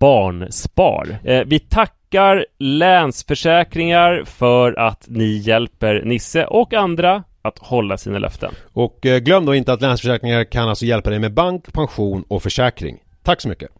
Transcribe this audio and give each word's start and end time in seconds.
Barnspar. 0.00 1.18
Eh, 1.24 1.42
vi 1.46 1.58
tackar 1.58 2.46
Länsförsäkringar 2.58 4.24
för 4.26 4.78
att 4.78 5.04
ni 5.08 5.36
hjälper 5.36 6.02
Nisse 6.04 6.44
och 6.44 6.74
andra 6.74 7.24
att 7.42 7.58
hålla 7.58 7.96
sina 7.96 8.18
löften. 8.18 8.54
Och 8.72 9.06
eh, 9.06 9.18
glöm 9.18 9.46
då 9.46 9.54
inte 9.54 9.72
att 9.72 9.80
Länsförsäkringar 9.80 10.44
kan 10.44 10.68
alltså 10.68 10.84
hjälpa 10.84 11.10
dig 11.10 11.18
med 11.18 11.32
bank, 11.32 11.72
pension 11.72 12.24
och 12.28 12.42
försäkring. 12.42 12.98
Tack 13.22 13.40
så 13.40 13.48
mycket! 13.48 13.79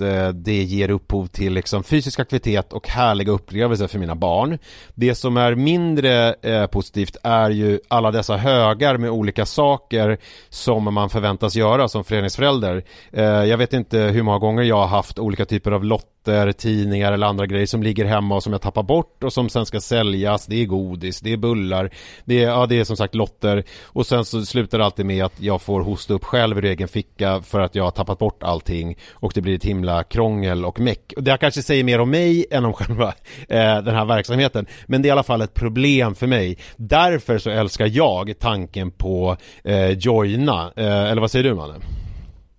eh, 0.00 0.28
det 0.28 0.62
ger 0.62 0.90
upphov 0.90 1.26
till 1.26 1.52
liksom 1.52 1.84
fysisk 1.84 2.20
aktivitet 2.20 2.72
och 2.72 2.88
härliga 2.88 3.32
upplevelser 3.32 3.86
för 3.86 3.98
mina 3.98 4.14
barn. 4.14 4.58
Det 4.94 5.14
som 5.14 5.36
är 5.36 5.54
mindre 5.54 6.34
eh, 6.42 6.66
positivt 6.66 7.16
är 7.22 7.50
ju 7.50 7.80
alla 7.88 8.10
dessa 8.10 8.36
högar 8.36 8.96
med 8.96 9.10
olika 9.10 9.46
saker 9.46 10.18
som 10.48 10.94
man 10.94 11.10
förväntas 11.10 11.56
göra 11.56 11.88
som 11.88 12.04
föreningsförälder. 12.04 12.84
Eh, 13.12 13.24
jag 13.24 13.58
vet 13.58 13.72
inte 13.72 13.98
hur 13.98 14.22
många 14.22 14.38
gånger 14.38 14.62
jag 14.62 14.76
har 14.76 14.86
haft 14.86 15.18
olika 15.18 15.44
typer 15.44 15.72
av 15.72 15.84
lotter, 16.24 16.52
tidningar 16.52 17.12
eller 17.12 17.26
andra 17.26 17.46
grejer 17.46 17.66
som 17.66 17.82
ligger 17.82 18.04
hemma 18.04 18.34
och 18.34 18.42
som 18.42 18.52
jag 18.52 18.62
tappar 18.62 18.82
bort 18.82 19.24
och 19.24 19.32
som 19.32 19.48
sen 19.48 19.66
ska 19.66 19.80
säljas. 19.80 20.46
Det 20.46 20.62
är 20.62 20.66
godis, 20.66 21.20
det 21.20 21.32
är 21.32 21.36
bullar, 21.36 21.90
det 22.24 22.44
är, 22.44 22.48
ja, 22.48 22.66
det 22.66 22.80
är 22.80 22.84
som 22.84 22.96
sagt 22.96 23.14
lotter 23.14 23.64
och 23.84 24.06
sen 24.06 24.24
så 24.24 24.44
slutar 24.44 24.78
det 24.78 24.84
alltid 24.84 25.06
med 25.06 25.24
att 25.24 25.40
jag 25.40 25.62
får 25.62 25.80
hosta 25.80 26.14
upp 26.14 26.24
själv 26.24 26.58
ur 26.58 26.64
egen 26.64 26.88
ficka 26.88 27.42
för 27.42 27.60
att 27.60 27.74
jag 27.74 27.84
har 27.84 27.90
tappat 27.90 28.18
bort 28.18 28.42
allting 28.42 28.96
och 29.12 29.32
det 29.34 29.40
blir 29.40 29.54
ett 29.54 29.64
himla 29.64 30.04
krångel 30.04 30.64
och 30.64 30.80
meck. 30.80 31.12
Och 31.16 31.22
det 31.22 31.36
kanske 31.40 31.62
säger 31.62 31.84
mer 31.84 32.00
om 32.00 32.10
mig 32.10 32.46
än 32.50 32.64
om 32.64 32.72
själva 32.72 33.08
eh, 33.48 33.82
den 33.82 33.94
här 33.94 34.04
verksamheten. 34.04 34.66
Men 34.86 35.02
det 35.02 35.06
är 35.06 35.10
i 35.10 35.12
alla 35.12 35.22
fall 35.22 35.42
ett 35.42 35.54
problem 35.54 36.14
för 36.14 36.26
mig. 36.26 36.58
Därför 36.76 37.38
så 37.38 37.50
älskar 37.50 37.86
jag 37.92 38.34
tanken 38.38 38.90
på 38.90 39.36
eh, 39.64 39.90
Joina. 39.90 40.72
Eh, 40.76 41.10
eller 41.10 41.20
vad 41.20 41.30
säger 41.30 41.44
du 41.44 41.54
Manne? 41.54 41.74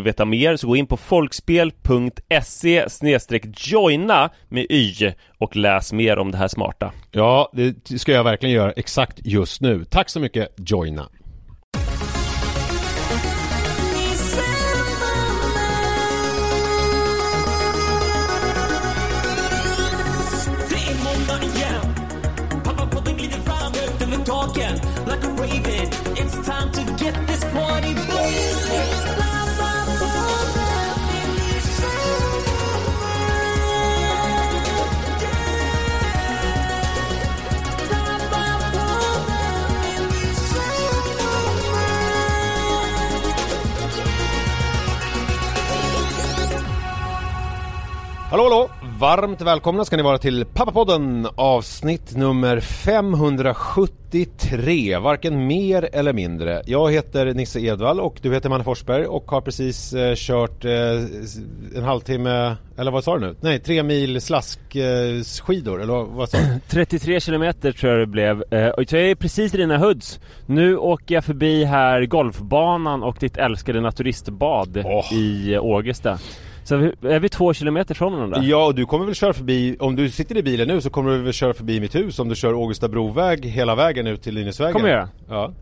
vill 0.00 0.04
veta 0.04 0.24
mer 0.24 0.56
så 0.56 0.66
gå 0.66 0.76
in 0.76 0.86
på 0.86 0.96
folkspel.se 0.96 2.86
joina 3.56 4.30
med 4.48 4.66
y 4.70 5.12
och 5.38 5.56
läs 5.56 5.92
mer 5.92 6.18
om 6.18 6.30
det 6.30 6.38
här 6.38 6.48
smarta. 6.48 6.92
Ja, 7.10 7.50
det 7.52 8.00
ska 8.00 8.12
jag 8.12 8.24
verkligen 8.24 8.54
göra 8.54 8.72
exakt 8.72 9.20
just 9.24 9.60
nu. 9.60 9.84
Tack 9.84 10.08
så 10.08 10.20
mycket 10.20 10.54
Joina. 10.56 11.08
Hallå 48.30 48.42
hallå! 48.42 48.70
Varmt 48.98 49.40
välkomna 49.40 49.84
ska 49.84 49.96
ni 49.96 50.02
vara 50.02 50.18
till 50.18 50.44
Pappapodden 50.44 51.28
avsnitt 51.34 52.16
nummer 52.16 52.60
573, 52.60 54.98
varken 54.98 55.46
mer 55.46 55.88
eller 55.92 56.12
mindre. 56.12 56.62
Jag 56.66 56.92
heter 56.92 57.34
Nisse 57.34 57.60
Edvall 57.60 58.00
och 58.00 58.18
du 58.22 58.34
heter 58.34 58.48
Manne 58.48 58.64
Forsberg 58.64 59.06
och 59.06 59.30
har 59.30 59.40
precis 59.40 59.92
eh, 59.92 60.14
kört 60.16 60.64
eh, 60.64 60.72
en 61.76 61.84
halvtimme, 61.84 62.56
eller 62.78 62.90
vad 62.90 63.04
sa 63.04 63.18
du 63.18 63.26
nu? 63.26 63.34
Nej, 63.40 63.58
tre 63.58 63.82
mil 63.82 64.20
slaskskidor, 64.20 65.78
eh, 65.78 65.82
eller 65.82 66.04
vad, 66.04 66.28
sa 66.28 66.38
du? 66.38 66.60
33 66.68 67.20
kilometer 67.20 67.72
tror 67.72 67.92
jag 67.92 68.00
det 68.00 68.06
blev 68.06 68.44
eh, 68.50 68.68
och 68.68 68.92
jag 68.92 69.02
är 69.02 69.14
precis 69.14 69.54
i 69.54 69.56
dina 69.56 69.78
hoods 69.78 70.20
Nu 70.46 70.76
åker 70.76 71.14
jag 71.14 71.24
förbi 71.24 71.64
här 71.64 72.06
golfbanan 72.06 73.02
och 73.02 73.16
ditt 73.20 73.36
älskade 73.36 73.80
naturistbad 73.80 74.82
Åh. 74.84 75.14
i 75.14 75.58
Ågesta 75.58 76.18
Så 76.64 76.74
är 77.02 77.18
vi 77.20 77.28
två 77.28 77.54
kilometer 77.54 77.94
från 77.94 78.12
varandra? 78.12 78.42
Ja, 78.42 78.64
och 78.66 78.74
du 78.74 78.86
kommer 78.86 79.04
väl 79.06 79.14
köra 79.14 79.32
förbi, 79.32 79.76
om 79.80 79.96
du 79.96 80.10
sitter 80.10 80.36
i 80.36 80.42
bilen 80.42 80.68
nu 80.68 80.80
så 80.80 80.90
kommer 80.90 81.10
du 81.10 81.18
väl 81.22 81.32
köra 81.32 81.54
förbi 81.54 81.80
mitt 81.80 81.94
hus 81.94 82.18
om 82.18 82.28
du 82.28 82.34
kör 82.34 82.54
Ågesta 82.54 82.88
Broväg 82.88 83.44
hela 83.46 83.74
vägen 83.74 84.06
ut 84.06 84.22
till 84.22 84.34
Linusvägen? 84.34 84.72
Kommer 84.72 84.88
jag. 84.88 85.08
Ja. 85.28 85.52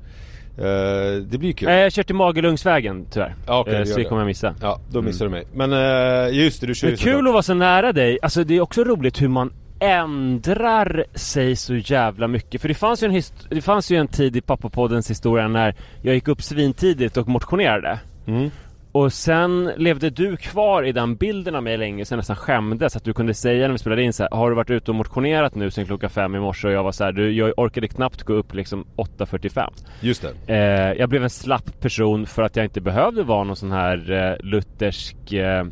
Eh, 0.58 1.22
det 1.22 1.38
blir 1.38 1.52
kul. 1.52 1.68
Nej, 1.68 1.76
jag 1.76 1.84
har 1.84 1.90
kört 1.90 2.06
till 2.06 2.14
Magelungsvägen 2.16 3.06
tyvärr 3.10 3.34
Ja, 3.46 3.60
okej, 3.60 3.74
Eh, 3.74 3.80
det 3.80 3.86
Så 3.86 3.96
det 3.96 4.02
det. 4.02 4.08
kommer 4.08 4.20
jag 4.22 4.26
missa 4.26 4.54
Ja, 4.60 4.80
då 4.90 5.02
missar 5.02 5.24
du 5.24 5.30
mig. 5.30 5.44
Men 5.54 5.72
eh, 5.72 6.36
just 6.38 6.60
det, 6.60 6.66
du 6.66 6.74
kör 6.74 6.88
Men 6.88 6.96
ju 6.96 7.02
kul 7.04 7.26
att 7.26 7.32
vara 7.32 7.42
så 7.42 7.54
nära 7.54 7.92
dig, 7.92 8.18
alltså 8.22 8.44
det 8.44 8.56
är 8.56 8.60
också 8.60 8.84
roligt 8.84 9.22
hur 9.22 9.28
man 9.28 9.52
ändrar 9.80 11.04
sig 11.14 11.56
så 11.56 11.74
jävla 11.74 12.28
mycket 12.28 12.60
För 12.60 12.68
det 12.68 12.74
fanns 12.74 13.02
ju 13.02 13.06
en, 13.16 13.22
det 13.50 13.60
fanns 13.60 13.90
ju 13.90 13.96
en 13.96 14.08
tid 14.08 14.36
i 14.36 14.40
pappapoddens 14.40 15.10
historia 15.10 15.48
när 15.48 15.74
jag 16.02 16.14
gick 16.14 16.28
upp 16.28 16.42
svintidigt 16.42 17.16
och 17.16 17.28
motionerade 17.28 17.98
Mm. 18.26 18.50
Och 18.98 19.12
sen 19.12 19.70
levde 19.76 20.10
du 20.10 20.36
kvar 20.36 20.82
i 20.82 20.92
den 20.92 21.16
bilden 21.16 21.54
av 21.54 21.62
mig 21.62 21.76
länge, 21.76 22.04
sen 22.04 22.18
nästan 22.18 22.36
skämdes 22.36 22.96
att 22.96 23.04
du 23.04 23.12
kunde 23.12 23.34
säga 23.34 23.66
när 23.66 23.72
vi 23.72 23.78
spelade 23.78 24.02
in 24.02 24.12
så 24.12 24.22
här, 24.22 24.30
Har 24.30 24.50
du 24.50 24.56
varit 24.56 24.70
ute 24.70 24.90
och 24.90 24.94
motionerat 24.94 25.54
nu 25.54 25.70
sen 25.70 25.86
klockan 25.86 26.10
fem 26.10 26.34
i 26.34 26.40
morse? 26.40 26.68
Och 26.68 26.74
jag 26.74 26.84
var 26.84 26.92
så 26.92 27.04
här, 27.04 27.12
du, 27.12 27.32
jag 27.32 27.52
orkade 27.56 27.88
knappt 27.88 28.22
gå 28.22 28.32
upp 28.32 28.54
liksom 28.54 28.86
8.45 28.96 29.70
Just 30.00 30.24
det. 30.46 30.54
Eh, 30.54 31.00
jag 31.00 31.08
blev 31.08 31.22
en 31.22 31.30
slapp 31.30 31.80
person 31.80 32.26
för 32.26 32.42
att 32.42 32.56
jag 32.56 32.64
inte 32.64 32.80
behövde 32.80 33.22
vara 33.22 33.44
någon 33.44 33.56
sån 33.56 33.72
här 33.72 34.12
eh, 34.12 34.46
luthersk 34.46 35.32
eh, 35.32 35.64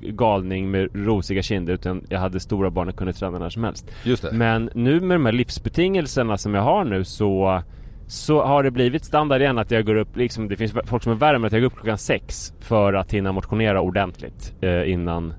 galning 0.00 0.70
med 0.70 0.88
rosiga 1.06 1.42
kinder 1.42 1.72
utan 1.72 2.06
jag 2.08 2.18
hade 2.18 2.40
stora 2.40 2.70
barn 2.70 2.88
och 2.88 2.96
kunde 2.96 3.12
träna 3.12 3.38
när 3.38 3.50
som 3.50 3.64
helst. 3.64 3.90
Just 4.04 4.22
det. 4.22 4.32
Men 4.32 4.70
nu 4.74 5.00
med 5.00 5.14
de 5.14 5.24
här 5.24 5.32
livsbetingelserna 5.32 6.38
som 6.38 6.54
jag 6.54 6.62
har 6.62 6.84
nu 6.84 7.04
så 7.04 7.62
så 8.12 8.42
har 8.42 8.62
det 8.62 8.70
blivit 8.70 9.04
standard 9.04 9.40
igen 9.40 9.58
att 9.58 9.70
jag 9.70 9.86
går 9.86 9.94
upp, 9.94 10.16
liksom, 10.16 10.48
det 10.48 10.56
finns 10.56 10.72
folk 10.84 11.02
som 11.02 11.12
är 11.12 11.16
värre 11.16 11.38
med 11.38 11.46
att 11.46 11.52
jag 11.52 11.62
går 11.62 11.66
upp 11.66 11.74
klockan 11.74 11.98
sex 11.98 12.52
för 12.60 12.92
att 12.92 13.12
hinna 13.12 13.32
motionera 13.32 13.80
ordentligt 13.80 14.54
eh, 14.60 14.90
innan 14.90 15.34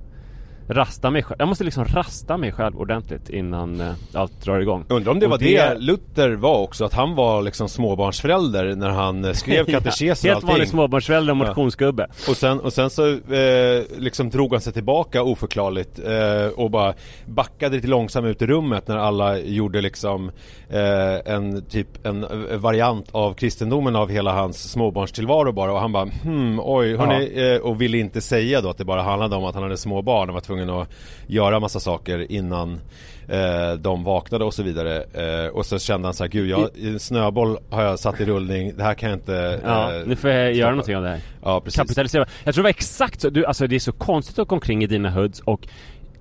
Rasta 0.67 1.09
mig 1.09 1.23
själv. 1.23 1.35
Jag 1.39 1.47
måste 1.47 1.63
liksom 1.63 1.85
rasta 1.85 2.37
mig 2.37 2.51
själv 2.51 2.77
ordentligt 2.77 3.29
innan 3.29 3.81
eh, 3.81 3.93
allt 4.13 4.41
drar 4.41 4.59
igång. 4.59 4.85
Undrar 4.89 5.11
om 5.11 5.19
det 5.19 5.25
Och 5.25 5.31
var 5.31 5.37
det... 5.37 5.75
Luther 5.79 6.31
var 6.31 6.59
också, 6.59 6.85
att 6.85 6.93
han 6.93 7.15
var 7.15 7.41
liksom 7.41 7.69
småbarnsförälder 7.69 8.75
när 8.75 8.89
han 8.89 9.25
eh, 9.25 9.33
skrev 9.33 9.65
katekesen 9.71 10.29
och 10.29 10.33
Helt 10.33 10.45
vanlig 10.45 10.67
småbarnsförälder 10.67 11.31
och 11.31 11.37
motionsgubbe. 11.37 12.07
Och 12.29 12.37
sen, 12.37 12.59
och 12.59 12.73
sen 12.73 12.89
så 12.89 13.09
eh, 13.09 13.83
liksom 13.97 14.29
drog 14.29 14.51
han 14.51 14.61
sig 14.61 14.73
tillbaka 14.73 15.23
oförklarligt 15.23 15.99
eh, 15.99 16.47
och 16.55 16.71
bara 16.71 16.93
backade 17.25 17.75
lite 17.75 17.87
långsamt 17.87 18.27
ut 18.27 18.41
i 18.41 18.45
rummet 18.45 18.87
när 18.87 18.97
alla 18.97 19.39
gjorde 19.39 19.81
liksom 19.81 20.31
eh, 20.69 21.33
en 21.33 21.65
typ 21.65 22.05
en 22.05 22.25
variant 22.61 23.09
av 23.11 23.33
kristendomen 23.33 23.95
av 23.95 24.09
hela 24.09 24.31
hans 24.31 24.71
småbarnstillvaro 24.71 25.51
bara 25.51 25.73
och 25.73 25.79
han 25.79 25.91
bara 25.91 26.05
hmm, 26.05 26.59
oj, 26.63 26.97
hörni, 26.97 27.53
eh, 27.53 27.61
och 27.61 27.81
ville 27.81 27.97
inte 27.97 28.21
säga 28.21 28.61
då 28.61 28.69
att 28.69 28.77
det 28.77 28.85
bara 28.85 29.01
handlade 29.01 29.35
om 29.35 29.45
att 29.45 29.55
han 29.55 29.63
hade 29.63 29.77
små 29.77 30.01
barn 30.01 30.29
och 30.29 30.33
var 30.33 30.41
tvungen 30.53 30.69
att 30.69 30.89
göra 31.27 31.59
massa 31.59 31.79
saker 31.79 32.31
innan 32.31 32.79
eh, 33.27 33.73
de 33.73 34.03
vaknade 34.03 34.45
och 34.45 34.53
så 34.53 34.63
vidare 34.63 35.03
eh, 35.13 35.47
och 35.47 35.65
så 35.65 35.79
kände 35.79 36.07
han 36.07 36.13
så 36.13 36.23
här, 36.23 36.31
gud 36.31 36.49
jag, 36.49 36.69
snöboll 37.01 37.57
har 37.69 37.83
jag 37.83 37.99
satt 37.99 38.21
i 38.21 38.25
rullning, 38.25 38.73
det 38.77 38.83
här 38.83 38.93
kan 38.93 39.09
jag 39.09 39.19
inte 39.19 39.61
Ja, 39.63 39.95
eh, 39.95 40.07
nu 40.07 40.15
får 40.15 40.29
jag 40.29 40.39
göra 40.39 40.53
stoppa." 40.53 40.69
någonting 40.71 40.95
av 40.95 41.03
det 41.03 41.09
här. 41.09 41.21
Ja 41.43 41.61
precis 41.61 41.77
Kapitalisera. 41.77 42.25
Jag 42.43 42.53
tror 42.53 42.61
det 42.61 42.65
var 42.65 42.69
exakt 42.69 43.21
så. 43.21 43.29
Du, 43.29 43.45
alltså 43.45 43.67
det 43.67 43.75
är 43.75 43.79
så 43.79 43.91
konstigt 43.91 44.39
att 44.39 44.47
gå 44.47 44.55
omkring 44.55 44.83
i 44.83 44.87
dina 44.87 45.09
hoods 45.09 45.39
och 45.39 45.67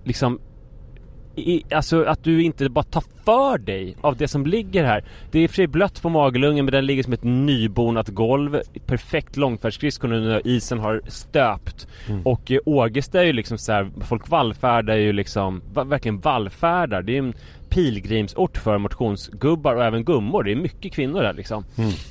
liksom 0.04 0.38
i, 1.36 1.62
alltså 1.74 2.04
att 2.04 2.24
du 2.24 2.42
inte 2.42 2.68
bara 2.68 2.84
tar 2.84 3.04
för 3.24 3.58
dig 3.58 3.96
av 4.00 4.16
det 4.16 4.28
som 4.28 4.46
ligger 4.46 4.84
här. 4.84 5.04
Det 5.30 5.38
är 5.38 5.42
i 5.42 5.46
och 5.46 5.50
för 5.50 5.54
sig 5.54 5.66
blött 5.66 6.02
på 6.02 6.08
magelungen 6.08 6.64
men 6.64 6.72
den 6.72 6.86
ligger 6.86 7.02
som 7.02 7.12
ett 7.12 7.24
nybonat 7.24 8.08
golv. 8.08 8.60
Perfekt 8.86 9.36
långfärdsskridskor 9.36 10.08
nu 10.08 10.20
när 10.20 10.46
isen 10.46 10.78
har 10.78 11.00
stöpt. 11.06 11.86
Och 12.24 12.50
eh, 12.50 12.58
Ågesta 12.64 13.20
är 13.20 13.24
ju 13.24 13.32
liksom 13.32 13.58
så 13.58 13.72
här, 13.72 13.90
folk 14.00 14.28
vallfärdar 14.28 14.96
ju 14.96 15.12
liksom, 15.12 15.62
va, 15.72 15.84
verkligen 15.84 16.20
vallfärdar. 16.20 17.02
Det 17.02 17.14
är 17.14 17.18
en 17.18 17.34
pilgrimsort 17.68 18.58
för 18.58 18.78
motionsgubbar 18.78 19.74
och 19.74 19.84
även 19.84 20.04
gummor. 20.04 20.42
Det 20.42 20.52
är 20.52 20.56
mycket 20.56 20.92
kvinnor 20.92 21.22
där 21.22 21.32
liksom. 21.32 21.64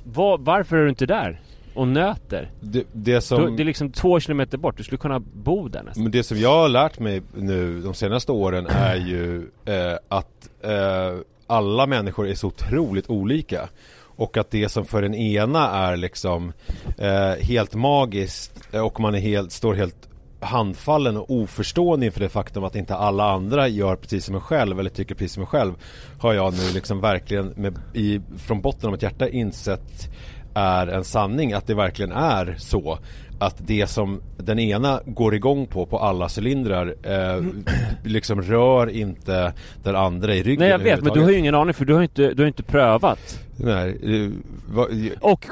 Var, 0.04 0.38
varför 0.38 0.78
är 0.78 0.84
du 0.84 0.90
inte 0.90 1.06
där? 1.06 1.42
Och 1.74 1.88
nöter? 1.88 2.52
det, 2.60 2.84
det 2.94 3.22
som... 3.22 3.42
Då, 3.42 3.50
det 3.50 3.64
är 3.64 3.66
liksom 3.66 3.92
två 3.92 4.20
kilometer 4.20 4.58
bort, 4.58 4.78
du 4.78 4.84
skulle 4.84 4.98
kunna 4.98 5.20
bo 5.20 5.68
där 5.68 5.84
nästan. 5.84 6.04
Men 6.04 6.12
det 6.12 6.24
som 6.24 6.38
jag 6.38 6.56
har 6.56 6.70
lärt 6.70 7.00
mig 7.00 7.22
nu 7.34 7.82
de 7.82 7.94
senaste 7.94 8.32
åren 8.32 8.68
är 8.70 8.96
ju 8.96 9.38
eh, 9.66 9.98
att 10.08 10.50
eh, 10.64 11.20
alla 11.48 11.88
människor 11.88 12.28
är 12.28 12.36
så 12.36 12.48
otroligt 12.48 13.10
olika. 13.10 13.70
Och 14.16 14.38
att 14.38 14.52
det 14.52 14.70
som 14.70 14.86
för 14.86 15.02
den 15.02 15.16
ena 15.16 15.70
är 15.70 15.98
liksom 15.98 16.54
eh, 16.98 17.46
helt 17.46 17.74
magiskt 17.74 18.74
eh, 18.74 18.82
och 18.82 19.00
man 19.00 19.16
är 19.16 19.20
helt, 19.20 19.52
står 19.52 19.74
helt 19.74 20.10
handfallen 20.40 21.18
och 21.18 21.32
oförstående 21.32 22.06
inför 22.06 22.20
det 22.20 22.30
faktum 22.30 22.64
att 22.64 22.76
inte 22.76 22.96
alla 22.96 23.32
andra 23.32 23.68
gör 23.68 23.96
precis 23.96 24.26
som 24.26 24.36
en 24.36 24.42
själv 24.42 24.80
eller 24.80 24.90
tycker 24.90 25.16
precis 25.16 25.34
som 25.34 25.42
en 25.42 25.48
själv 25.48 25.74
har 26.20 26.34
jag 26.34 26.54
nu 26.54 26.74
liksom 26.74 27.02
verkligen 27.02 27.48
med, 27.48 27.80
i, 27.94 28.22
från 28.38 28.62
botten 28.62 28.86
av 28.86 28.92
mitt 28.92 29.02
hjärta 29.02 29.30
insett 29.30 30.10
är 30.54 30.88
en 30.88 31.04
sanning 31.04 31.54
att 31.54 31.68
det 31.68 31.74
verkligen 31.76 32.12
är 32.12 32.56
så 32.58 32.98
att 33.40 33.56
det 33.58 33.88
som 33.88 34.22
den 34.38 34.60
ena 34.60 35.00
går 35.06 35.36
igång 35.36 35.68
på 35.68 35.86
på 35.86 36.00
alla 36.00 36.28
cylindrar 36.38 36.96
eh, 37.04 37.44
liksom 38.04 38.42
rör 38.42 38.90
inte 38.90 39.54
den 39.84 39.96
andra 39.96 40.36
i 40.36 40.44
ryggen 40.44 40.60
Nej 40.60 40.70
jag 40.70 40.80
vet, 40.80 41.02
men 41.04 41.14
du 41.14 41.22
har 41.22 41.30
ju 41.32 41.38
ingen 41.38 41.56
aning 41.56 41.74
för 41.74 41.86
du 41.86 41.94
har 41.94 42.02
inte, 42.02 42.34
du 42.34 42.44
har 42.44 42.48
inte 42.48 42.64
prövat. 42.64 43.40
Nej, 43.56 43.90
eh, 44.04 44.32
vad- 44.74 44.90
Och 45.22 45.46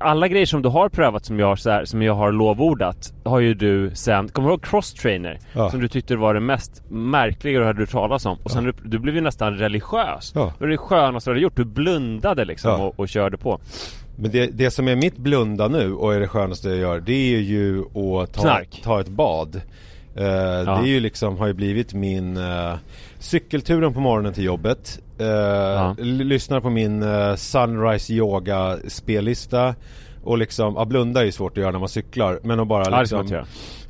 alla 0.00 0.28
grejer 0.28 0.46
som 0.46 0.62
du 0.62 0.68
har 0.68 0.88
prövat 0.88 1.24
som 1.24 1.38
jag, 1.38 1.58
så 1.58 1.70
här, 1.70 1.84
som 1.84 2.02
jag 2.02 2.14
har 2.14 2.32
lovordat 2.32 3.12
har 3.24 3.40
ju 3.40 3.54
du 3.54 3.90
sen, 3.94 4.28
kommer 4.28 4.48
du 4.48 4.52
ihåg 4.52 4.64
crosstrainer? 4.64 5.38
Ja. 5.52 5.70
Som 5.70 5.80
du 5.80 5.88
tyckte 5.88 6.16
var 6.16 6.34
det 6.34 6.40
mest 6.40 6.82
märkliga 6.88 7.58
du 7.58 7.64
hade 7.66 7.80
hört 7.80 7.90
talas 7.90 8.26
om. 8.26 8.38
Och 8.42 8.50
sen 8.50 8.64
du, 8.64 8.72
du 8.84 8.98
blev 8.98 9.14
ju 9.14 9.20
nästan 9.20 9.54
religiös. 9.58 10.32
Ja. 10.34 10.52
Det 10.58 10.64
var 10.64 10.68
det 10.70 10.76
skönaste 10.78 11.30
du 11.30 11.34
hade 11.34 11.40
gjort, 11.42 11.56
du 11.56 11.64
blundade 11.64 12.44
liksom 12.44 12.70
Ja. 12.70 12.76
och, 12.86 13.00
och 13.00 13.08
körde 13.08 13.36
på. 13.36 13.60
Men 14.20 14.30
det, 14.30 14.46
det 14.46 14.70
som 14.70 14.88
är 14.88 14.96
mitt 14.96 15.16
blunda 15.16 15.68
nu 15.68 15.94
och 15.94 16.14
är 16.14 16.20
det 16.20 16.28
skönaste 16.28 16.68
jag 16.68 16.78
gör 16.78 17.00
Det 17.00 17.34
är 17.34 17.38
ju 17.40 17.80
att 17.80 18.32
ta, 18.32 18.42
Knark. 18.42 18.80
ta 18.84 19.00
ett 19.00 19.08
bad. 19.08 19.56
Eh, 19.56 20.22
Det 20.64 20.80
är 20.82 20.86
ju 20.86 21.00
liksom, 21.00 21.36
har 21.38 21.46
ju 21.46 21.52
blivit 21.52 21.94
min 21.94 22.36
eh, 22.36 22.74
Cykelturen 23.18 23.94
på 23.94 24.00
morgonen 24.00 24.32
till 24.32 24.44
jobbet. 24.44 25.00
Eh, 25.18 25.90
l- 25.98 26.22
Lyssnar 26.24 26.60
på 26.60 26.70
min 26.70 27.02
Sunrise 27.36 28.12
Yoga 28.12 28.78
spellista. 28.88 29.74
Och 30.24 30.38
liksom, 30.38 30.76
ja 30.76 30.84
blunda 30.84 31.20
är 31.20 31.24
ju 31.24 31.32
svårt 31.32 31.52
att 31.52 31.62
göra 31.62 31.70
när 31.72 31.78
man 31.78 31.88
cyklar 31.88 32.40
Men 32.42 32.60
att 32.60 32.68
bara 32.68 32.84
Ja, 32.90 33.00
liksom. 33.00 33.18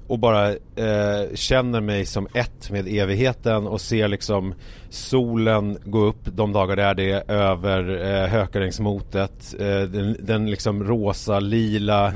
Och 0.09 0.19
bara 0.19 0.49
eh, 0.51 1.35
känner 1.35 1.81
mig 1.81 2.07
som 2.07 2.29
ett 2.35 2.71
med 2.71 2.89
evigheten 2.89 3.67
och 3.67 3.81
ser 3.81 4.09
liksom 4.09 4.55
solen 4.91 5.79
gå 5.85 5.99
upp 5.99 6.21
de 6.25 6.53
dagar 6.53 6.77
det 6.77 6.83
är 6.83 6.95
det 6.95 7.33
över 7.33 8.07
eh, 8.07 8.29
Hökarängsmotet 8.29 9.55
eh, 9.59 9.67
den, 9.67 10.17
den 10.21 10.51
liksom 10.51 10.85
rosa, 10.85 11.41
lila 11.41 12.13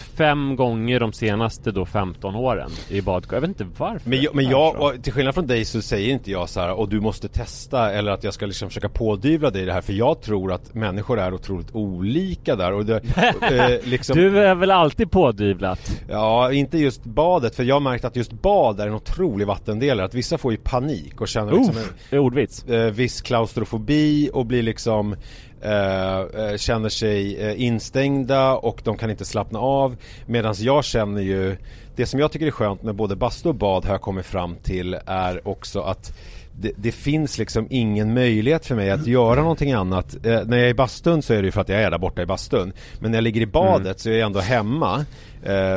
fem 0.01 0.55
gånger 0.55 0.99
de 0.99 1.13
senaste 1.13 1.71
då 1.71 1.85
15 1.85 2.35
åren 2.35 2.69
i 2.89 3.01
badkar. 3.01 3.35
Jag 3.35 3.41
vet 3.41 3.47
inte 3.47 3.67
varför. 3.77 4.09
Men 4.09 4.21
jag, 4.21 4.35
men 4.35 4.49
jag 4.49 5.03
till 5.03 5.13
skillnad 5.13 5.33
från 5.33 5.47
dig 5.47 5.65
så 5.65 5.81
säger 5.81 6.13
inte 6.13 6.31
jag 6.31 6.49
så 6.49 6.59
här 6.59 6.71
och 6.73 6.89
du 6.89 6.99
måste 7.01 7.27
testa 7.27 7.91
eller 7.91 8.11
att 8.11 8.23
jag 8.23 8.33
ska 8.33 8.45
liksom 8.45 8.69
försöka 8.69 8.89
pådyvla 8.89 9.49
dig 9.49 9.65
det 9.65 9.73
här 9.73 9.81
för 9.81 9.93
jag 9.93 10.21
tror 10.21 10.51
att 10.51 10.73
människor 10.73 11.19
är 11.19 11.33
otroligt 11.33 11.75
olika 11.75 12.55
där 12.55 12.73
och 12.73 12.85
det, 12.85 13.01
eh, 13.41 13.89
liksom, 13.89 14.17
Du 14.17 14.39
är 14.39 14.55
väl 14.55 14.71
alltid 14.71 15.11
pådyvlat? 15.11 16.01
Ja, 16.09 16.51
inte 16.51 16.77
just 16.77 17.03
badet 17.03 17.55
för 17.55 17.63
jag 17.63 17.75
har 17.75 17.79
märkt 17.79 18.05
att 18.05 18.15
just 18.15 18.31
bad 18.33 18.79
är 18.79 18.87
en 18.87 18.93
otrolig 18.93 19.47
vattendelare 19.47 20.05
att 20.05 20.13
vissa 20.13 20.37
får 20.37 20.51
ju 20.51 20.57
panik 20.57 21.21
och 21.21 21.27
känner 21.27 21.51
liksom 21.51 21.77
en, 21.77 21.83
Det 22.09 22.15
är 22.15 22.19
ordvits. 22.19 22.63
eh, 22.65 22.91
viss 22.91 23.21
klaustrofobi 23.21 24.29
och 24.33 24.45
blir 24.45 24.63
liksom 24.63 25.15
eh, 25.63 26.19
eh, 26.19 26.57
känner 26.57 26.89
sig 26.89 27.41
eh, 27.41 27.61
instängda 27.61 28.53
och 28.55 28.81
de 28.83 28.97
kan 28.97 29.09
inte 29.09 29.25
slappna 29.25 29.59
av 29.59 29.95
medan 30.25 30.55
jag 30.57 30.85
känner 30.85 31.21
ju 31.21 31.57
det 31.95 32.05
som 32.05 32.19
jag 32.19 32.31
tycker 32.31 32.47
är 32.47 32.51
skönt 32.51 32.83
med 32.83 32.95
både 32.95 33.15
bastu 33.15 33.49
och 33.49 33.55
bad 33.55 33.85
har 33.85 33.93
jag 33.93 34.01
kommit 34.01 34.25
fram 34.25 34.55
till 34.55 34.97
är 35.05 35.47
också 35.47 35.81
att 35.81 36.13
det, 36.55 36.71
det 36.75 36.91
finns 36.91 37.37
liksom 37.37 37.67
ingen 37.69 38.13
möjlighet 38.13 38.65
för 38.65 38.75
mig 38.75 38.91
att 38.91 39.07
göra 39.07 39.41
någonting 39.41 39.71
annat. 39.71 40.25
Eh, 40.25 40.41
när 40.45 40.57
jag 40.57 40.65
är 40.65 40.69
i 40.69 40.73
bastun 40.73 41.21
så 41.21 41.33
är 41.33 41.41
det 41.41 41.45
ju 41.45 41.51
för 41.51 41.61
att 41.61 41.69
jag 41.69 41.81
är 41.81 41.91
där 41.91 41.97
borta 41.97 42.21
i 42.21 42.25
bastun. 42.25 42.73
Men 42.99 43.11
när 43.11 43.17
jag 43.17 43.23
ligger 43.23 43.41
i 43.41 43.45
badet 43.45 43.99
så 43.99 44.09
är 44.09 44.13
jag 44.13 44.25
ändå 44.25 44.39
hemma 44.39 45.05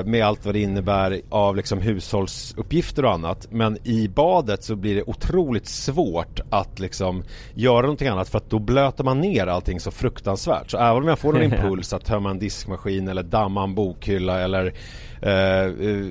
med 0.05 0.23
allt 0.25 0.45
vad 0.45 0.55
det 0.55 0.61
innebär 0.61 1.21
av 1.29 1.57
liksom 1.57 1.81
hushållsuppgifter 1.81 3.05
och 3.05 3.13
annat. 3.13 3.47
Men 3.51 3.79
i 3.85 4.09
badet 4.09 4.65
så 4.65 4.77
blir 4.77 4.95
det 4.95 5.03
otroligt 5.03 5.67
svårt 5.67 6.41
att 6.51 6.79
liksom 6.79 7.25
göra 7.55 7.81
någonting 7.81 8.09
annat 8.09 8.29
för 8.29 8.39
att 8.39 8.51
då 8.51 8.59
blöter 8.59 9.05
man 9.05 9.21
ner 9.21 9.47
allting 9.47 9.81
så 9.81 9.91
fruktansvärt. 9.91 10.71
Så 10.71 10.79
även 10.79 11.03
om 11.03 11.09
jag 11.09 11.19
får 11.19 11.33
någon 11.33 11.43
impuls 11.53 11.93
att 11.93 12.05
tömma 12.05 12.31
en 12.31 12.39
diskmaskin 12.39 13.09
eller 13.09 13.23
damma 13.23 13.65
en 13.65 13.75
bokhylla 13.75 14.41
eller 14.41 14.73
eh, 15.23 15.89
eh, 15.89 16.07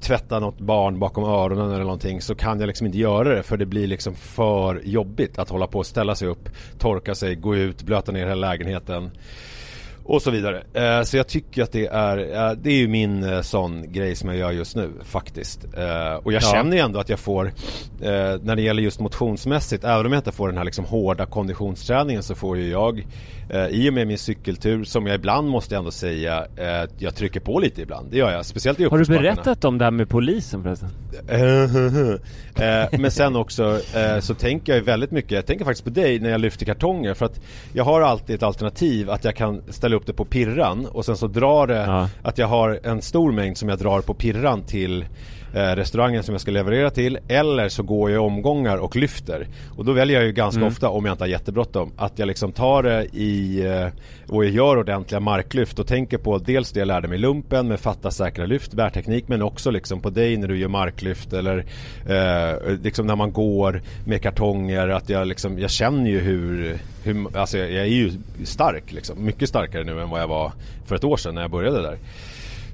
tvätta 0.00 0.40
något 0.40 0.60
barn 0.60 0.98
bakom 0.98 1.24
öronen 1.24 1.70
eller 1.70 1.84
någonting 1.84 2.20
så 2.20 2.34
kan 2.34 2.60
jag 2.60 2.66
liksom 2.66 2.86
inte 2.86 2.98
göra 2.98 3.34
det 3.34 3.42
för 3.42 3.56
det 3.56 3.66
blir 3.66 3.86
liksom 3.86 4.14
för 4.14 4.80
jobbigt 4.84 5.38
att 5.38 5.48
hålla 5.48 5.66
på 5.66 5.78
och 5.78 5.86
ställa 5.86 6.14
sig 6.14 6.28
upp, 6.28 6.48
torka 6.78 7.14
sig, 7.14 7.34
gå 7.34 7.56
ut, 7.56 7.82
blöta 7.82 8.12
ner 8.12 8.26
hela 8.26 8.48
lägenheten 8.48 9.10
och 10.08 10.22
så 10.22 10.30
vidare. 10.30 10.62
Eh, 10.74 11.02
så 11.02 11.16
jag 11.16 11.26
tycker 11.28 11.62
att 11.62 11.72
det 11.72 11.86
är, 11.86 12.18
eh, 12.18 12.52
det 12.62 12.70
är 12.70 12.76
ju 12.76 12.88
min 12.88 13.22
eh, 13.24 13.40
sån 13.40 13.92
grej 13.92 14.14
som 14.14 14.28
jag 14.28 14.38
gör 14.38 14.50
just 14.50 14.76
nu 14.76 14.90
faktiskt. 15.04 15.64
Och 16.22 16.32
jag 16.32 16.42
Ja. 16.42 16.52
känner 16.52 16.76
ju 16.76 16.82
ändå 16.82 17.00
att 17.00 17.08
jag 17.08 17.18
får, 17.18 17.52
när 18.44 18.56
det 18.56 18.62
gäller 18.62 18.82
just 18.82 19.00
motionsmässigt, 19.00 19.84
även 19.84 20.06
om 20.06 20.12
jag 20.12 20.20
inte 20.20 20.32
får 20.32 20.48
den 20.48 20.56
här 20.56 20.64
liksom 20.64 20.84
hårda 20.84 21.26
konditionsträningen 21.26 22.22
så 22.22 22.34
får 22.34 22.58
ju 22.58 22.70
jag, 22.70 23.06
i 23.70 23.90
och 23.90 23.94
med 23.94 24.06
min 24.06 24.18
cykeltur, 24.18 24.84
som 24.84 25.06
jag 25.06 25.14
ibland 25.14 25.48
måste 25.48 25.76
ändå 25.76 25.90
säga, 25.90 26.46
jag 26.98 27.14
trycker 27.14 27.40
på 27.40 27.58
lite 27.58 27.82
ibland. 27.82 28.10
Det 28.10 28.16
gör 28.18 28.30
jag, 28.30 28.46
speciellt 28.46 28.80
i 28.80 28.84
Har 28.84 28.98
du 28.98 29.04
berättat 29.04 29.64
om 29.64 29.78
det 29.78 29.84
här 29.84 29.90
med 29.90 30.08
polisen 30.08 30.62
förresten? 30.62 30.88
Men 33.00 33.10
sen 33.10 33.36
också 33.36 33.80
så 34.20 34.34
tänker 34.34 34.72
jag 34.72 34.78
ju 34.78 34.84
väldigt 34.84 35.10
mycket, 35.10 35.32
jag 35.32 35.46
tänker 35.46 35.64
faktiskt 35.64 35.84
på 35.84 35.90
dig 35.90 36.18
när 36.20 36.30
jag 36.30 36.40
lyfter 36.40 36.66
kartonger 36.66 37.14
för 37.14 37.26
att 37.26 37.40
jag 37.72 37.84
har 37.84 38.00
alltid 38.00 38.36
ett 38.36 38.42
alternativ 38.42 39.10
att 39.10 39.24
jag 39.24 39.36
kan 39.36 39.62
ställa 39.68 39.96
upp 39.98 40.06
det 40.06 40.12
på 40.12 40.24
pirran 40.24 40.86
och 40.86 41.04
sen 41.04 41.16
så 41.16 41.26
drar 41.26 41.66
det, 41.66 41.84
Ja. 41.86 42.08
att 42.22 42.38
jag 42.38 42.46
har 42.46 42.80
en 42.84 43.02
stor 43.02 43.32
mängd 43.32 43.56
som 43.58 43.68
jag 43.68 43.78
drar 43.78 44.00
på 44.00 44.14
pirran 44.14 44.62
till 44.62 45.04
eh, 45.54 45.60
restaurangen 45.76 46.22
som 46.22 46.34
jag 46.34 46.40
ska 46.40 46.50
leverera 46.50 46.90
till 46.90 47.18
eller 47.28 47.68
så 47.68 47.82
går 47.82 48.10
jag 48.10 48.16
i 48.16 48.26
omgångar 48.26 48.76
och 48.76 48.96
lyfter. 48.96 49.46
Och 49.76 49.84
då 49.84 49.92
väljer 49.92 50.16
jag 50.18 50.26
ju 50.26 50.32
ganska 50.32 50.58
Mm. 50.60 50.68
ofta, 50.68 50.88
om 50.88 51.04
jag 51.04 51.12
inte 51.14 51.24
har 51.24 51.28
jättebråttom, 51.28 51.92
att 51.96 52.18
jag 52.18 52.26
liksom 52.26 52.52
tar 52.52 52.82
det 52.82 53.04
i 53.12 53.66
eh, 53.66 53.86
och 54.34 54.44
jag 54.44 54.52
gör 54.52 54.76
ordentliga 54.78 55.20
marklyft 55.20 55.78
och 55.78 55.86
tänker 55.86 56.18
på 56.18 56.38
dels 56.38 56.72
det 56.72 56.78
jag 56.80 56.86
lärde 56.88 57.08
mig 57.08 57.18
i 57.18 57.20
lumpen 57.20 57.68
med 57.68 57.80
fatta 57.80 58.10
säkra 58.10 58.46
lyft, 58.46 58.72
bärteknik 58.74 59.28
men 59.28 59.42
också 59.42 59.70
liksom 59.70 60.00
på 60.00 60.10
dig 60.10 60.36
när 60.36 60.48
du 60.48 60.58
gör 60.58 60.68
marklyft 60.68 61.32
eller 61.32 61.58
eh, 62.08 62.76
liksom 62.82 63.06
när 63.06 63.16
man 63.16 63.32
går 63.32 63.82
med 64.06 64.22
kartonger 64.22 64.88
att 64.88 65.08
jag 65.08 65.26
liksom, 65.26 65.58
jag 65.58 65.70
känner 65.70 66.10
ju 66.10 66.18
hur, 66.20 66.78
hur 67.08 67.36
alltså 67.36 67.58
jag, 67.58 67.70
jag 67.70 67.80
är 67.84 67.90
ju 67.90 68.12
stark 68.44 68.92
liksom, 68.92 69.24
mycket 69.24 69.48
starkare 69.48 69.84
nu 69.84 70.00
än 70.00 70.10
vad 70.10 70.20
jag 70.20 70.28
var 70.28 70.52
för 70.86 70.96
ett 70.96 71.04
år 71.04 71.16
sedan 71.16 71.34
när 71.34 71.42
jag 71.42 71.50
började 71.50 71.82
där. 71.82 71.98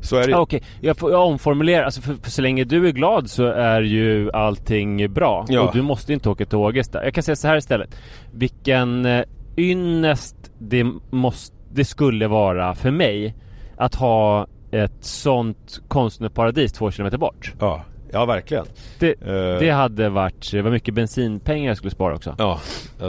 Så 0.03 0.17
är 0.17 0.29
det 0.29 0.35
Ah, 0.37 0.41
Okej, 0.41 0.63
jag 0.81 0.97
får 0.97 1.11
jag 1.11 1.27
omformulerar. 1.27 1.85
Alltså 1.85 2.01
för, 2.01 2.15
för 2.15 2.31
så 2.31 2.43
länge 2.43 2.65
du 2.65 2.89
är 2.89 2.93
glad 2.93 3.31
så 3.31 3.47
är 3.47 3.83
ju 3.83 4.31
allting 4.33 5.13
bra. 5.13 5.47
Ja. 5.49 5.61
Och 5.61 5.75
du 5.75 5.83
måste 5.83 6.13
inte 6.13 6.29
åka 6.29 6.45
till 6.47 6.59
Ågesta. 6.59 7.05
Jag 7.05 7.15
kan 7.15 7.23
säga 7.25 7.37
så 7.37 7.49
här 7.49 7.57
istället. 7.57 7.97
Vilken 8.33 9.07
eh, 9.07 9.25
ynnest 9.57 10.37
det, 10.59 10.87
måste, 11.11 11.57
det 11.73 11.85
skulle 11.85 12.29
vara 12.29 12.75
för 12.75 12.91
mig 12.91 13.35
att 13.77 13.95
ha 13.95 14.47
ett 14.71 15.05
sånt 15.05 15.81
konstnärsparadis 15.89 16.73
två 16.73 16.91
kilometer 16.91 17.19
bort. 17.19 17.53
Ja, 17.61 17.85
ja 18.15 18.25
verkligen. 18.25 18.67
Det, 18.99 19.15
Eh, 19.27 19.59
det 19.59 19.71
hade 19.71 20.09
varit, 20.09 20.51
det 20.53 20.63
var 20.63 20.71
mycket 20.71 20.95
bensinpengar 20.95 21.69
jag 21.71 21.77
skulle 21.77 21.91
spara 21.91 22.15
också. 22.15 22.35
Ja, 22.39 22.61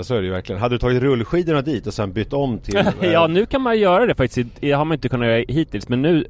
så 0.04 0.16
är 0.16 0.20
det 0.20 0.26
ju 0.26 0.32
verkligen. 0.32 0.62
Hade 0.62 0.76
du 0.76 0.80
tagit 0.80 1.02
rullskidorna 1.02 1.62
dit 1.62 1.88
och 1.88 1.94
sen 1.94 2.14
bytt 2.14 2.34
om 2.34 2.60
till... 2.60 2.78
eh, 3.02 3.12
ja, 3.12 3.28
nu 3.28 3.46
kan 3.46 3.62
man 3.62 3.80
göra 3.80 4.06
det 4.06 4.16
faktiskt. 4.16 4.50
Det 4.60 4.72
har 4.72 4.86
man 4.86 4.96
inte 4.96 5.10
kunnat 5.10 5.28
göra 5.28 5.44
hittills. 5.48 5.90
Men 5.90 6.02
nu 6.02 6.26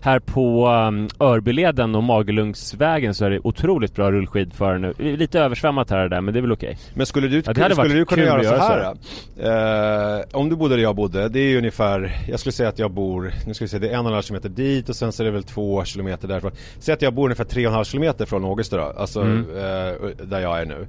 här 0.00 0.18
på 0.18 0.68
um, 0.68 1.08
Örbyleden 1.20 1.94
och 1.94 2.02
Magelungsvägen 2.02 3.14
så 3.14 3.24
är 3.24 3.30
det 3.30 3.40
otroligt 3.44 3.94
bra 3.94 4.12
rullskidförare 4.12 4.78
nu. 4.78 4.94
Lite 5.16 5.40
översvämmat 5.40 5.90
här 5.90 6.04
och 6.04 6.10
där, 6.10 6.20
men 6.20 6.34
det 6.34 6.40
är 6.40 6.42
väl 6.42 6.52
okej. 6.52 6.78
Men 6.94 7.06
skulle 7.06 7.28
du, 7.28 7.42
Ja, 7.46 7.70
skulle 7.70 7.94
du 7.94 8.04
kunna 8.04 8.22
göra 8.22 8.40
att 8.40 8.46
så 8.46 8.52
göra 8.72 8.94
här? 9.40 10.18
Eh, 10.18 10.24
om 10.32 10.48
du 10.48 10.56
bodde 10.56 10.76
där 10.76 10.82
jag 10.82 10.96
bodde, 10.96 11.28
det 11.28 11.40
är 11.40 11.48
ju 11.48 11.58
ungefär, 11.58 12.16
jag 12.28 12.40
skulle 12.40 12.52
säga 12.52 12.68
att 12.68 12.78
jag 12.78 12.90
bor, 12.90 13.32
nu 13.46 13.54
ska 13.54 13.64
vi 13.64 13.68
se, 13.68 13.78
det 13.78 13.88
är 13.88 13.92
en 13.94 14.00
och 14.00 14.06
en 14.06 14.12
halv 14.12 14.22
kilometer 14.22 14.48
dit 14.48 14.88
och 14.88 14.96
sen 14.96 15.12
så 15.12 15.22
är 15.22 15.24
det 15.24 15.30
väl 15.30 15.42
två 15.42 15.84
kilometer 15.84 16.28
därifrån. 16.28 16.50
Säg 16.78 16.94
att 16.94 17.02
jag 17.02 17.14
bor 17.14 17.24
ungefär 17.24 17.44
tre 17.44 17.66
och 17.66 17.70
en 17.70 17.74
halv 17.74 17.84
kilometer 17.84 18.26
från 18.26 18.44
Ågesta 18.44 18.76
då, 18.76 18.82
alltså 18.98 19.20
Mm. 19.20 19.38
eh, 19.56 20.26
där 20.26 20.40
jag 20.40 20.60
är 20.60 20.64
nu. 20.66 20.86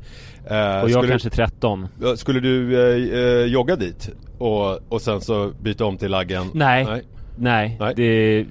Eh, 0.50 0.82
Och 0.84 0.90
jag 0.90 0.92
skulle, 0.92 1.08
kanske 1.08 1.30
13. 1.30 1.88
Ja, 2.02 2.16
Skulle 2.18 2.40
du 2.40 3.46
jogga 3.48 3.76
dit? 3.76 4.10
Och, 4.38 4.80
och 4.94 5.02
sen 5.02 5.22
så 5.22 5.52
byta 5.62 5.86
om 5.86 5.98
till 5.98 6.12
laggen? 6.12 6.46
Nej. 6.54 6.86
Nej. 6.86 7.02
Nej, 7.40 7.78
Nej. 7.80 7.94
Det, 7.96 8.46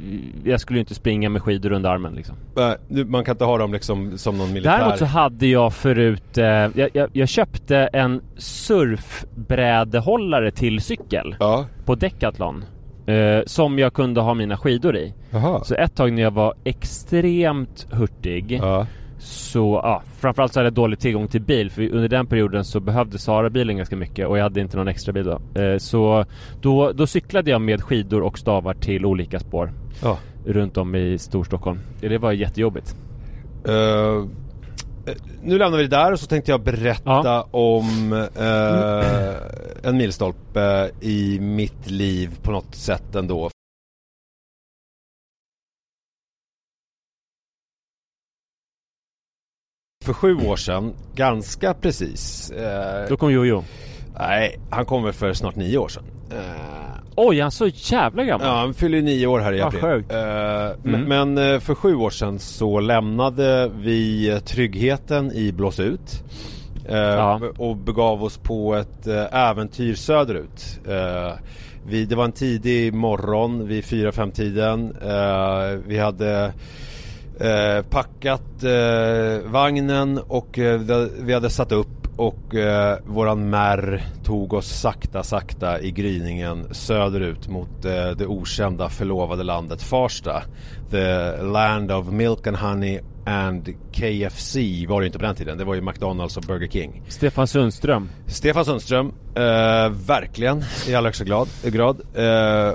jag 0.44 0.60
skulle 0.60 0.78
ju 0.78 0.80
inte 0.80 0.94
springa 0.94 1.28
med 1.28 1.42
skidor 1.42 1.72
under 1.72 1.90
armen 1.90 2.14
liksom. 2.14 2.34
Nej, 2.56 2.76
man 3.04 3.24
kan 3.24 3.32
inte 3.34 3.44
ha 3.44 3.58
dem 3.58 3.72
liksom 3.72 4.18
som 4.18 4.38
någon 4.38 4.52
militär... 4.52 4.78
Däremot 4.78 4.98
så 4.98 5.04
hade 5.04 5.46
jag 5.46 5.74
förut, 5.74 6.38
eh, 6.38 6.44
jag, 6.44 6.88
jag, 6.92 7.08
jag 7.12 7.28
köpte 7.28 7.76
en 7.76 8.20
surfbrädehållare 8.36 10.50
till 10.50 10.80
cykel 10.80 11.36
Ja, 11.40 11.66
på 11.84 11.94
Decathlon. 11.94 12.64
Eh, 13.06 13.40
som 13.46 13.78
jag 13.78 13.92
kunde 13.94 14.20
ha 14.20 14.34
mina 14.34 14.56
skidor 14.56 14.96
i. 14.96 15.14
jaha. 15.30 15.64
Så 15.64 15.74
ett 15.74 15.94
tag 15.94 16.12
när 16.12 16.22
jag 16.22 16.30
var 16.30 16.54
extremt 16.64 17.86
hurtig 17.90 18.52
Ja, 18.62 18.86
Så 19.18 19.80
ja, 19.82 20.02
framförallt 20.18 20.52
så 20.52 20.58
hade 20.58 20.66
jag 20.66 20.75
dålig 20.75 20.99
tillgång 20.99 21.28
till 21.28 21.42
bil 21.42 21.70
för 21.70 21.90
under 21.94 22.08
den 22.08 22.26
perioden 22.26 22.64
så 22.64 22.80
behövde 22.80 23.18
Sara 23.18 23.50
bilen 23.50 23.76
ganska 23.76 23.96
mycket 23.96 24.28
och 24.28 24.38
jag 24.38 24.42
hade 24.42 24.61
inte 24.61 24.76
någon 24.76 24.88
extra 24.88 25.12
bil 25.12 25.25
då. 25.25 25.61
Eh, 25.61 25.78
så 25.78 26.25
då, 26.61 26.92
då 26.92 27.06
cyklade 27.06 27.50
jag 27.50 27.61
med 27.61 27.82
skidor 27.82 28.23
och 28.23 28.38
stavar 28.38 28.75
till 28.75 29.06
olika 29.06 29.40
spår 29.40 29.73
ja. 30.02 30.18
runt 30.46 30.76
om 30.76 30.94
i 30.94 31.18
Storstockholm. 31.18 31.78
Det 32.00 32.18
var 32.18 32.32
jättejobbigt. 32.32 32.96
Eh, 33.68 34.25
nu 35.42 35.58
lämnar 35.58 35.78
vi 35.78 35.87
det 35.87 35.96
där 35.96 36.12
och 36.12 36.20
så 36.20 36.26
tänkte 36.26 36.50
jag 36.50 36.62
berätta 36.62 37.42
om 37.42 38.12
eh, 38.37 39.88
en 39.88 39.96
milstolpe 39.96 40.90
i 41.00 41.40
mitt 41.40 41.90
liv 41.90 42.30
på 42.42 42.52
något 42.52 42.75
sätt 42.75 43.14
ändå. 43.14 43.50
För 50.06 50.12
sju 50.12 50.36
år 50.36 50.56
sedan, 50.56 50.92
ganska 51.14 51.75
precis. 51.75 52.50
Eh, 52.50 53.08
Då 53.08 53.16
kom 53.16 53.32
Jojo. 53.32 53.64
nej, 54.18 54.58
han 54.70 54.84
kom 54.84 55.02
väl 55.04 55.12
för 55.12 55.32
snart 55.32 55.56
nio 55.56 55.78
år 55.78 55.88
sedan. 55.88 56.02
Eh, 56.30 56.38
Oj, 57.18 57.40
han 57.40 57.46
är 57.46 57.50
så 57.50 57.66
jävla 57.66 58.25
gammal. 58.25 58.46
Ja, 58.46 58.52
han 58.56 58.75
fyller 58.75 59.02
nio 59.02 59.26
år 59.26 59.40
här 59.40 59.52
i 59.52 59.60
april. 59.60 59.80
sjukt. 59.80 60.12
Eh, 60.12 60.70
Mm. 60.94 61.00
men, 61.34 61.52
eh, 61.54 61.60
för 61.60 61.75
sju 61.75 61.94
år 61.94 62.10
sedan 62.10 62.38
så 62.38 62.80
lämnade 62.80 63.70
vi 63.78 64.28
eh, 64.30 64.38
tryggheten 64.38 65.32
i 65.32 65.52
Blås 65.52 65.80
ut. 65.80 66.22
eh, 66.88 66.96
Ja. 66.96 67.40
Och 67.58 67.76
begav 67.76 68.25
oss 68.25 68.38
på 68.38 68.75
ett 68.75 69.06
äventyr 69.32 69.94
söderut. 69.94 70.80
Vi, 71.88 72.04
det 72.04 72.16
var 72.16 72.25
en 72.25 72.32
tidig 72.32 72.94
morgon 72.94 73.66
vid 73.68 73.84
fyra 73.84 74.12
fem 74.12 74.30
tiden 74.30 74.96
Vi 75.86 75.98
hade 75.98 76.52
eh, 77.40 77.82
packat 77.90 78.62
eh, 78.64 79.50
vagnen 79.50 80.18
och 80.28 80.58
eh, 80.58 80.80
vi- 81.20 81.32
hade 81.34 81.50
satt 81.50 81.72
upp 81.72 81.88
och 82.16 82.54
eh, 82.54 82.98
våran 83.06 83.50
märr 83.50 84.04
tog 84.24 84.52
oss 84.52 84.68
sakta 84.80 85.22
sakta 85.22 85.80
i 85.80 85.90
gryningen 85.90 86.74
söderut 86.74 87.48
mot 87.48 87.84
eh, 87.84 88.10
det 88.10 88.26
okända 88.26 88.88
förlovade 88.88 89.42
landet 89.42 89.82
Farsta. 89.82 90.42
The 90.90 91.36
land 91.42 91.92
of 91.92 92.06
milk 92.10 92.46
and 92.46 92.56
honey 92.56 93.00
and 93.26 93.68
KFC 93.92 94.56
var 94.88 95.00
det 95.00 95.04
ju 95.04 95.06
inte 95.06 95.18
på 95.18 95.24
den 95.24 95.34
tiden. 95.34 95.58
Det 95.58 95.64
var 95.64 95.74
ju 95.74 95.80
McDonalds 95.80 96.36
och 96.36 96.42
Burger 96.42 96.68
King. 96.68 97.02
Stefan 97.08 97.46
Sundström. 97.46 98.08
Stefan 98.26 98.64
Sundström, 98.64 99.12
eh, 99.34 99.42
verkligen 100.06 100.64
i 100.88 100.94
allra 100.94 101.08
högsta 101.08 101.24
glad, 101.24 101.48
grad. 101.64 102.00
Eh, 102.14 102.74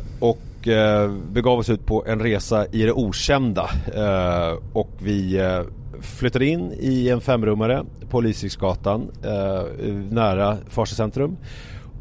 och 0.61 0.67
eh, 0.67 1.11
begav 1.11 1.59
oss 1.59 1.69
ut 1.69 1.85
på 1.85 2.03
en 2.07 2.19
resa 2.19 2.65
i 2.71 2.83
det 2.83 2.91
okända. 2.91 3.69
Eh, 3.95 4.57
och 4.73 4.91
vi 4.99 5.39
eh, 5.39 5.61
flyttade 6.01 6.45
in 6.45 6.73
i 6.79 7.09
en 7.09 7.21
femrummare 7.21 7.83
på 8.09 8.21
Lysekilsgatan 8.21 9.11
eh, 9.23 9.93
nära 10.09 10.57
Farsta 10.69 10.95
centrum. 10.95 11.37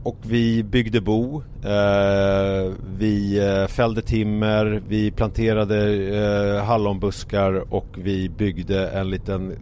Och 0.02 0.16
vi 0.22 0.62
byggde 0.62 1.00
bo, 1.00 1.42
eh, 1.64 2.72
vi 2.98 3.38
eh, 3.38 3.66
fällde 3.66 4.02
timmer, 4.02 4.82
vi 4.88 5.10
planterade 5.10 5.94
eh, 6.16 6.64
hallonbuskar 6.64 7.74
och 7.74 7.86
vi 7.94 8.28
byggde 8.28 8.88
en 8.88 9.10
liten 9.10 9.56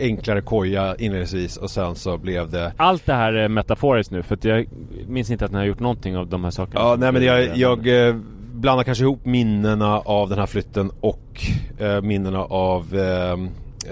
enklare 0.00 0.40
koja 0.40 0.96
inledningsvis 0.96 1.56
och 1.56 1.70
sen 1.70 1.94
så 1.94 2.18
blev 2.18 2.50
det 2.50 2.72
Allt 2.76 3.06
det 3.06 3.14
här 3.14 3.32
är 3.32 3.48
metaforiskt 3.48 4.12
nu 4.12 4.22
för 4.22 4.34
att 4.34 4.44
jag 4.44 4.66
minns 5.08 5.30
inte 5.30 5.44
att 5.44 5.50
ni 5.52 5.58
har 5.58 5.64
gjort 5.64 5.80
någonting 5.80 6.16
av 6.16 6.26
de 6.28 6.44
här 6.44 6.50
sakerna. 6.50 6.80
Ja, 6.80 6.96
nej 6.98 7.12
men 7.12 7.22
jag, 7.24 7.56
jag 7.56 8.08
eh, 8.08 8.14
blandar 8.54 8.84
kanske 8.84 9.04
ihop 9.04 9.24
minnena 9.24 9.98
av 9.98 10.28
den 10.28 10.38
här 10.38 10.46
flytten 10.46 10.90
och 11.00 11.44
eh, 11.78 12.00
minnena 12.02 12.40
av 12.40 12.94
eh, 12.94 13.32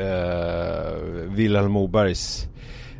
eh, 0.06 0.94
Vilhelm 1.28 1.70
Mobergs 1.72 2.48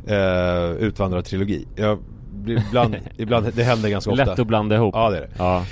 eh, 0.07 0.71
Utvandrartrilogi. 0.71 1.65
Jag 1.75 1.99
ibland, 2.47 2.95
ibland, 3.17 3.47
det 3.53 3.63
händer 3.63 3.89
ganska 3.89 4.11
ofta. 4.11 4.25
Lätt 4.25 4.39
att 4.39 4.47
blanda 4.47 4.75
ihop. 4.75 4.95
Ja 4.95 5.09
det 5.09 5.17
är 5.17 5.21
det. 5.21 5.29
Ja. 5.37 5.57
Eh, 5.57 5.63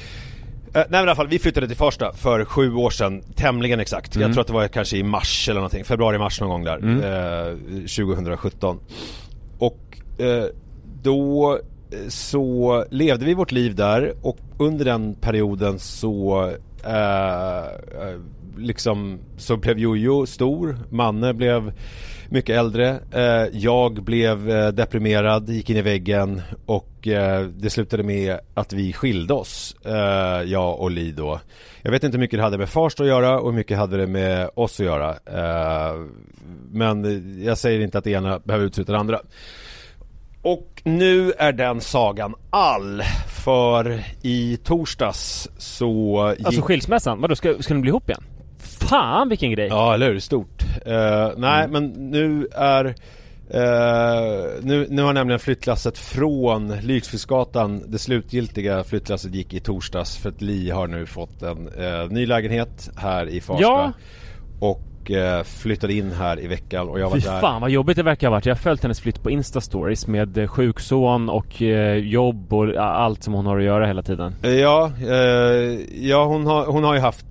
nej 0.73 0.85
men 0.89 0.99
i 0.99 1.01
alla 1.01 1.15
fall, 1.15 1.27
vi 1.27 1.39
flyttade 1.39 1.67
till 1.67 1.77
Farsta 1.77 2.13
för 2.13 2.45
sju 2.45 2.73
år 2.75 2.89
sedan, 2.89 3.21
tämligen 3.35 3.79
exakt. 3.79 4.15
Mm. 4.15 4.27
Jag 4.27 4.33
tror 4.33 4.41
att 4.41 4.47
det 4.47 4.53
var 4.53 4.67
kanske 4.67 4.97
i 4.97 5.03
mars 5.03 5.49
eller 5.49 5.59
någonting, 5.59 5.83
februari-mars 5.85 6.41
någon 6.41 6.49
gång 6.49 6.63
där, 6.63 6.77
Mm. 6.77 6.97
eh, 7.03 7.57
2017. 7.75 8.79
Och 9.59 9.79
eh, 10.17 10.43
då 11.03 11.59
så 12.07 12.85
levde 12.89 13.25
vi 13.25 13.33
vårt 13.33 13.51
liv 13.51 13.75
där 13.75 14.13
och 14.21 14.37
under 14.59 14.85
den 14.85 15.15
perioden 15.15 15.79
så 15.79 16.43
eh, 16.85 17.65
eh, 17.65 18.19
liksom 18.57 19.19
så 19.37 19.57
blev 19.57 19.79
Jojo 19.79 20.25
stor, 20.25 20.77
Manne 20.89 21.33
blev 21.33 21.73
mycket 22.29 22.57
äldre. 22.57 22.99
Eh, 23.11 23.47
jag 23.51 24.03
blev 24.03 24.49
eh, 24.49 24.67
deprimerad, 24.67 25.49
gick 25.49 25.69
in 25.69 25.77
i 25.77 25.81
väggen 25.81 26.41
och 26.65 27.07
eh, 27.07 27.47
det 27.47 27.69
slutade 27.69 28.03
med 28.03 28.39
att 28.53 28.73
vi 28.73 28.93
skilde 28.93 29.33
oss, 29.33 29.75
eh, 29.85 30.41
jag 30.51 30.79
och 30.79 30.91
Li 30.91 31.11
då. 31.11 31.39
Jag 31.81 31.91
vet 31.91 32.03
inte 32.03 32.17
hur 32.17 32.21
mycket 32.21 32.39
det 32.39 32.43
hade 32.43 32.57
med 32.57 32.69
Farsta 32.69 33.03
att 33.03 33.09
göra 33.09 33.39
och 33.39 33.49
hur 33.51 33.57
mycket 33.57 33.77
hade 33.77 33.97
det 33.97 34.07
med 34.07 34.49
oss 34.53 34.79
att 34.79 34.85
göra. 34.85 35.09
Eh, 35.09 35.95
men 36.71 37.43
jag 37.43 37.57
säger 37.57 37.79
inte 37.79 37.97
att 37.97 38.03
det 38.03 38.11
ena 38.11 38.39
behöver 38.39 38.65
utesluta 38.65 38.91
det 38.91 38.99
andra. 38.99 39.19
Och 40.45 40.81
nu 40.83 41.31
är 41.31 41.51
den 41.51 41.81
sagan 41.81 42.35
all. 42.49 43.03
För 43.45 44.03
i 44.21 44.57
torsdags 44.57 45.49
så 45.57 46.33
gick... 46.37 46.47
Alltså 46.47 46.61
skilsmässan, 46.61 47.21
vadå 47.21 47.35
ska, 47.35 47.55
ska 47.59 47.73
ni 47.73 47.81
bli 47.81 47.89
ihop 47.89 48.09
igen? 48.09 48.23
Fan 48.59 49.29
vilken 49.29 49.51
grej! 49.51 49.67
Ja, 49.67 49.93
eller 49.93 50.11
hur? 50.11 50.19
Stort. 50.19 50.63
Eh, 50.85 51.29
nej, 51.37 51.67
men 51.67 51.85
nu 51.87 52.47
är... 52.51 52.85
eh, 53.49 54.61
nu, 54.61 54.87
nu 54.89 55.01
har 55.01 55.13
nämligen 55.13 55.39
flyttlasset 55.39 55.97
från 55.97 56.67
Lyxfisgatan, 56.67 57.83
det 57.87 57.99
slutgiltiga 57.99 58.83
flyttlasset 58.83 59.35
gick 59.35 59.53
i 59.53 59.59
torsdags 59.59 60.17
för 60.17 60.29
att 60.29 60.41
Li 60.41 60.69
har 60.69 60.87
nu 60.87 61.05
fått 61.05 61.41
en 61.41 61.67
eh, 61.67 62.07
ny 62.09 62.25
lägenhet 62.25 62.89
här 62.97 63.29
i 63.29 63.41
Farsta. 63.41 63.63
Ja. 63.63 63.91
Och 64.59 64.81
eh, 65.11 65.43
flyttade 65.43 65.93
in 65.93 66.11
här 66.11 66.39
i 66.39 66.47
veckan 66.47 66.89
och 66.89 66.99
jag 66.99 67.09
var 67.09 67.17
Fy 67.17 67.27
där. 67.27 67.41
fan 67.41 67.61
vad 67.61 67.69
jobbigt 67.69 67.97
det 67.97 68.03
verkar 68.03 68.27
ha 68.27 68.31
varit. 68.31 68.45
Jag 68.45 68.55
har 68.55 68.59
följt 68.59 68.83
hennes 68.83 68.99
flytt 68.99 69.23
på 69.23 69.29
Insta-stories 69.29 70.07
med 70.09 70.37
eh, 70.37 70.47
sjukson 70.47 71.29
och 71.29 71.61
eh, 71.61 71.95
jobb 71.95 72.53
och 72.53 72.75
allt 72.75 73.23
som 73.23 73.33
hon 73.33 73.45
har 73.45 73.57
att 73.57 73.63
göra 73.63 73.87
hela 73.87 74.01
tiden. 74.01 74.35
Ja, 74.41 74.91
ja 76.01 76.25
hon, 76.25 76.45
har, 76.45 76.65
hon 76.65 76.83
har 76.83 76.93
ju 76.93 76.99
haft 76.99 77.25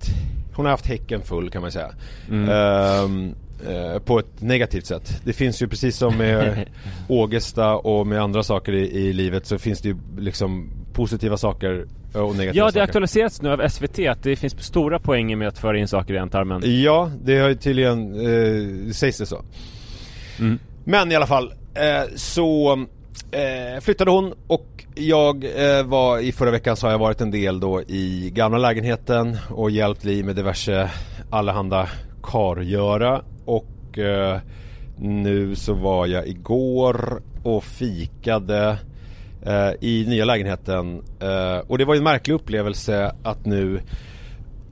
Hon 0.54 0.64
har 0.64 0.70
haft 0.70 0.86
häcken 0.86 1.22
full 1.22 1.50
kan 1.50 1.62
man 1.62 1.72
säga 1.72 1.90
Mm. 2.30 2.48
Ehm, 2.48 3.34
eh, 3.68 3.98
På 3.98 4.18
ett 4.18 4.42
negativt 4.42 4.86
sätt 4.86 5.20
Det 5.24 5.32
finns 5.32 5.62
ju 5.62 5.68
precis 5.68 5.96
som 5.96 6.16
med 6.16 6.68
Ågesta 7.08 7.74
och 7.76 8.06
med 8.06 8.20
andra 8.22 8.42
saker 8.42 8.72
i, 8.72 8.90
i 8.90 9.12
livet 9.12 9.46
så 9.46 9.58
finns 9.58 9.80
det 9.80 9.88
ju 9.88 9.96
liksom 10.18 10.70
positiva 10.92 11.36
saker 11.36 11.86
och 12.14 12.34
Ja, 12.36 12.52
det 12.52 12.60
saker 12.60 12.82
aktualiserats 12.82 13.42
nu 13.42 13.50
av 13.50 13.68
SVT 13.68 13.98
att 13.98 14.22
det 14.22 14.36
finns 14.36 14.64
stora 14.64 14.98
poänger 14.98 15.36
med 15.36 15.48
att 15.48 15.58
föra 15.58 15.78
in 15.78 15.88
saker 15.88 16.14
i 16.14 16.16
ändtarmen. 16.16 16.62
Ja, 16.82 17.10
det 17.24 17.38
har 17.38 17.48
ju 17.48 17.54
tydligen, 17.54 18.14
eh, 18.14 18.92
sägs 18.92 19.18
det 19.18 19.26
så 19.26 19.42
Mm. 20.38 20.58
Men 20.84 21.12
i 21.12 21.14
alla 21.14 21.26
fall, 21.26 21.52
eh, 21.74 22.14
så 22.16 22.72
eh, 23.30 23.80
flyttade 23.80 24.10
hon 24.10 24.34
och 24.46 24.84
jag 24.94 25.44
eh, 25.44 25.82
var 25.84 26.18
i 26.18 26.32
förra 26.32 26.50
veckan 26.50 26.76
så 26.76 26.86
har 26.86 26.92
jag 26.92 26.98
varit 26.98 27.20
en 27.20 27.30
del 27.30 27.60
då 27.60 27.82
i 27.82 28.30
gamla 28.34 28.58
lägenheten 28.58 29.36
och 29.50 29.70
hjälpt 29.70 30.04
Li 30.04 30.22
med 30.22 30.36
diverse 30.36 30.90
allehanda 31.30 31.88
kargöra 32.22 33.22
och 33.44 33.98
eh, 33.98 34.38
nu 34.98 35.54
så 35.54 35.74
var 35.74 36.06
jag 36.06 36.26
igår 36.28 37.22
och 37.42 37.64
fikade 37.64 38.78
eh, 39.46 39.70
i 39.80 40.04
nya 40.08 40.24
lägenheten 40.24 41.02
eh, 41.20 41.58
och 41.66 41.78
det 41.78 41.84
var 41.84 41.94
ju 41.94 41.98
en 41.98 42.04
märklig 42.04 42.34
upplevelse 42.34 43.14
att 43.22 43.46
nu 43.46 43.80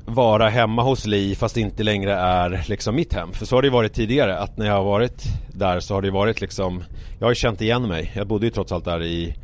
vara 0.04 0.48
hemma 0.48 0.82
hos 0.82 1.06
Li 1.06 1.34
fast 1.34 1.54
det 1.54 1.60
inte 1.60 1.82
längre 1.82 2.14
är 2.14 2.64
liksom 2.66 2.94
mitt 2.94 3.12
hem. 3.12 3.32
För 3.32 3.46
så 3.46 3.56
har 3.56 3.62
det 3.62 3.70
varit 3.70 3.92
tidigare 3.92 4.38
att 4.38 4.56
när 4.56 4.66
jag 4.66 4.74
har 4.74 4.84
varit 4.84 5.24
där 5.52 5.80
så 5.80 5.94
har 5.94 6.02
det 6.02 6.10
varit 6.10 6.40
liksom 6.40 6.84
Jag 7.18 7.26
har 7.26 7.30
ju 7.30 7.34
känt 7.34 7.60
igen 7.60 7.88
mig. 7.88 8.12
Jag 8.14 8.26
bodde 8.26 8.46
ju 8.46 8.50
trots 8.50 8.72
allt 8.72 8.84
där 8.84 9.02
i 9.02 9.34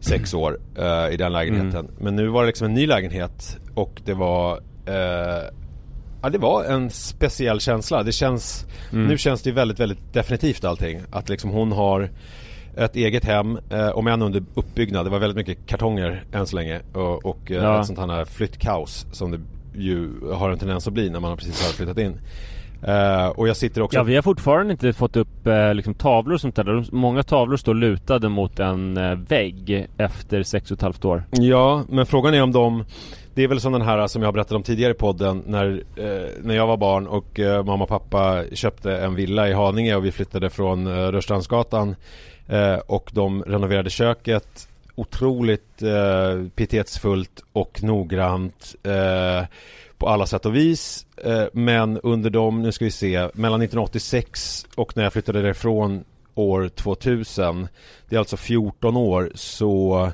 sex 0.00 0.34
år 0.34 0.58
eh, 0.78 1.14
i 1.14 1.16
den 1.16 1.32
lägenheten. 1.32 1.90
Men 2.00 2.16
nu 2.16 2.26
var 2.28 2.42
det 2.42 2.46
liksom 2.46 2.66
en 2.66 2.74
ny 2.74 2.86
lägenhet 2.86 3.58
och 3.74 4.00
det 4.04 4.14
var 4.14 4.52
eh, 4.86 5.48
Ja 6.22 6.28
det 6.30 6.38
var 6.38 6.64
en 6.64 6.90
speciell 6.90 7.60
känsla. 7.60 8.02
Det 8.02 8.12
känns 8.12 8.66
Nu 9.08 9.18
känns 9.18 9.42
det 9.42 9.50
ju 9.50 9.54
väldigt 9.54 9.80
väldigt 9.80 10.12
definitivt 10.12 10.64
allting. 10.64 11.00
Att 11.10 11.28
liksom 11.28 11.50
hon 11.50 11.72
har 11.72 12.10
ett 12.76 12.96
eget 12.96 13.24
hem, 13.24 13.58
eh, 13.70 13.88
om 13.88 14.06
än 14.06 14.22
under 14.22 14.42
uppbyggnad. 14.54 15.06
Det 15.06 15.10
var 15.10 15.18
väldigt 15.18 15.36
mycket 15.48 15.66
kartonger 15.66 16.22
än 16.32 16.46
så 16.46 16.56
länge 16.56 16.80
och, 16.92 17.26
och 17.26 17.50
eh, 17.50 17.56
Ja. 17.56 17.80
ett 17.80 17.86
sånt 17.86 17.98
här 17.98 18.24
flyttkaos 18.24 19.06
som 19.12 19.30
det 19.30 19.40
ju 19.74 20.10
har 20.34 20.50
en 20.50 20.58
tendens 20.58 20.86
att 20.86 20.92
bli 20.92 21.10
när 21.10 21.20
man 21.20 21.36
precis 21.36 21.66
har 21.66 21.72
flyttat 21.72 21.98
in. 21.98 22.20
Eh, 22.82 23.26
och 23.26 23.48
jag 23.48 23.56
sitter 23.56 23.82
också 23.82 23.98
Ja, 23.98 24.02
vi 24.02 24.14
har 24.14 24.22
fortfarande 24.22 24.72
inte 24.72 24.92
fått 24.92 25.16
upp 25.16 25.46
eh, 25.46 25.74
liksom, 25.74 25.94
tavlor 25.94 26.34
och 26.34 26.40
sånt 26.40 26.56
där. 26.56 26.94
Många 26.94 27.22
tavlor 27.22 27.56
står 27.56 27.74
lutade 27.74 28.28
mot 28.28 28.60
en 28.60 28.94
vägg 29.24 29.86
efter 29.96 30.42
sex 30.42 30.70
och 30.70 30.76
ett 30.76 30.82
halvt 30.82 31.04
år. 31.04 31.24
Ja, 31.30 31.84
men 31.88 32.06
frågan 32.06 32.34
är 32.34 32.42
om 32.42 32.52
de 32.52 32.84
Det 33.34 33.44
är 33.44 33.48
väl 33.48 33.60
som 33.60 33.72
den 33.72 33.82
här 33.82 34.06
som 34.06 34.22
jag 34.22 34.34
berättade 34.34 34.56
om 34.56 34.62
tidigare 34.62 34.92
i 34.92 34.94
podden 34.94 35.42
när, 35.46 35.82
när 36.42 36.54
jag 36.54 36.66
var 36.66 36.76
barn 36.76 37.06
och 37.06 37.40
mamma 37.66 37.82
och 37.84 37.88
pappa 37.88 38.42
köpte 38.52 38.96
en 38.98 39.14
villa 39.14 39.48
i 39.48 39.52
Haninge 39.52 39.96
och 39.96 40.04
vi 40.04 40.12
flyttade 40.12 40.50
från 40.50 40.86
eh, 40.86 40.90
Rörstrandsgatan 40.90 41.96
och 42.86 43.10
de 43.12 43.42
renoverade 43.42 43.90
köket 43.90 44.68
otroligt 44.98 45.82
eh, 45.82 46.48
pietetsfullt 46.54 47.44
och 47.52 47.82
noggrant 47.82 48.74
eh, 48.82 49.46
på 49.98 50.08
alla 50.08 50.26
sätt 50.26 50.46
och 50.46 50.56
vis. 50.56 51.06
Eh, 51.16 51.44
men 51.52 51.98
under 51.98 52.30
dem, 52.30 52.62
nu 52.62 52.72
ska 52.72 52.84
vi 52.84 52.90
se, 52.90 53.28
mellan 53.34 53.62
1986 53.62 54.66
och 54.74 54.96
när 54.96 55.02
jag 55.02 55.12
flyttade 55.12 55.42
därifrån 55.42 56.04
år 56.34 56.68
2000, 56.68 57.68
det 58.08 58.16
är 58.16 58.18
alltså 58.18 58.36
14 58.36 58.96
år, 58.96 59.32
så 59.34 60.10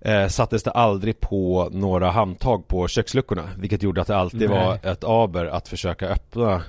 eh, 0.00 0.28
sattes 0.28 0.62
det 0.62 0.70
aldrig 0.70 1.20
på 1.20 1.68
några 1.72 2.10
handtag 2.10 2.68
på 2.68 2.88
köksluckorna. 2.88 3.50
Vilket 3.58 3.82
gjorde 3.82 4.00
att 4.00 4.06
det 4.06 4.16
alltid 4.16 4.50
Nej. 4.50 4.58
var 4.58 4.78
ett 4.92 5.04
aber 5.04 5.46
att 5.46 5.68
försöka 5.68 6.08
öppna 6.08 6.62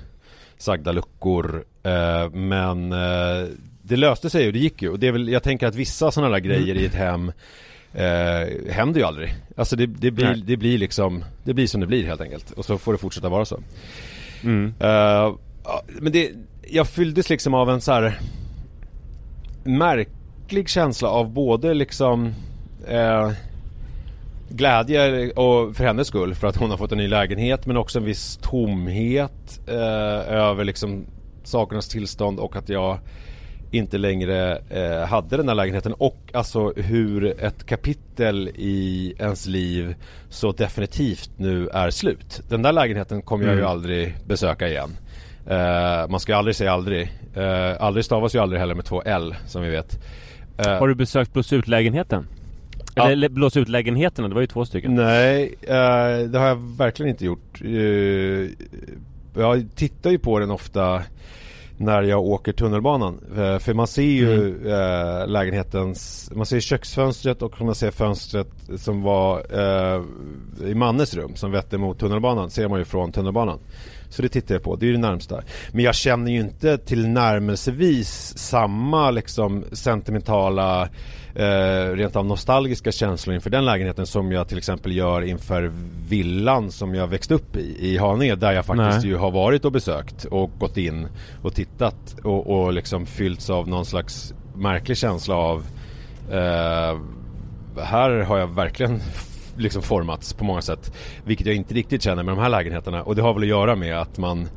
sagda 0.58 0.92
luckor. 0.92 1.64
Eh, 1.82 2.30
men 2.30 2.92
eh, 2.92 3.48
det 3.88 3.96
löste 3.96 4.30
sig 4.30 4.46
och 4.46 4.52
det 4.52 4.58
gick 4.58 4.82
ju. 4.82 4.88
Och 4.88 4.98
det 4.98 5.08
är 5.08 5.12
väl, 5.12 5.28
jag 5.28 5.42
tänker 5.42 5.66
att 5.66 5.74
vissa 5.74 6.10
sådana 6.10 6.32
där 6.32 6.40
grejer 6.40 6.74
i 6.74 6.86
ett 6.86 6.94
hem 6.94 7.32
eh, 7.94 8.72
händer 8.72 9.00
ju 9.00 9.06
aldrig. 9.06 9.34
Alltså 9.56 9.76
det, 9.76 9.86
det, 9.86 10.10
blir, 10.10 10.26
Nej. 10.26 10.42
det 10.46 10.56
blir 10.56 10.78
liksom, 10.78 11.24
det 11.44 11.54
blir 11.54 11.66
som 11.66 11.80
det 11.80 11.86
blir 11.86 12.04
helt 12.04 12.20
enkelt. 12.20 12.50
Och 12.50 12.64
så 12.64 12.78
får 12.78 12.92
det 12.92 12.98
fortsätta 12.98 13.28
vara 13.28 13.44
så. 13.44 13.60
Mm. 14.44 14.74
Eh, 14.80 15.34
men 15.88 16.12
det, 16.12 16.30
jag 16.68 16.88
fylldes 16.88 17.30
liksom 17.30 17.54
av 17.54 17.70
en 17.70 17.80
så 17.80 17.92
här 17.92 18.20
märklig 19.64 20.68
känsla 20.68 21.08
av 21.08 21.30
både 21.30 21.74
liksom 21.74 22.34
eh, 22.88 23.30
glädje 24.48 25.30
och 25.30 25.76
för 25.76 25.84
hennes 25.84 26.08
skull 26.08 26.34
för 26.34 26.46
att 26.46 26.56
hon 26.56 26.70
har 26.70 26.76
fått 26.76 26.92
en 26.92 26.98
ny 26.98 27.08
lägenhet 27.08 27.66
men 27.66 27.76
också 27.76 27.98
en 27.98 28.04
viss 28.04 28.38
tomhet 28.42 29.60
eh, 29.66 30.34
över 30.34 30.64
liksom 30.64 31.06
sakernas 31.44 31.88
tillstånd 31.88 32.38
och 32.38 32.56
att 32.56 32.68
jag 32.68 32.98
inte 33.70 33.98
längre 33.98 34.58
eh, 34.70 35.08
hade 35.08 35.36
den 35.36 35.48
här 35.48 35.54
lägenheten 35.54 35.92
och 35.92 36.16
alltså 36.32 36.72
hur 36.76 37.44
ett 37.44 37.66
kapitel 37.66 38.48
i 38.48 39.14
ens 39.18 39.46
liv 39.46 39.94
så 40.28 40.52
definitivt 40.52 41.30
nu 41.36 41.68
är 41.68 41.90
slut. 41.90 42.40
Den 42.48 42.62
där 42.62 42.72
lägenheten 42.72 43.22
kommer 43.22 43.44
jag 43.44 43.54
ju 43.54 43.60
Mm. 43.60 43.70
aldrig 43.70 44.14
besöka 44.26 44.68
igen. 44.68 44.90
Eh, 45.46 46.08
man 46.08 46.20
ska 46.20 46.32
ju 46.32 46.38
aldrig 46.38 46.56
säga 46.56 46.72
aldrig. 46.72 47.12
Eh, 47.34 47.82
aldrig 47.82 48.04
stavas 48.04 48.34
ju 48.34 48.38
aldrig 48.38 48.60
heller 48.60 48.74
med 48.74 48.84
två 48.84 49.02
L 49.02 49.34
som 49.46 49.62
vi 49.62 49.70
vet. 49.70 49.98
Eh, 50.58 50.72
Har 50.78 50.88
du 50.88 50.94
besökt 50.94 51.32
blås 51.32 51.52
ut-lägenheten? 51.52 52.26
Ja. 52.94 53.02
Eller 53.02 53.12
eller 53.12 53.28
blås 53.28 53.56
ut-lägenheterna, 53.56 54.28
det 54.28 54.34
var 54.34 54.40
ju 54.40 54.46
två 54.46 54.64
stycken. 54.64 54.94
Nej, 54.94 55.54
eh, 55.62 56.28
det 56.28 56.38
har 56.38 56.46
jag 56.46 56.76
verkligen 56.76 57.10
inte 57.10 57.24
gjort. 57.24 57.60
Eh, 57.64 58.50
jag 59.42 59.66
tittar 59.74 60.10
ju 60.10 60.18
på 60.18 60.38
den 60.38 60.50
ofta 60.50 61.02
när 61.76 62.02
jag 62.02 62.24
åker 62.24 62.52
tunnelbanan. 62.52 63.20
Eh, 63.36 63.58
för 63.58 63.74
man 63.74 63.86
ser 63.86 64.02
ju 64.02 64.48
eh, 64.70 65.28
lägenhetens, 65.28 66.30
man 66.34 66.46
ser 66.46 66.60
köksfönstret 66.60 67.42
och 67.42 67.60
man 67.60 67.74
ser 67.74 67.90
fönstret 67.90 68.48
som 68.76 69.02
var 69.02 69.38
eh, 69.50 70.02
i 70.70 70.74
Mannes 70.74 71.14
rum 71.14 71.36
som 71.36 71.50
vetter 71.50 71.78
mot 71.78 71.98
tunnelbanan. 71.98 72.50
Ser 72.50 72.68
man 72.68 72.78
ju 72.78 72.84
från 72.84 73.12
tunnelbanan. 73.12 73.58
Så 74.08 74.22
det 74.22 74.28
tittar 74.28 74.54
jag 74.54 74.62
på, 74.62 74.76
det 74.76 74.88
är 74.88 74.92
det 74.92 74.98
närmsta. 74.98 75.42
Men 75.72 75.84
jag 75.84 75.94
känner 75.94 76.32
ju 76.32 76.40
inte 76.40 76.78
till 76.78 77.08
närmelsevis 77.08 78.38
samma 78.38 79.10
liksom 79.10 79.64
sentimentala 79.72 80.88
eh, 81.36 81.92
rent 81.96 82.16
av 82.16 82.26
nostalgiska 82.26 82.92
känslor 82.92 83.34
inför 83.34 83.50
den 83.50 83.64
lägenheten 83.64 84.06
som 84.06 84.32
jag 84.32 84.48
till 84.48 84.58
exempel 84.58 84.96
gör 84.96 85.22
inför 85.22 85.72
villan 86.08 86.70
som 86.70 86.94
jag 86.94 87.06
växte 87.06 87.34
upp 87.34 87.56
i, 87.56 87.76
i 87.92 87.98
Haninge 87.98 88.34
där 88.34 88.52
jag 88.52 88.66
faktiskt 88.66 89.02
Nej. 89.02 89.08
ju 89.08 89.16
har 89.16 89.30
varit 89.30 89.64
och 89.64 89.72
besökt 89.72 90.24
och 90.24 90.50
gått 90.58 90.76
in 90.76 91.08
och 91.42 91.54
tittat 91.54 92.16
och, 92.24 92.46
och 92.46 92.72
liksom 92.72 93.06
fyllts 93.06 93.50
av 93.50 93.68
någon 93.68 93.86
slags 93.86 94.34
märklig 94.54 94.96
känsla 94.96 95.34
av 95.34 95.66
eh, 96.30 96.98
här 97.84 98.10
har 98.10 98.38
jag 98.38 98.54
verkligen 98.54 99.00
liksom 99.56 99.82
formats 99.82 100.32
på 100.32 100.44
många 100.44 100.62
sätt 100.62 100.92
vilket 101.24 101.46
jag 101.46 101.56
inte 101.56 101.74
riktigt 101.74 102.02
känner 102.02 102.22
med 102.22 102.36
de 102.36 102.40
här 102.40 102.48
lägenheterna 102.48 103.02
och 103.02 103.16
det 103.16 103.22
har 103.22 103.34
väl 103.34 103.42
att 103.42 103.48
göra 103.48 103.76
med 103.76 104.00
att 104.00 104.18
man 104.18 104.48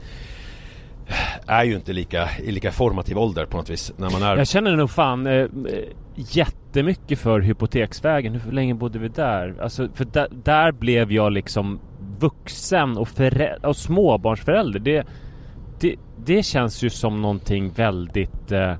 är 1.49 1.63
ju 1.63 1.75
inte 1.75 1.93
lika, 1.93 2.29
i 2.43 2.51
lika 2.51 2.71
formativ 2.71 3.17
ålder 3.17 3.45
på 3.45 3.57
något 3.57 3.69
vis 3.69 3.93
när 3.97 4.09
man 4.09 4.23
är 4.23 4.37
Jag 4.37 4.47
känner 4.47 4.75
nog 4.75 4.89
fan 4.89 5.27
eh, 5.27 5.33
eh, 5.33 5.47
jättemycket 6.15 7.19
för 7.19 7.39
Hypoteksvägen. 7.39 8.35
Hur 8.35 8.51
länge 8.51 8.73
bodde 8.73 8.99
vi 8.99 9.07
där? 9.07 9.55
Alltså, 9.61 9.87
för 9.93 10.05
där, 10.05 10.27
där 10.43 10.71
blev 10.71 11.11
jag 11.11 11.31
liksom 11.31 11.79
vuxen 12.19 12.97
och, 12.97 13.07
förä- 13.07 13.65
och 13.65 13.75
småbarnsförälder. 13.77 14.79
Det, 14.79 15.07
det, 15.79 15.95
det 16.25 16.43
känns 16.43 16.83
ju 16.83 16.89
som 16.89 17.21
någonting 17.21 17.69
väldigt 17.69 18.51
eh, 18.51 18.73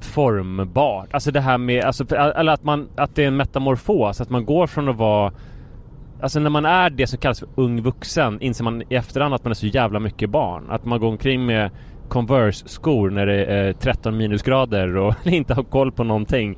formbart. 0.00 1.14
Alltså 1.14 1.30
det 1.30 1.40
här 1.40 1.58
med, 1.58 1.84
alltså, 1.84 2.06
för- 2.06 2.16
eller 2.16 2.52
att 2.52 2.64
man, 2.64 2.88
att 2.96 3.14
det 3.14 3.22
är 3.22 3.28
en 3.28 3.36
metamorfos. 3.36 4.20
Att 4.20 4.30
man 4.30 4.44
går 4.44 4.66
från 4.66 4.88
att 4.88 4.96
vara 4.96 5.32
Alltså 6.22 6.40
när 6.40 6.50
man 6.50 6.64
är 6.64 6.90
det 6.90 7.06
som 7.06 7.18
kallas 7.18 7.40
för 7.40 7.48
ung 7.54 7.82
vuxen 7.82 8.40
inser 8.40 8.64
man 8.64 8.82
i 8.82 8.94
efterhand 8.94 9.34
att 9.34 9.44
man 9.44 9.50
är 9.50 9.54
så 9.54 9.66
jävla 9.66 10.00
mycket 10.00 10.30
barn. 10.30 10.70
Att 10.70 10.84
man 10.84 11.00
går 11.00 11.08
omkring 11.08 11.46
med 11.46 11.70
Converse-skor 12.08 13.10
när 13.10 13.26
det 13.26 13.44
är 13.44 13.72
13 13.72 14.16
minusgrader 14.16 14.96
och 14.96 15.14
inte 15.24 15.54
har 15.54 15.62
koll 15.62 15.92
på 15.92 16.04
någonting. 16.04 16.56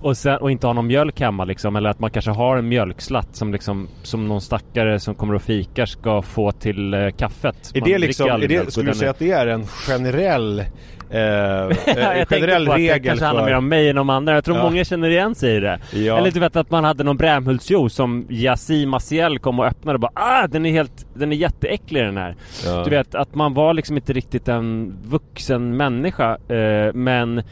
Och, 0.00 0.16
sen, 0.16 0.36
och 0.36 0.50
inte 0.50 0.66
har 0.66 0.74
någon 0.74 0.86
mjölk 0.86 1.20
hemma 1.20 1.44
liksom. 1.44 1.76
Eller 1.76 1.90
att 1.90 2.00
man 2.00 2.10
kanske 2.10 2.30
har 2.30 2.56
en 2.56 2.68
mjölkslatt 2.68 3.36
som 3.36 3.52
liksom 3.52 3.88
Som 4.02 4.28
någon 4.28 4.40
stackare 4.40 5.00
som 5.00 5.14
kommer 5.14 5.34
och 5.34 5.42
fikar 5.42 5.86
ska 5.86 6.22
få 6.22 6.52
till 6.52 6.94
eh, 6.94 7.10
kaffet. 7.10 7.70
Är 7.74 7.80
Man 7.80 7.90
det 7.90 7.98
liksom, 7.98 8.30
är 8.30 8.48
det, 8.48 8.72
skulle 8.72 8.90
du 8.90 8.98
säga 8.98 9.10
att 9.10 9.18
det 9.18 9.30
är 9.30 9.46
en 9.46 9.66
generell 9.66 10.64
eh, 11.10 11.20
eh, 11.86 12.26
generell 12.28 12.66
på 12.66 12.72
att 12.72 12.78
det 12.78 12.98
kanske 13.04 13.24
handlar 13.24 13.44
för... 13.44 13.50
mer 13.50 13.56
om 13.56 13.68
mig 13.68 13.88
än 13.90 13.98
om 13.98 14.10
andra. 14.10 14.34
Jag 14.34 14.44
tror 14.44 14.56
Ja. 14.56 14.62
många 14.62 14.84
känner 14.84 15.10
igen 15.10 15.34
sig 15.34 15.56
i 15.56 15.60
det. 15.60 15.78
Ja. 15.92 16.18
Eller 16.18 16.30
du 16.30 16.40
vet 16.40 16.56
att 16.56 16.70
man 16.70 16.84
hade 16.84 17.04
någon 17.04 17.16
Brämhultsjuice 17.16 17.92
som 17.94 18.26
Yasin 18.30 18.88
Maciel 18.88 19.38
kom 19.38 19.58
och 19.60 19.66
öppnade 19.66 19.96
och 19.96 20.00
bara 20.00 20.12
ah 20.14 20.46
den 20.46 20.66
är 20.66 20.70
helt, 20.70 21.06
den 21.14 21.32
är 21.32 21.36
jätteäcklig 21.36 22.02
den 22.04 22.16
här. 22.16 22.36
Ja. 22.66 22.84
Du 22.84 22.90
vet 22.90 23.14
att 23.14 23.34
man 23.34 23.54
var 23.54 23.74
liksom 23.74 23.96
inte 23.96 24.12
riktigt 24.12 24.48
en 24.48 24.96
vuxen 25.04 25.76
människa 25.76 26.38
eh, 26.48 26.92
men 26.94 27.42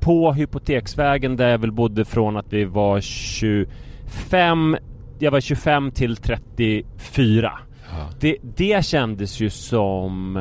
på 0.00 0.32
Hypoteksvägen 0.32 1.36
där 1.36 1.48
jag 1.48 1.58
väl 1.58 1.72
bodde 1.72 2.04
från 2.04 2.36
att 2.36 2.52
vi 2.52 2.64
var 2.64 3.00
25 3.00 4.76
Jag 5.18 5.30
var 5.30 5.40
25 5.40 5.90
till 5.90 6.16
34 6.16 7.52
Ja. 7.90 8.08
det, 8.20 8.36
det 8.56 8.84
kändes 8.84 9.40
ju 9.40 9.50
som 9.50 10.38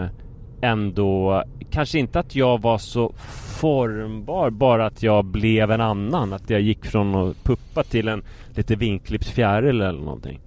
ändå 0.62 1.44
Kanske 1.72 2.00
inte 2.00 2.20
att 2.20 2.36
jag 2.36 2.62
var 2.62 2.78
så 2.78 3.14
formbar 3.60 4.50
Bara 4.50 4.86
att 4.86 5.04
jag 5.04 5.26
blev 5.26 5.72
en 5.72 5.82
annan 5.82 6.34
Att 6.34 6.50
jag 6.50 6.62
gick 6.62 6.86
från 6.86 7.16
att 7.16 7.44
puppa 7.44 7.84
till 7.84 8.08
en 8.08 8.24
lite 8.56 8.76
vinklippt 8.76 9.28
fjäril 9.28 9.82
eller 9.82 10.00
någonting 10.00 10.40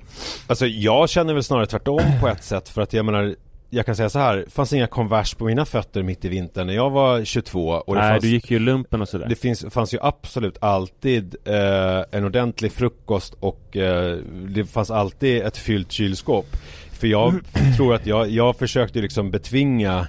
Alltså 0.47 0.67
jag 0.67 1.11
känner 1.11 1.35
väl 1.35 1.43
snarare 1.43 1.67
tvärtom 1.67 2.01
på 2.21 2.29
ett 2.29 2.45
sätt 2.45 2.69
för 2.69 2.83
att 2.83 2.93
jag 2.93 3.05
menar 3.05 3.35
jag 3.71 3.87
kan 3.87 3.97
säga 3.97 4.11
så 4.11 4.19
här, 4.19 4.37
det 4.37 4.51
fanns 4.51 4.73
inga 4.73 4.87
Converse 4.87 5.37
på 5.37 5.45
mina 5.45 5.65
fötter 5.65 6.03
mitt 6.03 6.25
i 6.25 6.29
vintern 6.29 6.67
när 6.67 6.75
jag 6.75 6.91
var 6.91 7.25
22 7.25 7.69
och 7.69 7.95
det 7.95 8.01
Nej 8.01 8.11
fanns 8.11 8.23
du 8.23 8.29
gick 8.29 8.51
ju 8.51 8.59
lumpen 8.59 9.01
och 9.01 9.09
sådär 9.09 9.27
Det 9.29 9.35
finns, 9.35 9.65
fanns 9.71 9.95
ju 9.95 9.99
absolut 10.03 10.59
alltid 10.61 11.37
eh, 11.45 12.05
en 12.11 12.25
ordentlig 12.25 12.73
frukost 12.73 13.35
och 13.41 13.77
eh, 13.77 14.19
det 14.49 14.65
fanns 14.65 14.91
alltid 14.91 15.43
ett 15.43 15.57
fyllt 15.57 15.93
kylskåp. 15.93 16.57
För 17.01 17.07
jag 17.07 17.35
tror 17.77 17.95
att 17.95 18.07
jag, 18.07 18.31
jag 18.31 18.57
försökte 18.57 19.01
liksom 19.01 19.31
betvinga 19.31 20.07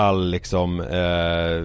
all 0.00 0.30
liksom 0.30 0.80
eh, 0.80 1.56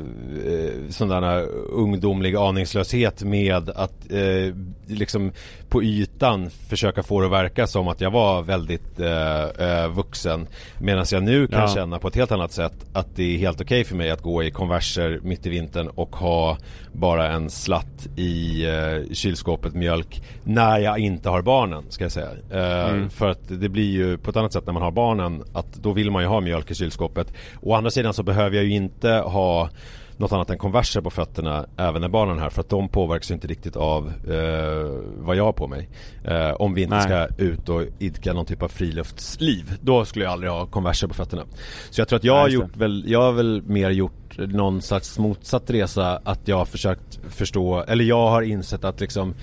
eh, 0.53 0.89
sån 0.89 1.07
där 1.09 1.47
ungdomlig 1.71 2.35
aningslöshet 2.35 3.23
med 3.23 3.69
att 3.69 4.11
eh, 4.11 4.55
liksom 4.87 5.31
på 5.69 5.83
ytan 5.83 6.49
försöka 6.49 7.03
få 7.03 7.19
det 7.19 7.25
att 7.25 7.31
verka 7.31 7.67
som 7.67 7.87
att 7.87 8.01
jag 8.01 8.11
var 8.11 8.41
väldigt 8.41 8.99
eh, 8.99 9.43
eh, 9.43 9.87
vuxen. 9.87 10.47
Medan 10.79 11.05
jag 11.11 11.23
nu 11.23 11.47
kan 11.47 11.59
Ja. 11.61 11.67
känna 11.67 11.99
på 11.99 12.07
ett 12.07 12.15
helt 12.15 12.31
annat 12.31 12.51
sätt 12.51 12.73
att 12.93 13.15
det 13.15 13.35
är 13.35 13.37
helt 13.37 13.61
okej 13.61 13.83
för 13.83 13.95
mig 13.95 14.11
att 14.11 14.21
gå 14.21 14.43
i 14.43 14.51
konverser 14.51 15.19
mitt 15.23 15.45
i 15.45 15.49
vintern 15.49 15.87
och 15.95 16.15
ha 16.15 16.57
bara 16.91 17.27
en 17.31 17.49
slatt 17.49 18.07
i 18.15 18.65
eh, 18.65 19.13
kylskåpet 19.13 19.73
mjölk 19.73 20.21
när 20.43 20.79
jag 20.79 20.99
inte 20.99 21.29
har 21.29 21.41
barnen 21.41 21.83
ska 21.89 22.03
jag 22.03 22.11
säga. 22.11 22.29
Eh, 22.51 22.75
Mm. 22.85 23.09
För 23.09 23.29
att 23.29 23.39
det 23.47 23.69
blir 23.69 23.91
ju 23.91 24.17
på 24.17 24.29
ett 24.29 24.37
annat 24.37 24.53
sätt 24.53 24.65
när 24.65 24.73
man 24.73 24.81
har 24.81 24.91
barnen 24.91 25.43
att 25.53 25.73
då 25.75 25.91
vill 25.93 26.11
man 26.11 26.21
ju 26.23 26.27
ha 26.27 26.39
mjölk 26.41 26.71
i 26.71 26.75
kylskåpet. 26.75 27.33
Å 27.61 27.73
andra 27.73 27.91
sidan 27.91 28.13
så 28.13 28.23
behöver 28.25 28.55
jag 28.55 28.65
ju 28.65 28.71
inte 28.71 29.09
ha 29.09 29.69
något 30.17 30.31
annat 30.31 30.49
än 30.49 30.57
konverser 30.57 31.01
på 31.01 31.09
fötterna 31.09 31.65
även 31.77 32.01
när 32.01 32.09
barnen 32.09 32.37
är 32.37 32.41
här 32.41 32.49
för 32.49 32.61
att 32.61 32.69
de 32.69 32.89
påverkas 32.89 33.31
inte 33.31 33.47
riktigt 33.47 33.75
av 33.75 34.07
eh, 34.07 34.91
vad 35.17 35.35
jag 35.35 35.43
har 35.43 35.53
på 35.53 35.67
mig. 35.67 35.89
Eh, 36.23 36.51
om 36.51 36.73
vi 36.73 36.81
inte 36.83 36.95
Nej. 36.95 37.03
ska 37.03 37.43
ut 37.43 37.69
och 37.69 37.83
idka 37.99 38.33
någon 38.33 38.45
typ 38.45 38.63
av 38.63 38.67
friluftsliv. 38.67 39.77
Då 39.81 40.05
skulle 40.05 40.25
jag 40.25 40.31
aldrig 40.31 40.51
ha 40.51 40.65
konverser 40.65 41.07
på 41.07 41.13
fötterna. 41.13 41.43
Så 41.89 42.01
jag 42.01 42.07
tror 42.07 42.17
att 42.17 42.23
jag 42.23 42.33
Nej, 42.33 42.41
har 42.41 42.49
gjort 42.49 42.77
väl, 42.77 43.03
jag 43.07 43.21
har 43.21 43.31
väl 43.31 43.61
mer 43.65 43.89
gjort 43.89 44.37
någon 44.37 44.81
slags 44.81 45.19
motsatt 45.19 45.69
resa 45.69 46.21
att 46.23 46.47
jag 46.47 46.57
har 46.57 46.65
försökt 46.65 47.19
förstå, 47.29 47.83
eller 47.87 48.05
jag 48.05 48.29
har 48.29 48.41
insett 48.41 48.83
att 48.83 48.99
liksom 48.99 49.33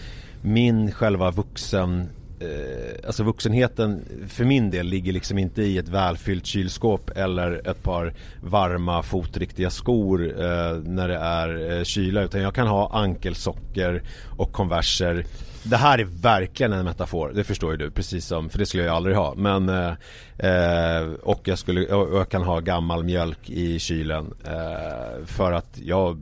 min 0.42 0.92
själva 0.92 1.30
vuxen 1.30 2.08
eh, 2.42 3.06
Alltså 3.06 3.22
vuxenheten 3.24 4.04
för 4.28 4.44
min 4.44 4.70
del 4.70 4.86
ligger 4.86 5.12
liksom 5.12 5.38
inte 5.38 5.62
i 5.62 5.78
ett 5.78 5.88
välfyllt 5.88 6.46
kylskåp 6.46 7.10
eller 7.16 7.68
ett 7.70 7.82
par 7.82 8.14
varma 8.42 9.02
fotriktiga 9.02 9.70
skor 9.70 10.28
eh, 10.28 10.76
när 10.84 11.08
det 11.08 11.16
är 11.16 11.78
eh, 11.78 11.84
kyla 11.84 12.22
utan 12.22 12.40
jag 12.40 12.54
kan 12.54 12.66
ha 12.66 12.90
ankelsocker 12.92 14.02
och 14.36 14.52
konverser. 14.52 15.24
Det 15.64 15.76
här 15.76 15.98
är 15.98 16.04
verkligen 16.04 16.72
en 16.72 16.84
metafor, 16.84 17.32
det 17.34 17.44
förstår 17.44 17.70
ju 17.70 17.76
du 17.76 17.90
precis 17.90 18.26
som, 18.26 18.50
för 18.50 18.58
det 18.58 18.66
skulle 18.66 18.82
jag 18.84 18.96
aldrig 18.96 19.16
ha. 19.16 19.34
Men 19.36 19.68
eh, 19.68 19.92
eh, 20.38 21.08
Och 21.22 21.48
jag 21.48 21.58
skulle, 21.58 21.86
och 21.86 22.18
jag 22.18 22.28
kan 22.28 22.42
ha 22.42 22.60
gammal 22.60 23.04
mjölk 23.04 23.50
i 23.50 23.78
kylen 23.78 24.34
eh, 24.44 25.24
för 25.26 25.52
att 25.52 25.78
jag 25.84 26.20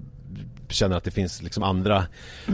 känner 0.72 0.96
att 0.96 1.04
det 1.04 1.10
finns 1.10 1.42
liksom 1.42 1.62
andra 1.62 2.04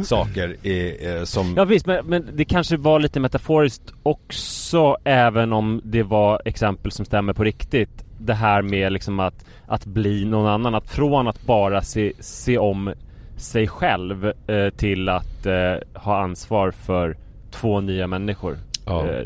saker 0.05 0.67
i, 0.67 1.07
eh, 1.09 1.25
som 1.25 1.55
Ja 1.57 1.65
visst, 1.65 1.87
men, 1.87 2.07
men 2.07 2.29
det 2.33 2.45
kanske 2.45 2.77
var 2.77 3.01
lite 3.01 3.21
metaforiskt 3.21 3.93
också 4.03 4.97
även 5.05 5.53
om 5.53 5.81
det 5.85 6.03
var 6.03 6.43
exempel 6.45 6.93
som 6.93 7.05
stämmer 7.05 7.33
på 7.33 7.45
riktigt. 7.45 8.05
det 8.19 8.35
här 8.35 8.63
med 8.63 8.93
liksom 8.93 9.21
att, 9.21 9.45
att 9.67 9.87
bli 9.87 10.25
någon 10.25 10.47
annan, 10.47 10.75
att 10.75 10.89
från 10.91 11.29
att 11.29 11.43
bara 11.43 11.83
se, 11.83 12.13
se 12.21 12.59
om 12.59 12.95
sig 13.37 13.69
själv 13.69 14.33
eh, 14.47 14.71
till 14.77 15.09
att 15.09 15.47
eh, 15.47 15.75
ha 15.95 16.23
ansvar 16.23 16.71
för 16.71 17.17
två 17.51 17.81
nya 17.81 18.07
människor. 18.07 18.59
Ja. 18.87 19.09
Eh, 19.09 19.25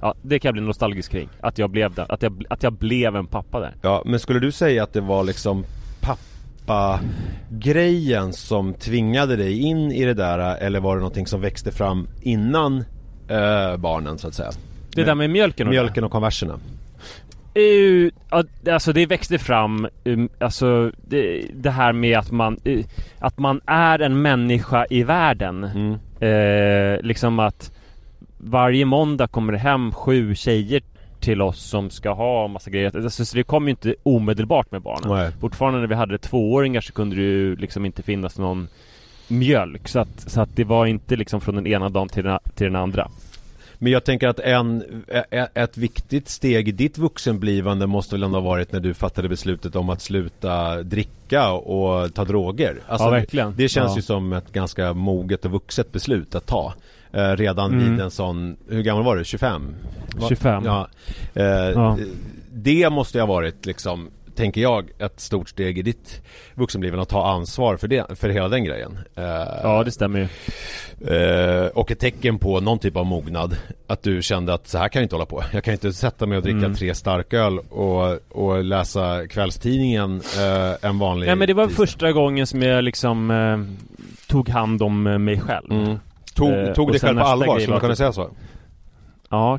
ja, 0.00 0.14
det 0.22 0.38
kan 0.38 0.48
jag 0.48 0.54
bli 0.54 0.62
nostalgisk 0.62 1.12
kring. 1.12 1.28
Att 1.40 1.58
jag 1.58 1.70
blev 1.70 1.94
det, 1.94 2.04
att 2.04 2.22
jag, 2.22 2.44
att 2.50 2.62
jag 2.62 2.72
blev 2.72 3.16
en 3.16 3.26
pappa 3.26 3.60
där. 3.60 3.74
Ja, 3.82 4.02
men 4.06 4.20
skulle 4.20 4.40
du 4.40 4.52
säga 4.52 4.82
att 4.82 4.92
det 4.92 5.00
var 5.00 5.24
liksom 5.24 5.64
pappa-grejen 6.70 8.32
som 8.32 8.74
tvingade 8.74 9.36
dig 9.36 9.60
in 9.60 9.92
i 9.92 10.04
det 10.04 10.14
där 10.14 10.56
eller 10.56 10.80
var 10.80 10.94
det 10.94 11.00
någonting 11.00 11.26
som 11.26 11.40
växte 11.40 11.72
fram 11.72 12.08
innan 12.22 12.84
eh, 13.28 13.76
barnen 13.76 14.18
så 14.18 14.28
att 14.28 14.34
säga? 14.34 14.50
Det 14.94 15.04
där 15.04 15.14
med 15.14 15.30
mjölken 15.30 15.66
och 15.66 15.72
Mjölken 15.72 16.04
och 16.04 16.10
konverserna? 16.10 16.58
Uh, 17.58 18.10
alltså 18.70 18.92
det 18.92 19.06
växte 19.06 19.38
fram, 19.38 19.88
um, 20.04 20.28
alltså 20.38 20.92
det, 21.08 21.44
det 21.54 21.70
här 21.70 21.92
med 21.92 22.18
att 22.18 22.30
man, 22.30 22.58
uh, 22.66 22.84
att 23.18 23.38
man 23.38 23.60
är 23.66 23.98
en 23.98 24.22
människa 24.22 24.86
i 24.90 25.02
världen. 25.02 25.64
Mm. 25.64 25.98
Eh, 26.20 27.02
liksom 27.02 27.38
att 27.38 27.72
varje 28.38 28.84
måndag 28.84 29.26
kommer 29.26 29.52
det 29.52 29.58
hem 29.58 29.92
sju 29.92 30.34
tjejer 30.34 30.82
till 31.20 31.42
oss 31.42 31.60
som 31.62 31.90
ska 31.90 32.12
ha 32.12 32.48
massa 32.48 32.70
grejer. 32.70 32.96
Alltså, 32.96 33.24
så 33.24 33.36
det 33.36 33.42
kom 33.42 33.64
ju 33.64 33.70
inte 33.70 33.94
omedelbart 34.02 34.72
med 34.72 34.82
barnen. 34.82 35.10
Nej. 35.16 35.30
Fortfarande 35.40 35.80
när 35.80 35.86
vi 35.86 35.94
hade 35.94 36.18
tvååringar 36.18 36.80
så 36.80 36.92
kunde 36.92 37.16
det 37.16 37.22
ju 37.22 37.56
liksom 37.56 37.84
inte 37.86 38.02
finnas 38.02 38.38
någon 38.38 38.68
mjölk. 39.28 39.88
Så 39.88 39.98
att, 40.00 40.20
så 40.30 40.40
att 40.40 40.56
det 40.56 40.64
var 40.64 40.86
inte 40.86 41.16
liksom 41.16 41.40
från 41.40 41.54
den 41.54 41.66
ena 41.66 41.88
dagen 41.88 42.08
till 42.08 42.24
den, 42.24 42.38
till 42.54 42.64
den 42.66 42.76
andra. 42.76 43.08
Men 43.82 43.92
jag 43.92 44.04
tänker 44.04 44.28
att 44.28 44.38
en, 44.38 44.84
ett 45.54 45.76
viktigt 45.76 46.28
steg 46.28 46.68
i 46.68 46.72
ditt 46.72 46.98
vuxenblivande 46.98 47.86
måste 47.86 48.14
väl 48.14 48.22
ändå 48.22 48.36
ha 48.40 48.48
varit 48.48 48.72
när 48.72 48.80
du 48.80 48.94
fattade 48.94 49.28
beslutet 49.28 49.76
om 49.76 49.90
att 49.90 50.02
sluta 50.02 50.82
dricka 50.82 51.50
och 51.52 52.14
ta 52.14 52.24
droger. 52.24 52.76
Alltså, 52.88 53.06
Ja, 53.06 53.10
verkligen. 53.10 53.54
Det 53.56 53.68
känns 53.68 53.90
Ja. 53.90 53.96
ju 53.96 54.02
som 54.02 54.32
ett 54.32 54.52
ganska 54.52 54.92
moget 54.92 55.44
och 55.44 55.50
vuxet 55.50 55.92
beslut 55.92 56.34
att 56.34 56.46
ta. 56.46 56.74
Eh, 57.12 57.36
redan 57.36 57.72
Mm. 57.72 57.90
vid 57.90 58.00
en 58.00 58.10
sån, 58.10 58.56
hur 58.68 58.82
gammal 58.82 59.04
var 59.04 59.16
du? 59.16 59.24
25? 59.24 59.74
Va- 60.16 60.28
25. 60.28 60.62
Ja. 60.64 60.88
Eh, 61.34 61.44
Ja. 61.44 61.98
Det 62.52 62.90
måste 62.90 63.18
ju 63.18 63.22
ha 63.22 63.26
varit 63.28 63.66
liksom 63.66 64.10
Tänker 64.34 64.60
jag 64.60 64.90
ett 64.98 65.20
stort 65.20 65.48
steg 65.48 65.78
i 65.78 65.82
ditt 65.82 66.22
vuxenblivande 66.54 67.02
att 67.02 67.08
ta 67.08 67.26
ansvar 67.32 67.76
för 67.76 67.88
det, 67.88 68.18
för 68.18 68.28
hela 68.28 68.48
den 68.48 68.64
grejen. 68.64 68.98
Eh, 69.16 69.24
Ja, 69.62 69.82
det 69.84 69.90
stämmer 69.90 70.18
ju. 70.18 70.28
Eh, 71.16 71.66
och 71.66 71.90
ett 71.90 71.98
tecken 71.98 72.38
på 72.38 72.60
någon 72.60 72.78
typ 72.78 72.96
av 72.96 73.06
mognad 73.06 73.56
Att 73.86 74.02
du 74.02 74.22
kände 74.22 74.54
att 74.54 74.68
så 74.68 74.78
här 74.78 74.88
kan 74.88 75.00
jag 75.00 75.04
inte 75.04 75.14
hålla 75.14 75.26
på 75.26 75.44
Jag 75.52 75.64
kan 75.64 75.72
inte 75.74 75.92
sätta 75.92 76.26
mig 76.26 76.36
och 76.38 76.42
dricka 76.42 76.58
Mm. 76.58 76.74
tre 76.74 76.94
starköl 76.94 77.58
och, 77.58 78.18
och 78.28 78.64
läsa 78.64 79.26
kvällstidningen 79.28 80.22
en 80.82 80.98
vanlig 80.98 81.28
Ja 81.28 81.34
men 81.34 81.48
det 81.48 81.54
var 81.54 81.66
tisdag. 81.66 81.82
första 81.86 82.12
gången 82.12 82.46
som 82.46 82.62
jag 82.62 82.84
liksom 82.84 83.30
eh, 83.30 83.58
tog 84.28 84.48
hand 84.48 84.82
om 84.82 85.02
mig 85.02 85.40
själv. 85.40 85.72
mm. 85.72 85.98
Tog, 86.34 86.52
Eh, 86.52 86.72
tog 86.72 86.92
sen 87.00 87.08
själv 87.08 87.18
på 87.18 87.24
allvar, 87.24 87.58
skulle 87.58 87.72
man 87.74 87.80
kunna 87.80 87.96
säga 87.96 88.12
så? 88.12 88.30
Ja, 89.30 89.58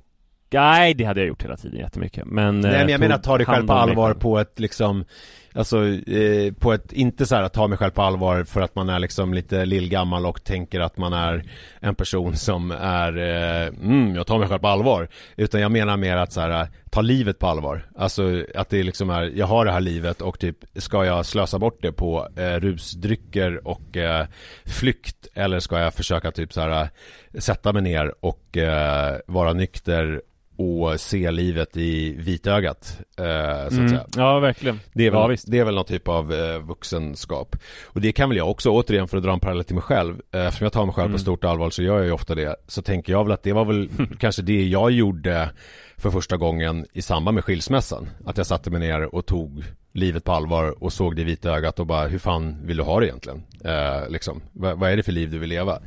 nej 0.51 0.93
det 0.93 1.03
hade 1.03 1.19
jag 1.19 1.27
gjort 1.27 1.43
hela 1.43 1.57
tiden 1.57 1.79
jättemycket. 1.79 2.25
Men, 2.25 2.59
Nej 2.59 2.73
eh, 2.73 2.79
men 2.79 2.89
jag 2.89 2.99
tog 2.99 2.99
menar 2.99 3.17
ta 3.17 3.37
dig 3.37 3.45
själv 3.45 3.67
på 3.67 3.73
allvar 3.73 4.13
på 4.13 4.39
ett 4.39 4.59
liksom 4.59 5.05
Alltså 5.53 5.87
eh, 5.87 6.53
på 6.53 6.73
ett, 6.73 6.93
inte 6.93 7.25
så 7.25 7.35
här 7.35 7.43
att 7.43 7.53
ta 7.53 7.67
mig 7.67 7.77
själv 7.77 7.91
på 7.91 8.01
allvar 8.01 8.43
för 8.43 8.61
att 8.61 8.75
man 8.75 8.89
är 8.89 8.99
liksom 8.99 9.33
lite 9.33 9.65
lillgammal 9.65 10.25
och 10.25 10.43
tänker 10.43 10.79
att 10.79 10.97
man 10.97 11.13
är 11.13 11.43
en 11.79 11.95
person 11.95 12.37
som 12.37 12.71
är, 12.71 13.17
eh, 13.17 13.67
mm, 13.67 14.15
jag 14.15 14.27
tar 14.27 14.39
mig 14.39 14.47
själv 14.47 14.59
på 14.59 14.67
allvar. 14.67 15.07
Utan 15.35 15.61
jag 15.61 15.71
menar 15.71 15.97
mer 15.97 16.17
att 16.17 16.33
så 16.33 16.41
här, 16.41 16.67
ta 16.91 17.01
livet 17.01 17.39
på 17.39 17.47
allvar. 17.47 17.85
Alltså 17.95 18.43
att 18.55 18.69
det 18.69 18.83
liksom 18.83 19.09
är, 19.09 19.31
jag 19.35 19.45
har 19.45 19.65
det 19.65 19.71
här 19.71 19.81
livet 19.81 20.21
och 20.21 20.39
typ, 20.39 20.57
ska 20.75 21.05
jag 21.05 21.25
slösa 21.25 21.59
bort 21.59 21.81
det 21.81 21.91
på 21.91 22.27
eh, 22.35 22.59
rusdrycker 22.59 23.67
och 23.67 23.97
eh, 23.97 24.25
flykt? 24.65 25.27
Eller 25.33 25.59
ska 25.59 25.79
jag 25.79 25.93
försöka 25.93 26.31
typ 26.31 26.53
så 26.53 26.61
här, 26.61 26.81
eh, 26.81 27.39
sätta 27.39 27.73
mig 27.73 27.81
ner 27.81 28.13
och 28.19 28.57
eh, 28.57 29.17
vara 29.25 29.53
nykter 29.53 30.21
och 30.61 30.99
se 30.99 31.31
livet 31.31 31.77
i 31.77 32.15
vitögat, 32.17 32.97
eh, 33.17 33.69
så 33.69 33.81
Mm. 33.81 33.97
Ja 34.15 34.39
verkligen. 34.39 34.79
Det 34.93 35.07
är, 35.07 35.11
väl, 35.11 35.19
Ja, 35.31 35.37
det 35.47 35.59
är 35.59 35.63
väl 35.65 35.75
någon 35.75 35.85
typ 35.85 36.07
av 36.07 36.33
eh, 36.33 36.59
vuxenskap. 36.59 37.55
Och 37.85 38.01
det 38.01 38.11
kan 38.11 38.29
väl 38.29 38.37
jag 38.37 38.49
också, 38.51 38.69
återigen 38.69 39.07
för 39.07 39.17
att 39.17 39.23
dra 39.23 39.33
en 39.33 39.39
parallell 39.39 39.63
till 39.63 39.75
mig 39.75 39.83
själv. 39.83 40.21
Eh, 40.33 40.45
eftersom 40.45 40.65
jag 40.65 40.73
tar 40.73 40.85
mig 40.85 40.95
själv 40.95 41.05
Mm. 41.05 41.13
på 41.17 41.19
stort 41.21 41.43
allvar 41.43 41.69
så 41.69 41.83
gör 41.83 41.97
jag 41.97 42.05
ju 42.05 42.11
ofta 42.11 42.35
det. 42.35 42.55
Så 42.67 42.81
tänker 42.81 43.13
jag 43.13 43.23
väl 43.23 43.31
att 43.33 43.43
det 43.43 43.53
var 43.53 43.65
väl 43.65 43.89
kanske 44.19 44.41
det 44.41 44.63
jag 44.67 44.91
gjorde 44.91 45.49
för 45.97 46.11
första 46.11 46.37
gången 46.37 46.85
i 46.93 47.01
samband 47.01 47.35
med 47.35 47.43
skilsmässan. 47.43 48.09
Att 48.25 48.37
jag 48.37 48.45
satte 48.45 48.69
mig 48.69 48.79
ner 48.79 49.15
och 49.15 49.25
tog 49.25 49.63
livet 49.93 50.23
på 50.23 50.31
allvar 50.31 50.83
och 50.83 50.93
såg 50.93 51.15
det 51.15 51.21
i 51.21 51.25
vita 51.25 51.49
ögat 51.49 51.79
och 51.79 51.85
bara 51.87 52.07
hur 52.07 52.19
fan 52.19 52.57
vill 52.65 52.77
du 52.77 52.83
ha 52.83 52.99
det 52.99 53.05
egentligen? 53.05 53.43
Eh, 53.65 54.09
liksom, 54.09 54.41
vad, 54.51 54.79
vad 54.79 54.91
är 54.91 54.97
det 54.97 55.03
för 55.03 55.11
liv 55.11 55.31
du 55.31 55.37
vill 55.37 55.49
leva? 55.49 55.79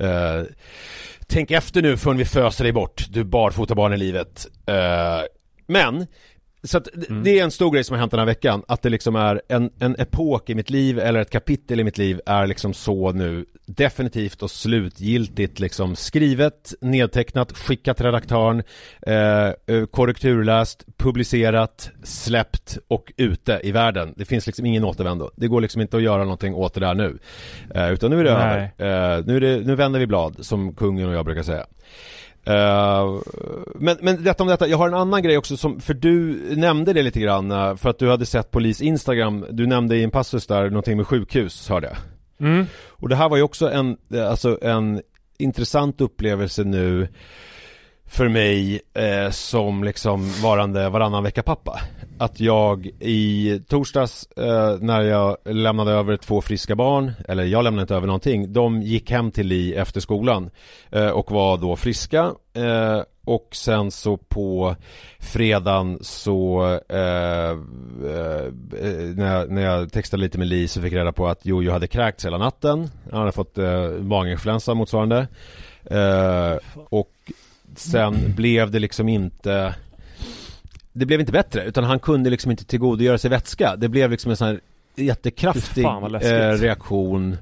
Eh, 0.00 0.42
tänk 1.26 1.50
efter 1.50 1.82
nu 1.82 1.96
förrän 1.96 2.16
vi 2.16 2.24
föser 2.24 2.64
dig 2.64 2.72
bort, 2.72 3.06
du 3.10 3.24
barfotabarn 3.24 3.92
i 3.92 3.96
livet. 3.96 4.46
Eh, 4.66 5.20
men 5.66 6.06
så 6.62 6.78
att 6.78 6.84
d- 6.84 7.06
det 7.24 7.38
är 7.38 7.44
en 7.44 7.50
stor 7.50 7.70
grej 7.70 7.84
som 7.84 7.94
har 7.94 8.00
hänt 8.00 8.10
den 8.10 8.18
här 8.20 8.26
veckan 8.26 8.62
Att 8.68 8.82
det 8.82 8.88
liksom 8.88 9.16
är 9.16 9.42
en, 9.48 9.70
en 9.78 9.96
epok 9.98 10.50
i 10.50 10.54
mitt 10.54 10.70
liv 10.70 10.98
Eller 10.98 11.20
ett 11.20 11.30
kapitel 11.30 11.80
i 11.80 11.84
mitt 11.84 11.98
liv 11.98 12.20
Är 12.26 12.46
liksom 12.46 12.74
så 12.74 13.12
nu 13.12 13.44
Definitivt 13.66 14.42
och 14.42 14.50
slutgiltigt 14.50 15.60
liksom 15.60 15.96
skrivet 15.96 16.74
Nedtecknat, 16.80 17.52
skickat 17.52 17.96
till 17.96 18.06
redaktören 18.06 18.62
eh, 19.06 19.46
eh, 19.46 19.86
Korrekturläst 19.90 20.84
Publicerat 20.98 21.90
Släppt 22.02 22.78
och 22.88 23.12
ute 23.16 23.60
i 23.62 23.72
världen. 23.72 24.14
Det 24.16 24.24
finns 24.24 24.46
liksom 24.46 24.66
ingen 24.66 24.84
återvändo. 24.84 25.30
Det 25.36 25.48
går 25.48 25.60
liksom 25.60 25.80
inte 25.80 25.96
att 25.96 26.02
göra 26.02 26.22
någonting 26.22 26.54
åt 26.54 26.74
det 26.74 26.80
där 26.80 26.94
nu. 26.94 27.18
Eh, 27.74 27.92
Utan 27.92 28.10
nu 28.10 28.20
är 28.20 28.24
det 28.24 28.34
Nej. 28.38 28.72
över. 28.78 29.18
Eh, 29.18 29.24
nu, 29.26 29.36
är 29.36 29.40
det, 29.40 29.60
nu 29.66 29.74
vänder 29.74 30.00
vi 30.00 30.06
blad 30.06 30.36
Som 30.40 30.74
kungen 30.74 31.08
och 31.08 31.14
jag 31.14 31.24
brukar 31.24 31.42
säga 31.42 31.66
Eh, 32.44 33.20
men, 33.74 33.96
men 34.00 34.24
detta 34.24 34.42
om 34.42 34.48
detta, 34.48 34.68
jag 34.68 34.78
har 34.78 34.88
en 34.88 34.94
annan 34.94 35.22
grej 35.22 35.38
också 35.38 35.56
som, 35.56 35.80
för 35.80 35.94
du 35.94 36.38
nämnde 36.56 36.92
det 36.92 37.02
lite 37.02 37.20
grann 37.20 37.50
eh, 37.50 37.76
för 37.76 37.90
att 37.90 37.98
du 37.98 38.10
hade 38.10 38.26
sett 38.26 38.50
polis 38.50 38.80
Instagram, 38.80 39.46
du 39.50 39.66
nämnde 39.66 39.96
i 39.96 40.04
en 40.04 40.10
passus 40.10 40.46
där 40.46 40.70
någonting 40.70 40.96
med 40.96 41.06
sjukhus, 41.06 41.68
hörde 41.68 41.86
jag. 41.86 41.96
Mm. 42.48 42.66
Och 42.88 43.08
det 43.08 43.16
här 43.16 43.28
var 43.28 43.36
ju 43.36 43.42
också 43.42 43.70
en, 43.70 43.96
eh, 44.14 44.30
alltså 44.30 44.58
en 44.62 45.02
intressant 45.38 46.00
upplevelse 46.00 46.64
nu 46.64 47.08
för 48.10 48.28
mig 48.28 48.80
eh, 48.94 49.30
som 49.30 49.84
liksom 49.84 50.32
varande 50.42 50.88
varannan 50.88 51.22
vecka 51.22 51.42
pappa. 51.42 51.80
Att 52.18 52.40
jag 52.40 52.86
i 53.00 53.60
torsdags 53.68 54.28
eh, 54.36 54.76
när 54.80 55.00
jag 55.00 55.36
lämnade 55.44 55.92
över 55.92 56.16
två 56.16 56.40
friska 56.40 56.76
barn, 56.76 57.12
eller 57.28 57.44
jag 57.44 57.64
lämnade 57.64 57.82
inte 57.82 57.94
över 57.94 58.06
någonting, 58.06 58.52
de 58.52 58.82
gick 58.82 59.10
hem 59.10 59.30
till 59.30 59.46
Li 59.46 59.74
efter 59.74 60.00
skolan 60.00 60.50
eh, 60.90 61.08
och 61.08 61.30
var 61.30 61.56
då 61.56 61.76
friska. 61.76 62.32
Eh, 62.52 63.02
och 63.24 63.48
sen 63.52 63.90
så 63.90 64.16
på 64.16 64.76
fredagen 65.18 65.98
så 66.00 66.64
eh, 66.88 67.50
eh, 67.50 67.56
när, 69.14 69.36
jag, 69.36 69.50
när 69.50 69.62
jag 69.62 69.92
textade 69.92 70.20
lite 70.20 70.38
med 70.38 70.46
Li 70.46 70.68
så 70.68 70.82
fick 70.82 70.92
jag 70.92 70.98
reda 70.98 71.12
på 71.12 71.28
att 71.28 71.46
Jojo 71.46 71.72
hade 71.72 71.86
kräkts 71.86 72.24
hela 72.24 72.38
natten. 72.38 72.90
Han 73.10 73.20
hade 73.20 73.32
fått 73.32 73.58
eh, 73.58 73.90
maginfluensa 73.90 74.74
motsvarande. 74.74 75.26
Eh, 75.84 76.56
och 76.74 77.10
sen 77.80 78.34
blev 78.36 78.70
det 78.70 78.78
liksom 78.78 79.08
inte 79.08 79.74
Det 80.92 81.06
blev 81.06 81.20
inte 81.20 81.32
bättre 81.32 81.64
utan 81.64 81.84
han 81.84 81.98
kunde 81.98 82.30
liksom 82.30 82.50
inte 82.50 82.64
tillgodogöra 82.64 83.18
sig 83.18 83.30
vätska. 83.30 83.76
Det 83.76 83.88
blev 83.88 84.10
liksom 84.10 84.30
en 84.30 84.36
sån 84.36 84.48
här 84.48 84.60
jättekraftig 84.96 85.84
eh, 86.32 86.52
reaktion 86.60 87.36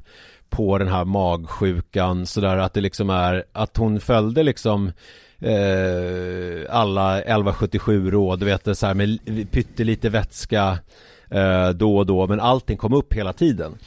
På 0.50 0.78
den 0.78 0.88
här 0.88 1.04
magsjukan 1.04 2.26
sådär 2.26 2.56
att 2.56 2.74
det 2.74 2.80
liksom 2.80 3.10
är 3.10 3.44
Att 3.52 3.76
hon 3.76 4.00
följde 4.00 4.42
liksom 4.42 4.92
eh, 5.38 6.66
alla 6.74 7.18
1177 7.18 8.10
råd, 8.10 8.38
du 8.40 8.46
vet 8.46 8.78
så 8.78 8.86
här 8.86 8.94
med 8.94 9.08
li- 9.08 9.46
pyttelite 9.46 10.08
vätska 10.08 10.78
eh, 11.30 11.68
då 11.68 11.96
och 11.96 12.06
då 12.06 12.26
men 12.26 12.40
allting 12.40 12.76
kom 12.76 12.92
upp 12.92 13.12
hela 13.14 13.32
tiden. 13.32 13.78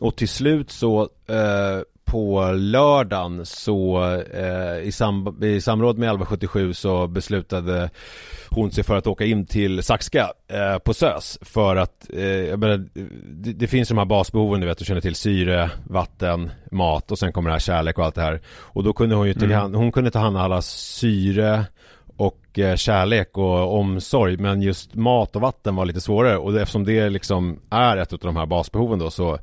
Och 0.00 0.16
till 0.16 0.28
slut 0.28 0.70
så 0.70 1.02
eh, 1.28 1.80
på 2.10 2.52
lördagen 2.52 3.46
så 3.46 4.02
eh, 4.34 4.78
i, 4.88 4.92
sam- 4.92 5.42
i 5.44 5.60
samråd 5.60 5.98
med 5.98 6.06
1177 6.06 6.74
så 6.74 7.06
beslutade 7.06 7.90
hon 8.48 8.70
sig 8.70 8.84
för 8.84 8.96
att 8.96 9.06
åka 9.06 9.24
in 9.24 9.46
till 9.46 9.82
Saxka 9.82 10.32
eh, 10.52 10.78
på 10.78 10.94
SÖS 10.94 11.38
för 11.42 11.76
att 11.76 12.10
eh, 12.14 12.24
jag 12.24 12.58
menar, 12.58 12.86
det, 13.24 13.52
det 13.52 13.66
finns 13.66 13.88
de 13.88 13.98
här 13.98 14.04
basbehoven 14.04 14.60
du 14.60 14.66
vet 14.66 14.78
du 14.78 14.84
känner 14.84 15.00
till 15.00 15.14
syre, 15.14 15.70
vatten, 15.84 16.50
mat 16.70 17.10
och 17.10 17.18
sen 17.18 17.32
kommer 17.32 17.50
det 17.50 17.54
här 17.54 17.60
kärlek 17.60 17.98
och 17.98 18.04
allt 18.04 18.14
det 18.14 18.22
här. 18.22 18.40
Och 18.58 18.84
då 18.84 18.92
kunde 18.92 19.14
hon 19.14 19.26
ju 19.28 19.52
hand, 19.52 19.74
hon 19.74 19.92
kunde 19.92 20.10
ta 20.10 20.18
hand 20.18 20.36
om 20.36 20.42
alla 20.42 20.62
syre 20.62 21.64
och 22.16 22.58
eh, 22.58 22.76
kärlek 22.76 23.38
och 23.38 23.78
omsorg 23.78 24.36
men 24.36 24.62
just 24.62 24.94
mat 24.94 25.36
och 25.36 25.42
vatten 25.42 25.76
var 25.76 25.84
lite 25.84 26.00
svårare. 26.00 26.38
Och 26.38 26.60
eftersom 26.60 26.84
det 26.84 27.08
liksom 27.08 27.60
är 27.70 27.96
ett 27.96 28.12
av 28.12 28.18
de 28.18 28.36
här 28.36 28.46
basbehoven 28.46 28.98
då 28.98 29.10
så 29.10 29.38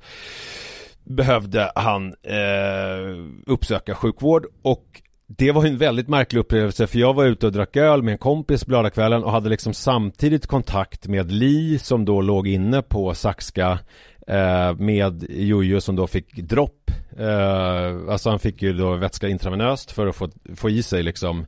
behövde 1.10 1.72
han 1.76 2.08
eh, 2.24 3.26
uppsöka 3.46 3.96
sjukvård. 3.96 4.46
Och 4.62 5.02
det 5.28 5.52
var 5.52 5.66
en 5.66 5.78
väldigt 5.78 6.08
märklig 6.08 6.40
upplevelse 6.40 6.88
för 6.88 7.00
jag 7.00 7.14
var 7.14 7.26
ute 7.26 7.46
och 7.46 7.52
drack 7.52 7.76
öl 7.76 8.04
med 8.04 8.12
en 8.12 8.18
kompis 8.18 8.66
på 8.66 8.72
lördagskvällen 8.72 9.24
och 9.24 9.32
hade 9.32 9.50
liksom 9.50 9.74
samtidigt 9.74 10.48
kontakt 10.48 11.08
med 11.08 11.32
Li 11.32 11.80
som 11.80 12.06
då 12.06 12.22
låg 12.22 12.48
inne 12.48 12.82
på 12.82 13.14
Saxka 13.14 13.80
eh, 14.28 14.74
med 14.78 15.26
Jojo 15.30 15.82
som 15.82 15.96
då 15.96 16.08
fick 16.08 16.36
dropp. 16.36 16.92
Uh, 17.20 18.12
alltså 18.12 18.30
han 18.30 18.40
fick 18.40 18.62
ju 18.62 18.74
då 18.74 18.96
vätska 18.96 19.28
intravenöst 19.28 19.92
för 19.92 20.08
att 20.08 20.16
få, 20.16 20.30
få 20.56 20.70
i 20.70 20.84
sig 20.84 21.04
liksom 21.04 21.40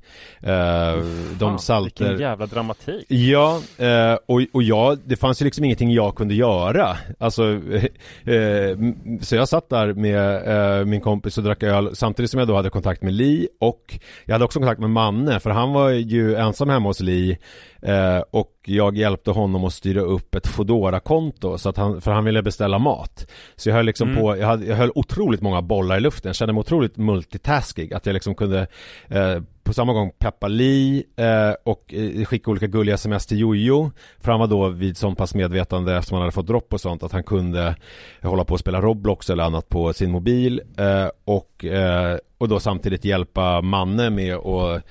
uh, 0.48 1.04
de 1.40 1.60
salter. 1.60 2.06
Vilken 2.06 2.22
jävla 2.22 2.46
dramatik. 2.46 3.06
Ja, 3.08 3.62
uh, 3.82 4.18
och, 4.26 4.42
och 4.54 4.64
jag, 4.64 5.00
det 5.06 5.16
fanns 5.16 5.42
ju 5.42 5.46
liksom 5.46 5.64
ingenting 5.64 5.94
jag 5.94 6.16
kunde 6.16 6.34
göra. 6.34 6.98
Alltså 7.20 7.44
Så 9.22 9.36
jag 9.36 9.50
satt 9.50 9.70
där 9.70 9.94
med 9.94 10.88
min 10.88 11.02
kompis 11.02 11.38
och 11.38 11.44
drack 11.44 11.64
öl 11.64 11.96
Samtidigt 11.96 12.32
som 12.32 12.40
jag 12.40 12.48
då 12.48 12.56
hade 12.56 12.70
kontakt 12.70 13.02
med 13.02 13.14
Li 13.14 13.48
och 13.60 14.00
Jag 14.26 14.34
hade 14.34 14.46
också 14.46 14.60
kontakt 14.60 14.80
med 14.80 14.90
Manne 14.90 15.40
för 15.40 15.50
han 15.50 15.74
var 15.74 15.90
ju 15.90 16.36
ensam 16.36 16.70
hemma 16.70 16.90
hos 16.90 17.00
Li 17.00 17.38
och 18.32 18.52
jag 18.66 18.98
hjälpte 18.98 19.32
honom 19.32 19.66
att 19.66 19.74
styra 19.74 20.02
upp 20.02 20.36
ett 20.36 20.48
fodora 20.48 21.00
konto 21.00 21.58
så 21.58 21.70
att 21.70 21.78
han, 21.78 22.02
för 22.02 22.12
han 22.12 22.26
ville 22.26 22.42
beställa 22.42 22.80
mat. 22.80 23.28
Så 23.56 23.70
jag 23.70 23.76
höll 23.76 23.86
liksom 23.86 24.10
Mm. 24.10 24.22
på, 24.22 24.38
jag, 24.38 24.48
hade, 24.48 24.66
jag 24.66 24.76
höll 24.76 24.92
otroligt 24.96 25.42
många 25.42 25.62
bollar 25.62 25.98
i 25.98 26.00
luften, 26.00 26.30
jag 26.30 26.36
kände 26.36 26.54
mig 26.54 26.62
otroligt 26.62 26.98
multitaskig 26.98 27.94
Att 27.94 28.06
jag 28.06 28.14
liksom 28.14 28.36
kunde 28.36 28.68
eh, 29.08 29.42
på 29.64 29.74
samma 29.74 29.94
gång 29.94 30.12
peppa 30.20 30.48
Li 30.48 31.04
eh, 31.16 31.54
och 31.64 31.94
eh, 31.94 32.26
skicka 32.26 32.52
olika 32.52 32.68
gulliga 32.68 32.96
sms 32.96 33.26
till 33.26 33.40
Jojo. 33.40 33.92
För 34.20 34.32
han 34.32 34.40
var 34.40 34.48
då 34.48 34.68
vid 34.70 34.98
så 34.98 35.16
pass 35.16 35.36
medvetande 35.36 35.98
eftersom 35.98 36.16
han 36.16 36.22
hade 36.22 36.32
fått 36.32 36.48
dropp 36.48 36.74
och 36.74 36.82
sånt 36.82 37.04
att 37.04 37.12
han 37.12 37.24
kunde 37.24 37.76
hålla 38.22 38.44
på 38.44 38.54
och 38.54 38.60
spela 38.60 38.82
Roblox 38.82 39.30
eller 39.30 39.44
annat 39.44 39.70
på 39.70 39.94
sin 39.94 40.12
mobil. 40.12 40.62
Eh, 40.78 41.08
och, 41.26 41.66
eh, 41.66 42.18
och 42.38 42.50
då 42.50 42.60
samtidigt 42.60 43.06
hjälpa 43.06 43.62
Manne 43.62 44.10
med 44.10 44.36
att 44.36 44.84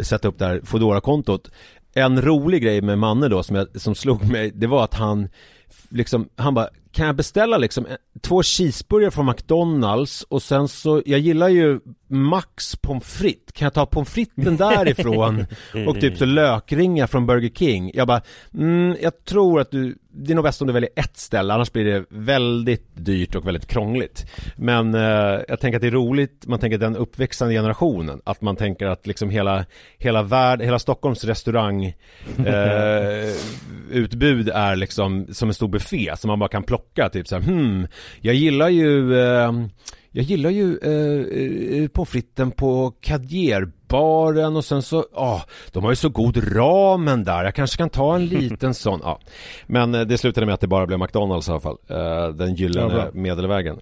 sätta 0.00 0.28
upp 0.28 0.38
det 0.38 0.44
här 0.44 0.60
fodora 0.64 1.00
kontot 1.00 1.50
en 1.94 2.22
rolig 2.22 2.62
grej 2.62 2.82
med 2.82 2.98
Manne 2.98 3.28
då 3.28 3.42
som, 3.42 3.56
jag, 3.56 3.80
som 3.80 3.94
slog 3.94 4.30
mig, 4.30 4.50
det 4.54 4.66
var 4.66 4.84
att 4.84 4.94
han 4.94 5.28
liksom, 5.88 6.28
han 6.36 6.54
bara 6.54 6.68
kan 6.94 7.06
jag 7.06 7.16
beställa 7.16 7.58
liksom 7.58 7.86
en- 7.86 7.96
två 8.20 8.42
cheeseburgare 8.42 9.10
från 9.10 9.26
McDonalds 9.26 10.22
och 10.22 10.42
sen 10.42 10.68
så, 10.68 11.02
jag 11.06 11.20
gillar 11.20 11.48
ju 11.48 11.80
Max 12.08 12.76
pommes 12.76 13.04
frites, 13.04 13.52
kan 13.52 13.66
jag 13.66 13.74
ta 13.74 13.86
pommes 13.86 14.08
fritesen 14.08 14.56
därifrån? 14.56 15.46
och 15.86 16.00
typ 16.00 16.18
så 16.18 16.24
lökringar 16.24 17.06
från 17.06 17.26
Burger 17.26 17.50
King. 17.50 17.90
Jag 17.94 18.06
bara, 18.08 18.20
mm, 18.54 18.96
jag 19.02 19.24
tror 19.24 19.60
att 19.60 19.70
du, 19.70 19.98
det 20.10 20.32
är 20.32 20.34
nog 20.34 20.44
bäst 20.44 20.60
om 20.60 20.66
du 20.66 20.72
väljer 20.72 20.90
ett 20.96 21.16
ställe 21.16 21.54
annars 21.54 21.72
blir 21.72 21.84
det 21.84 22.04
väldigt 22.08 22.88
dyrt 22.94 23.34
och 23.34 23.46
väldigt 23.46 23.66
krångligt. 23.66 24.26
Men 24.56 24.94
eh, 24.94 25.40
jag 25.48 25.60
tänker 25.60 25.76
att 25.76 25.82
det 25.82 25.86
är 25.86 25.90
roligt, 25.90 26.46
man 26.46 26.58
tänker 26.58 26.78
den 26.78 26.96
uppväxande 26.96 27.54
generationen 27.54 28.20
Att 28.24 28.40
man 28.40 28.56
tänker 28.56 28.86
att 28.86 29.06
liksom 29.06 29.30
hela, 29.30 29.64
hela 29.98 30.22
värld, 30.22 30.62
hela 30.62 30.78
Stockholms 30.78 31.24
restaurang 31.24 31.84
eh, 32.46 33.34
utbud 33.90 34.48
är 34.48 34.76
liksom 34.76 35.26
som 35.32 35.48
en 35.48 35.54
stor 35.54 35.68
buffé 35.68 36.12
som 36.16 36.28
man 36.28 36.38
bara 36.38 36.48
kan 36.48 36.62
plocka 36.62 36.83
klocka, 36.94 37.08
typ 37.08 37.28
så 37.28 37.34
här, 37.34 37.42
hmm, 37.42 37.86
jag 38.20 38.34
gillar 38.34 38.68
ju 38.68 39.18
eh, 39.18 39.52
jag 40.10 40.24
gillar 40.24 40.50
ju 40.50 40.78
eh, 40.82 41.82
eh 41.82 41.88
pommes 41.88 42.08
fritesen 42.08 42.50
på 42.50 42.94
Cadierbaren 43.88 44.56
och 44.56 44.64
sen 44.64 44.82
så, 44.82 45.04
ja, 45.14 45.42
de 45.72 45.84
har 45.84 45.90
ju 45.92 45.96
så 45.96 46.08
god 46.08 46.56
ramen 46.56 47.24
där, 47.24 47.44
jag 47.44 47.54
kanske 47.54 47.76
kan 47.76 47.90
ta 47.90 48.14
en 48.14 48.26
liten 48.26 48.74
sån, 48.74 49.00
ja. 49.02 49.20
Men 49.66 49.94
eh, 49.94 50.00
det 50.00 50.18
slutade 50.18 50.46
med 50.46 50.54
att 50.54 50.60
det 50.60 50.66
bara 50.66 50.86
blev 50.86 50.98
McDonalds 50.98 51.48
i 51.48 51.50
alla 51.50 51.60
fall, 51.60 51.76
eh, 51.88 52.28
den 52.28 52.48
Ja, 52.48 52.54
gyllene 52.54 52.94
bra. 52.94 53.08
medelvägen. 53.12 53.80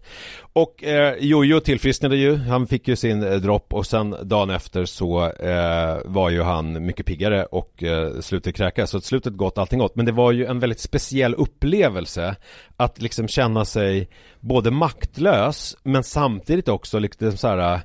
Och 0.55 0.85
eh, 0.85 1.15
Jojo 1.21 1.61
tillfrisknade 1.61 2.17
ju, 2.17 2.37
han 2.37 2.67
fick 2.67 2.89
ju 2.89 2.97
sin 2.97 3.23
eh, 3.23 3.33
dropp 3.37 3.75
och 3.75 3.87
sen 3.87 4.17
dagen 4.23 4.51
efter 4.51 4.85
så 4.85 5.31
eh, 5.31 5.99
var 6.05 6.31
ju 6.31 6.43
han 6.43 6.87
mycket 6.87 7.07
piggare 7.07 7.45
och 7.45 7.83
eh, 7.83 8.21
slutade 8.21 8.53
kräkas. 8.53 8.91
Så 8.91 9.01
slutet 9.01 9.33
gott, 9.35 9.59
allting 9.59 9.79
gott. 9.79 9.97
Men 9.97 10.07
det 10.07 10.13
var 10.13 10.33
ju 10.33 10.47
en 10.47 10.61
väldigt 10.61 10.81
speciell 10.81 11.35
upplevelse 11.35 12.37
att 12.77 13.03
liksom 13.03 13.29
känna 13.29 13.65
sig 13.65 14.09
både 14.41 14.71
maktlös 14.71 15.77
men 15.83 16.05
samtidigt 16.05 16.69
också 16.69 16.99
liksom 16.99 17.37
så 17.37 17.49
här 17.49 17.81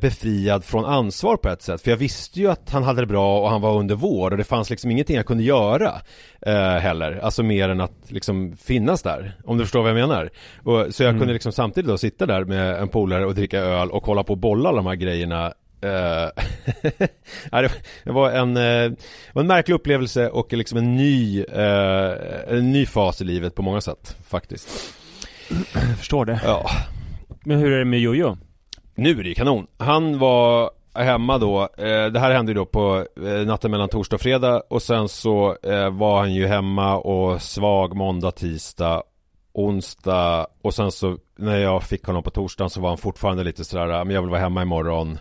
befriad 0.00 0.64
från 0.64 0.84
ansvar 0.84 1.36
på 1.36 1.48
ett 1.48 1.62
sätt. 1.62 1.80
För 1.80 1.90
jag 1.90 1.96
visste 1.96 2.40
ju 2.40 2.50
att 2.50 2.70
han 2.70 2.82
hade 2.82 3.00
det 3.02 3.06
bra 3.06 3.40
och 3.40 3.50
han 3.50 3.60
var 3.60 3.78
under 3.78 3.94
vård 3.94 4.32
och 4.32 4.38
det 4.38 4.44
fanns 4.44 4.70
liksom 4.70 4.90
ingenting 4.90 5.16
jag 5.16 5.26
kunde 5.26 5.44
göra 5.44 5.94
eh, 6.40 6.54
heller. 6.54 7.20
Alltså 7.22 7.42
mer 7.42 7.68
än 7.68 7.80
att 7.80 7.92
liksom 8.06 8.56
finnas 8.56 9.02
där. 9.02 9.36
Om 9.44 9.58
du 9.58 9.64
förstår 9.64 9.80
vad 9.80 9.90
jag 9.90 10.08
menar. 10.08 10.30
Och, 10.64 10.94
så 10.94 11.02
jag 11.02 11.18
kunde 11.18 11.32
liksom 11.32 11.52
samtidigt 11.52 11.88
då 11.88 11.98
sitta 11.98 12.26
där 12.26 12.44
med 12.44 12.80
en 12.80 12.88
polare 12.88 13.26
och 13.26 13.34
dricka 13.34 13.58
öl 13.58 13.90
och 13.90 14.06
hålla 14.06 14.24
på 14.24 14.32
och 14.32 14.38
bolla 14.38 14.68
alla 14.68 14.76
de 14.76 14.86
här 14.86 14.94
grejerna 14.94 15.52
Eh, 15.80 16.28
det 18.04 18.12
var 18.12 18.30
en, 18.30 18.56
eh, 18.56 18.92
en 19.34 19.46
märklig 19.46 19.74
upplevelse 19.74 20.28
och 20.28 20.52
liksom 20.52 20.78
en 20.78 20.96
ny, 20.96 21.42
eh, 21.42 22.12
en 22.48 22.72
ny 22.72 22.86
fas 22.86 23.20
i 23.20 23.24
livet 23.24 23.54
på 23.54 23.62
många 23.62 23.80
sätt 23.80 24.16
faktiskt. 24.28 24.94
Jag 25.74 25.96
förstår 25.98 26.24
det. 26.24 26.40
Ja. 26.44 26.70
Men 27.44 27.58
hur 27.58 27.72
är 27.72 27.78
det 27.78 27.84
med 27.84 28.00
Jojo? 28.00 28.36
Nu 28.98 29.10
är 29.10 29.22
det 29.22 29.28
ju 29.28 29.34
kanon. 29.34 29.66
Han 29.76 30.18
var 30.18 30.70
hemma 30.94 31.38
då, 31.38 31.62
eh, 31.62 32.06
det 32.06 32.20
här 32.20 32.30
hände 32.30 32.50
ju 32.52 32.54
då 32.54 32.66
på 32.66 33.06
eh, 33.26 33.46
natten 33.46 33.70
mellan 33.70 33.88
torsdag 33.88 34.14
och 34.16 34.20
fredag 34.20 34.62
och 34.70 34.82
sen 34.82 35.08
så 35.08 35.56
eh, 35.62 35.90
var 35.90 36.18
han 36.18 36.34
ju 36.34 36.46
hemma 36.46 36.96
och 36.96 37.42
svag 37.42 37.96
måndag, 37.96 38.30
tisdag, 38.30 39.02
onsdag 39.52 40.46
och 40.62 40.74
sen 40.74 40.92
så 40.92 41.16
när 41.36 41.58
jag 41.58 41.82
fick 41.82 42.04
honom 42.04 42.22
på 42.22 42.30
torsdagen 42.30 42.70
så 42.70 42.80
var 42.80 42.88
han 42.88 42.98
fortfarande 42.98 43.44
lite 43.44 43.64
sådär, 43.64 43.88
"Ja, 43.88 44.04
men 44.04 44.14
jag 44.14 44.22
vill 44.22 44.30
vara 44.30 44.40
hemma 44.40 44.62
imorgon. 44.62 45.18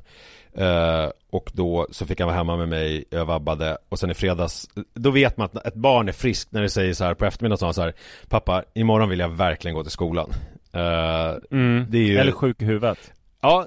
Eh, 0.54 1.10
och 1.32 1.52
då 1.54 1.88
så 1.92 2.06
fick 2.06 2.20
han 2.20 2.28
vara 2.28 2.38
hemma 2.38 2.58
med 2.58 2.70
mig, 2.70 3.06
jag 3.10 3.26
vabbade 3.26 3.78
och 3.90 4.00
sen 4.00 4.12
i 4.12 4.14
fredags 4.14 4.70
Då 4.94 5.10
vet 5.12 5.38
man 5.38 5.46
att 5.46 5.68
ett 5.68 5.76
barn 5.76 6.08
är 6.08 6.14
friskt 6.14 6.52
när 6.52 6.62
det 6.62 6.70
säger 6.70 6.94
så 6.94 7.04
här 7.04 7.14
på 7.14 7.26
eftermiddagen 7.26 7.58
sa 7.58 7.66
han 7.66 7.74
så 7.74 7.82
här 7.82 7.94
Pappa, 8.30 8.64
imorgon 8.74 9.10
vill 9.10 9.20
jag 9.20 9.30
verkligen 9.30 9.76
gå 9.76 9.84
till 9.84 9.92
skolan 9.92 10.34
Eh, 10.74 11.36
Mm. 11.52 11.86
Det 11.90 11.98
är 11.98 12.02
ju 12.02 12.18
Eller 12.18 12.32
sjuk 12.32 12.62
i 12.62 12.66
huvudet. 12.66 13.14
Ja, 13.42 13.66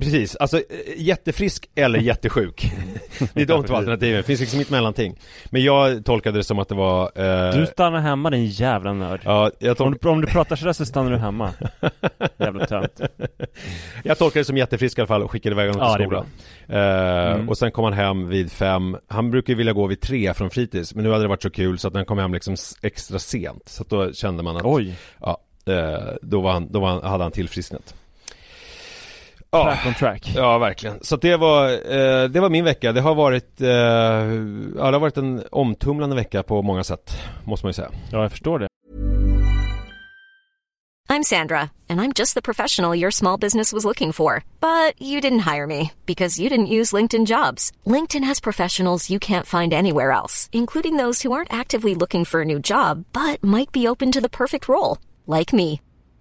precis. 0.00 0.36
Alltså 0.36 0.56
eh, 0.58 0.62
jättefrisk 0.96 1.68
eller 1.74 1.98
jättesjuk. 2.10 2.72
det 3.34 3.42
är 3.42 3.46
de 3.46 3.64
två 3.64 3.74
alternativen. 3.74 4.16
Det 4.16 4.22
finns 4.22 4.40
liksom 4.40 4.56
inget 4.58 4.70
mellanting. 4.70 5.18
Men 5.50 5.62
jag 5.64 6.04
tolkade 6.04 6.38
det 6.38 6.44
som 6.44 6.58
att 6.58 6.68
det 6.68 6.74
var... 6.74 7.10
Eh, 7.48 7.54
Du 7.60 7.66
stannar 7.66 8.00
hemma 8.00 8.30
din 8.30 8.46
jävla 8.46 8.92
nörd. 8.92 9.20
ja, 9.24 9.50
jag, 9.58 9.80
Om 9.80 9.94
tol- 9.94 9.98
du, 10.02 10.08
om 10.08 10.20
du 10.20 10.26
pratar 10.26 10.56
sådär 10.56 10.72
så 10.72 10.84
stannar 10.86 11.10
du 11.10 11.16
hemma. 11.16 11.50
Jävla 12.38 12.66
tönt. 12.66 13.00
jag 14.04 14.18
tolkade 14.18 14.40
det 14.40 14.44
som 14.44 14.56
jättefrisk 14.56 14.98
i 14.98 15.00
alla 15.00 15.08
fall 15.08 15.22
och 15.22 15.30
skickade 15.30 15.54
iväg 15.54 15.68
honom 15.70 15.86
Ja, 15.88 15.94
till 15.94 16.02
är 16.02 16.06
skolan. 16.06 16.26
Eh, 16.68 17.32
Mm. 17.32 17.48
Och 17.48 17.58
sen 17.58 17.70
kom 17.70 17.84
han 17.84 17.92
hem 17.92 18.28
vid 18.28 18.52
fem. 18.52 18.96
Han 19.08 19.30
brukar 19.30 19.52
ju 19.52 19.56
vilja 19.56 19.72
gå 19.72 19.86
vid 19.86 20.00
tre 20.00 20.34
från 20.34 20.50
fritids. 20.50 20.94
Men 20.94 21.04
nu 21.04 21.10
hade 21.10 21.24
det 21.24 21.28
varit 21.28 21.42
så 21.42 21.50
kul 21.50 21.78
så 21.78 21.88
att 21.88 21.94
han 21.94 22.04
kom 22.04 22.18
hem 22.18 22.34
liksom 22.34 22.56
extra 22.82 23.18
sent. 23.18 23.68
Så 23.68 23.82
att 23.82 23.88
då 23.90 24.12
kände 24.12 24.42
man 24.42 24.56
att... 24.56 24.62
Oj. 24.64 24.94
Ja, 25.20 25.38
eh, 25.66 26.14
då, 26.22 26.40
var 26.40 26.52
han, 26.52 26.72
då 26.72 26.80
var 26.80 26.88
han, 26.88 27.02
hade 27.02 27.24
han 27.24 27.32
tillfrisknat. 27.32 27.94
Ja. 29.52 29.64
Back 29.64 29.86
on 29.86 29.94
track. 29.94 30.32
Ja, 30.34 30.58
verkligen. 30.58 30.98
Så 31.02 31.16
det 31.16 31.36
var, 31.36 31.68
eh, 31.68 32.28
det 32.28 32.40
var 32.40 32.50
min 32.50 32.64
vecka. 32.64 32.92
Det 32.92 33.00
har 33.00 33.14
varit, 33.14 33.60
eh, 33.60 33.68
ja 33.68 34.86
det 34.86 34.92
har 34.92 34.98
varit 34.98 35.16
en 35.16 35.42
omtumlande 35.50 36.16
vecka 36.16 36.42
på 36.42 36.62
många 36.62 36.84
sätt, 36.84 37.16
måste 37.44 37.66
man 37.66 37.68
ju 37.70 37.74
säga. 37.74 37.90
Ja, 38.10 38.22
jag 38.22 38.30
förstår 38.30 38.58
det. 38.58 38.66
I'm 41.08 41.24
Sandra, 41.24 41.60
and 41.90 42.00
I'm 42.00 42.12
just 42.18 42.34
the 42.34 42.42
professional 42.42 43.00
your 43.00 43.10
small 43.10 43.40
business 43.40 43.72
was 43.72 43.84
looking 43.84 44.12
for. 44.12 44.44
But 44.60 44.94
you 44.98 45.20
didn't 45.20 45.54
hire 45.54 45.66
me 45.66 45.90
because 46.06 46.42
you 46.42 46.48
didn't 46.50 46.78
use 46.78 46.96
LinkedIn 46.96 47.26
jobs. 47.26 47.70
LinkedIn 47.86 48.24
has 48.24 48.40
professionals 48.40 49.10
you 49.10 49.20
can't 49.20 49.60
find 49.60 49.72
anywhere 49.74 50.12
else, 50.12 50.48
including 50.52 50.96
those 50.96 51.22
who 51.22 51.32
aren't 51.32 51.60
actively 51.60 51.94
looking 51.94 52.24
for 52.24 52.40
a 52.40 52.44
new 52.44 52.58
job 52.58 53.04
but 53.12 53.44
might 53.44 53.72
be 53.72 53.88
open 53.88 54.12
to 54.12 54.20
the 54.20 54.30
perfect 54.30 54.68
role, 54.68 54.96
like 55.26 55.56
me. 55.56 55.80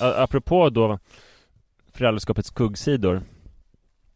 Apropå 0.00 0.70
då 0.70 0.98
föräldraskapets 1.92 2.48
skuggsidor 2.48 3.22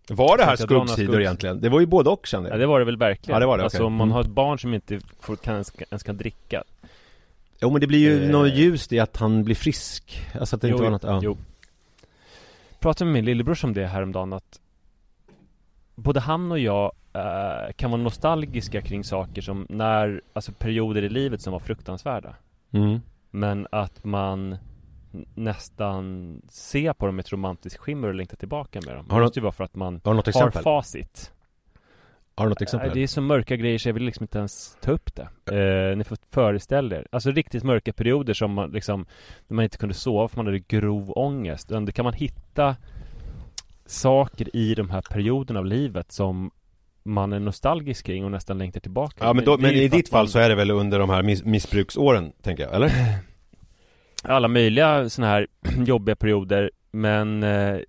Var 0.08 0.36
det 0.38 0.44
här 0.44 0.56
skuggsidor 0.56 1.12
skuggs- 1.12 1.20
egentligen? 1.20 1.60
Det 1.60 1.68
var 1.68 1.80
ju 1.80 1.86
både 1.86 2.10
och 2.10 2.26
kände 2.26 2.48
Ja 2.48 2.52
jag 2.54 2.60
det 2.60 2.66
var 2.66 2.78
det 2.78 2.84
väl 2.84 2.96
verkligen 2.96 3.34
Ja, 3.34 3.40
det 3.40 3.46
var 3.46 3.58
det, 3.58 3.64
Alltså 3.64 3.84
om 3.84 3.92
man 3.94 4.08
Mm. 4.08 4.14
har 4.14 4.20
ett 4.20 4.26
barn 4.26 4.58
som 4.58 4.74
inte 4.74 5.00
får, 5.20 5.36
kan, 5.36 5.54
ens, 5.90 6.02
kan 6.02 6.16
dricka 6.16 6.62
Jo 7.60 7.70
men 7.70 7.80
det 7.80 7.86
blir 7.86 7.98
ju 7.98 8.24
Eh. 8.24 8.30
något 8.30 8.54
ljust 8.54 8.92
i 8.92 9.00
att 9.00 9.16
han 9.16 9.44
blir 9.44 9.54
frisk 9.54 10.26
Alltså 10.40 10.56
att 10.56 10.62
det 10.62 10.68
inte 10.68 10.78
Jo, 10.78 10.84
var 10.84 10.90
något, 10.90 11.02
ja. 11.02 11.20
jo. 11.22 11.36
Pratade 12.80 13.04
med 13.04 13.12
min 13.14 13.24
lillebror 13.24 13.58
om 13.64 13.74
det 13.74 13.86
häromdagen 13.86 14.32
att 14.32 14.60
Både 15.94 16.20
han 16.20 16.52
och 16.52 16.58
jag 16.58 16.92
eh, 17.12 17.72
kan 17.76 17.90
vara 17.90 18.02
nostalgiska 18.02 18.80
kring 18.82 19.04
saker 19.04 19.42
som 19.42 19.66
när, 19.68 20.22
alltså 20.32 20.52
perioder 20.52 21.02
i 21.02 21.08
livet 21.08 21.40
som 21.42 21.52
var 21.52 21.60
fruktansvärda 21.60 22.34
Mm. 22.74 23.00
Men 23.30 23.66
att 23.70 24.04
man 24.04 24.56
nästan 25.34 26.36
ser 26.48 26.92
på 26.92 27.06
dem 27.06 27.16
med 27.16 27.22
ett 27.24 27.32
romantiskt 27.32 27.78
skimmer 27.80 28.08
och 28.08 28.14
längtar 28.14 28.36
tillbaka 28.36 28.80
med 28.86 28.96
dem. 28.96 29.06
Har 29.10 29.16
Det 29.16 29.20
du- 29.20 29.24
måste 29.24 29.38
ju 29.38 29.42
vara 29.42 29.52
för 29.52 29.64
att 29.64 29.74
man 29.76 30.00
Har 30.04 30.14
något 30.14 30.26
har 30.26 30.30
exempel? 30.30 30.62
facit. 30.62 31.32
Har 32.34 32.44
du 32.44 32.48
något 32.48 32.62
exempel? 32.62 32.88
Nej, 32.88 32.94
Det 32.94 33.02
är 33.02 33.06
så 33.06 33.20
mörka 33.20 33.56
grejer 33.56 33.78
så 33.78 33.88
jag 33.88 33.94
vill 33.94 34.02
liksom 34.02 34.24
inte 34.24 34.38
ens 34.38 34.76
ta 34.80 34.90
upp 34.92 35.10
det. 35.14 35.28
Eh, 35.90 35.96
Ni 35.96 36.04
får 36.04 36.18
föreställa 36.30 36.96
er. 36.96 37.06
Alltså 37.12 37.30
riktigt 37.30 37.62
mörka 37.64 37.92
perioder 37.92 38.34
som 38.34 38.52
man 38.52 38.70
liksom 38.70 39.06
När 39.48 39.54
man 39.54 39.62
inte 39.64 39.76
kunde 39.78 39.94
sova 39.94 40.28
för 40.28 40.36
man 40.36 40.46
hade 40.46 40.58
grov 40.58 41.12
ångest. 41.16 41.68
Då 41.68 41.86
kan 41.86 42.04
man 42.04 42.14
hitta 42.14 42.76
Saker 43.86 44.56
i 44.56 44.74
de 44.74 44.90
här 44.90 45.02
perioderna 45.10 45.58
av 45.60 45.66
livet 45.66 46.12
som 46.12 46.50
Man 47.04 47.32
är 47.32 47.38
nostalgisk 47.40 48.06
kring 48.06 48.24
och 48.24 48.30
nästan 48.30 48.58
längtar 48.58 48.80
tillbaka 48.80 49.24
Ja 49.24 49.32
men, 49.32 49.44
då, 49.44 49.56
det 49.56 49.62
men 49.62 49.70
i 49.74 49.88
ditt 49.88 50.08
fall 50.08 50.24
man- 50.24 50.28
så 50.28 50.38
är 50.38 50.48
det 50.48 50.54
väl 50.54 50.70
under 50.70 50.98
de 50.98 51.10
här 51.10 51.22
miss- 51.22 51.44
missbruksåren, 51.44 52.32
tänker 52.42 52.62
jag, 52.62 52.74
eller? 52.74 52.88
alla 54.22 54.48
möjliga 54.48 55.08
sådana 55.08 55.32
här 55.32 55.46
jobbiga 55.86 56.16
perioder 56.16 56.70
Men 56.92 57.42
eh, 57.42 57.80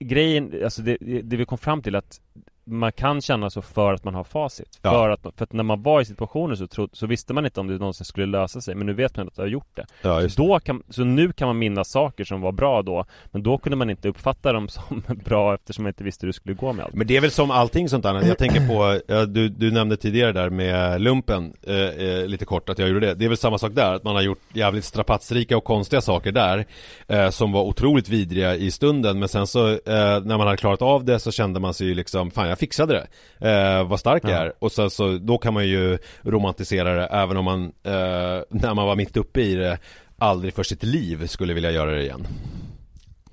grejen, 0.00 0.64
alltså 0.64 0.82
det, 0.82 0.96
det 1.00 1.36
vi 1.36 1.44
kom 1.44 1.58
fram 1.58 1.82
till 1.82 1.96
att 1.96 2.20
man 2.68 2.92
kan 2.92 3.20
känna 3.20 3.50
så 3.50 3.62
för 3.62 3.92
att 3.92 4.04
man 4.04 4.14
har 4.14 4.24
facit. 4.24 4.78
Ja. 4.82 4.90
För, 4.90 5.10
att, 5.10 5.20
för 5.36 5.44
att 5.44 5.52
när 5.52 5.64
man 5.64 5.82
var 5.82 6.00
i 6.00 6.04
situationen 6.04 6.56
så, 6.56 6.66
tro, 6.66 6.88
så 6.92 7.06
visste 7.06 7.34
man 7.34 7.44
inte 7.44 7.60
om 7.60 7.66
det 7.66 7.78
någonsin 7.78 8.04
skulle 8.04 8.26
lösa 8.26 8.60
sig. 8.60 8.74
Men 8.74 8.86
nu 8.86 8.92
vet 8.92 9.16
man 9.16 9.28
att 9.28 9.36
det 9.36 9.42
har 9.42 9.48
gjort 9.48 9.70
det. 9.74 9.86
Ja, 10.02 10.28
så, 10.28 10.42
då 10.42 10.60
kan, 10.60 10.82
så 10.88 11.04
nu 11.04 11.32
kan 11.32 11.48
man 11.48 11.58
minnas 11.58 11.90
saker 11.90 12.24
som 12.24 12.40
var 12.40 12.52
bra 12.52 12.82
då. 12.82 13.04
Men 13.26 13.42
då 13.42 13.58
kunde 13.58 13.76
man 13.76 13.90
inte 13.90 14.08
uppfatta 14.08 14.52
dem 14.52 14.68
som 14.68 15.02
bra 15.24 15.54
eftersom 15.54 15.82
man 15.82 15.90
inte 15.90 16.04
visste 16.04 16.26
hur 16.26 16.28
det 16.28 16.36
skulle 16.36 16.54
gå 16.54 16.72
med 16.72 16.84
allt. 16.84 16.94
Men 16.94 17.06
det 17.06 17.16
är 17.16 17.20
väl 17.20 17.30
som 17.30 17.50
allting 17.50 17.88
sånt 17.88 18.02
där, 18.02 18.26
jag 18.26 18.38
tänker 18.38 18.68
på, 18.68 19.00
ja, 19.06 19.26
du, 19.26 19.48
du 19.48 19.70
nämnde 19.70 19.96
tidigare 19.96 20.32
där 20.32 20.50
med 20.50 21.00
lumpen, 21.00 21.52
eh, 21.62 21.76
eh, 21.76 22.26
lite 22.26 22.44
kort 22.44 22.68
att 22.68 22.78
jag 22.78 22.88
gjorde 22.88 23.06
det 23.06 23.14
Det 23.14 23.24
är 23.24 23.28
väl 23.28 23.38
samma 23.38 23.58
sak 23.58 23.72
där, 23.74 23.94
att 23.94 24.04
man 24.04 24.14
har 24.14 24.22
gjort 24.22 24.40
jävligt 24.52 24.84
strapatsrika 24.84 25.56
och 25.56 25.64
konstiga 25.64 26.00
saker 26.00 26.32
där 26.32 26.66
eh, 27.08 27.30
Som 27.30 27.52
var 27.52 27.62
otroligt 27.62 28.08
vidriga 28.08 28.56
i 28.56 28.70
stunden, 28.70 29.18
men 29.18 29.28
sen 29.28 29.46
så 29.46 29.68
eh, 29.68 29.78
när 29.84 30.36
man 30.36 30.40
hade 30.40 30.56
klarat 30.56 30.82
av 30.82 31.04
det 31.04 31.18
så 31.18 31.32
kände 31.32 31.60
man 31.60 31.74
sig 31.74 31.86
ju 31.86 31.94
liksom, 31.94 32.30
fan 32.30 32.48
jag 32.48 32.57
fixade 32.58 33.06
det 33.40 33.48
eh, 33.50 33.88
Vad 33.88 34.00
stark 34.00 34.24
jag 34.24 34.32
Ja. 34.32 34.36
är, 34.36 34.52
och 34.58 34.72
sen 34.72 34.90
så, 34.90 35.18
då 35.18 35.38
kan 35.38 35.54
man 35.54 35.66
ju 35.68 35.98
romantisera 36.22 36.94
det 36.94 37.06
även 37.06 37.36
om 37.36 37.44
man, 37.44 37.64
eh, 37.64 38.42
när 38.50 38.74
man 38.74 38.86
var 38.86 38.96
mitt 38.96 39.16
uppe 39.16 39.40
i 39.40 39.54
det 39.54 39.78
Aldrig 40.18 40.54
för 40.54 40.62
sitt 40.62 40.82
liv 40.82 41.26
skulle 41.26 41.54
vilja 41.54 41.70
göra 41.70 41.90
det 41.90 42.02
igen 42.02 42.26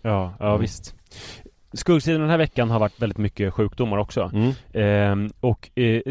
Ja, 0.01 0.33
ja 0.39 0.47
Mm. 0.49 0.61
visst. 0.61 0.95
Skuggsidan 1.73 2.21
den 2.21 2.29
här 2.29 2.37
veckan 2.37 2.69
har 2.69 2.79
varit 2.79 3.01
väldigt 3.01 3.17
mycket 3.17 3.53
sjukdomar 3.53 3.97
också. 3.97 4.31
mm. 4.33 4.51
Ehm, 4.73 5.31
och 5.39 5.69
eh, 5.79 6.01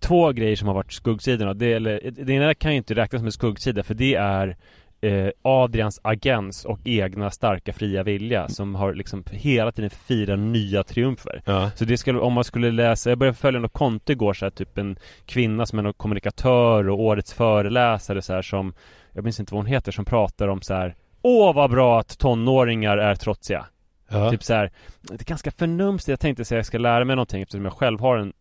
två 0.00 0.32
grejer 0.32 0.56
som 0.56 0.68
har 0.68 0.74
varit 0.74 0.92
skuggsidorna. 0.92 1.54
Det, 1.54 1.72
eller, 1.72 2.00
det 2.10 2.32
ena 2.32 2.54
kan 2.54 2.70
ju 2.70 2.76
inte 2.76 2.94
räknas 2.94 3.20
som 3.20 3.26
en 3.26 3.32
skuggsida 3.32 3.82
för 3.82 3.94
det 3.94 4.14
är 4.14 4.56
eh, 5.00 5.28
Adrians 5.42 6.00
agens 6.04 6.64
och 6.64 6.78
egna 6.84 7.30
starka 7.30 7.72
fria 7.72 8.02
vilja 8.02 8.48
som 8.48 8.74
har 8.74 8.94
liksom 8.94 9.24
hela 9.30 9.72
tiden 9.72 9.90
firat 9.90 10.38
nya 10.38 10.84
triumfer. 10.84 11.42
Ja, 11.44 11.70
Så 11.74 11.84
det 11.84 11.98
skulle, 11.98 12.18
om 12.18 12.32
man 12.32 12.44
skulle 12.44 12.70
läsa, 12.70 13.10
jag 13.10 13.18
började 13.18 13.38
följa 13.38 13.60
något 13.60 13.72
konto 13.72 14.12
igår 14.12 14.34
så 14.34 14.44
här, 14.44 14.50
typ 14.50 14.78
en 14.78 14.98
kvinna 15.26 15.66
som 15.66 15.78
är 15.78 15.82
någon 15.82 15.94
kommunikatör 15.94 16.88
och 16.88 17.00
årets 17.00 17.32
föreläsare 17.32 18.22
så 18.22 18.32
här 18.32 18.42
som 18.42 18.74
Jag 19.12 19.24
minns 19.24 19.40
inte 19.40 19.54
vad 19.54 19.58
hon 19.58 19.66
heter 19.72 19.92
som 19.92 20.04
pratar 20.04 20.48
om 20.48 20.62
så 20.62 20.74
här 20.74 20.94
Åh 21.22 21.54
vad 21.54 21.70
bra 21.70 22.00
att 22.00 22.18
tonåringar 22.18 22.98
är 22.98 23.14
trotsiga 23.14 23.66
ja. 24.08 24.30
Typ 24.30 24.44
så 24.44 24.54
här, 24.54 24.70
det 25.00 25.20
är 25.20 25.24
ganska 25.24 25.50
förnumstigt. 25.50 26.08
Jag 26.08 26.20
tänkte 26.20 26.44
säga 26.44 26.58
jag 26.58 26.66
ska 26.66 26.78
lära 26.78 27.04
mig 27.04 27.16
någonting 27.16 27.42
eftersom 27.42 27.64
jag 27.64 27.74
själv 27.74 28.00
har 28.00 28.16
en 28.16 28.32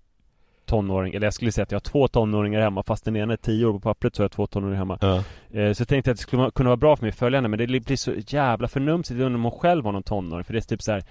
tonåring, 0.68 1.13
eller 1.13 1.28
jag 1.28 1.34
skulle 1.34 1.51
säga 1.51 1.63
att 1.63 1.72
jag 1.72 1.76
har 1.76 1.82
två 1.82 2.07
tonåringar 2.07 2.61
hemma 2.61 2.84
fast 2.84 3.05
den 3.05 3.15
ena 3.15 3.34
är 3.34 3.38
tio 3.38 3.65
år 3.65 3.74
på 3.74 3.80
pappret 3.80 4.15
så 4.15 4.22
har 4.22 4.24
jag 4.24 4.32
två 4.32 4.47
tonåringar 4.47 4.78
hemma. 4.78 4.97
ja. 5.01 5.15
Eh, 5.59 5.74
så 5.74 5.82
jag 5.82 5.88
tänkte 5.88 6.11
att 6.11 6.18
det 6.18 6.24
skulle 6.24 6.51
kunna 6.51 6.70
vara 6.70 6.78
bra 6.78 6.95
för 6.95 7.03
mig 7.03 7.09
att 7.09 7.15
följa 7.18 7.38
henne 7.38 7.47
men 7.47 7.59
det 7.59 7.68
blir 7.68 7.95
så 7.95 8.13
jävla 8.28 8.68
förnumstigt 8.68 9.22
om 9.22 9.43
hon 9.43 9.51
själv 9.51 9.86
har 9.86 9.91
någon 9.91 10.03
tonåring 10.03 10.43
för 10.43 10.53
det 10.53 10.59
är 10.59 10.61
typ 10.61 10.82
så 10.82 10.91
här. 10.91 11.03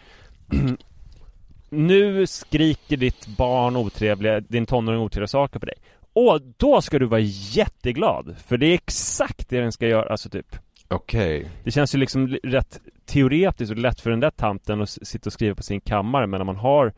Nu 1.68 2.26
skriker 2.26 2.96
ditt 2.96 3.26
barn 3.26 3.76
otrevliga, 3.76 4.40
din 4.40 4.66
tonåring 4.66 5.00
otrevliga 5.00 5.28
saker 5.28 5.58
på 5.58 5.66
dig. 5.66 5.74
Och 6.12 6.40
då 6.56 6.82
ska 6.82 6.98
du 6.98 7.06
vara 7.06 7.20
jätteglad! 7.20 8.36
För 8.46 8.56
det 8.56 8.66
är 8.66 8.74
exakt 8.74 9.48
det 9.48 9.60
den 9.60 9.72
ska 9.72 9.86
göra, 9.88 10.10
alltså 10.10 10.28
typ. 10.30 10.56
Okej 10.88 11.50
Det 11.64 11.70
känns 11.70 11.94
ju 11.94 11.98
liksom 11.98 12.26
li- 12.26 12.40
rätt 12.42 12.80
teoretiskt 13.06 13.70
och 13.70 13.78
lätt 13.78 14.00
för 14.00 14.10
den 14.10 14.20
där 14.20 14.30
tanten 14.30 14.82
att 14.82 14.90
sitta 14.90 15.28
och 15.28 15.32
skriva 15.32 15.54
på 15.54 15.62
sin 15.62 15.80
kammare 15.80 16.26
men 16.26 16.38
när 16.38 16.44
man 16.44 16.56
har 16.56 16.92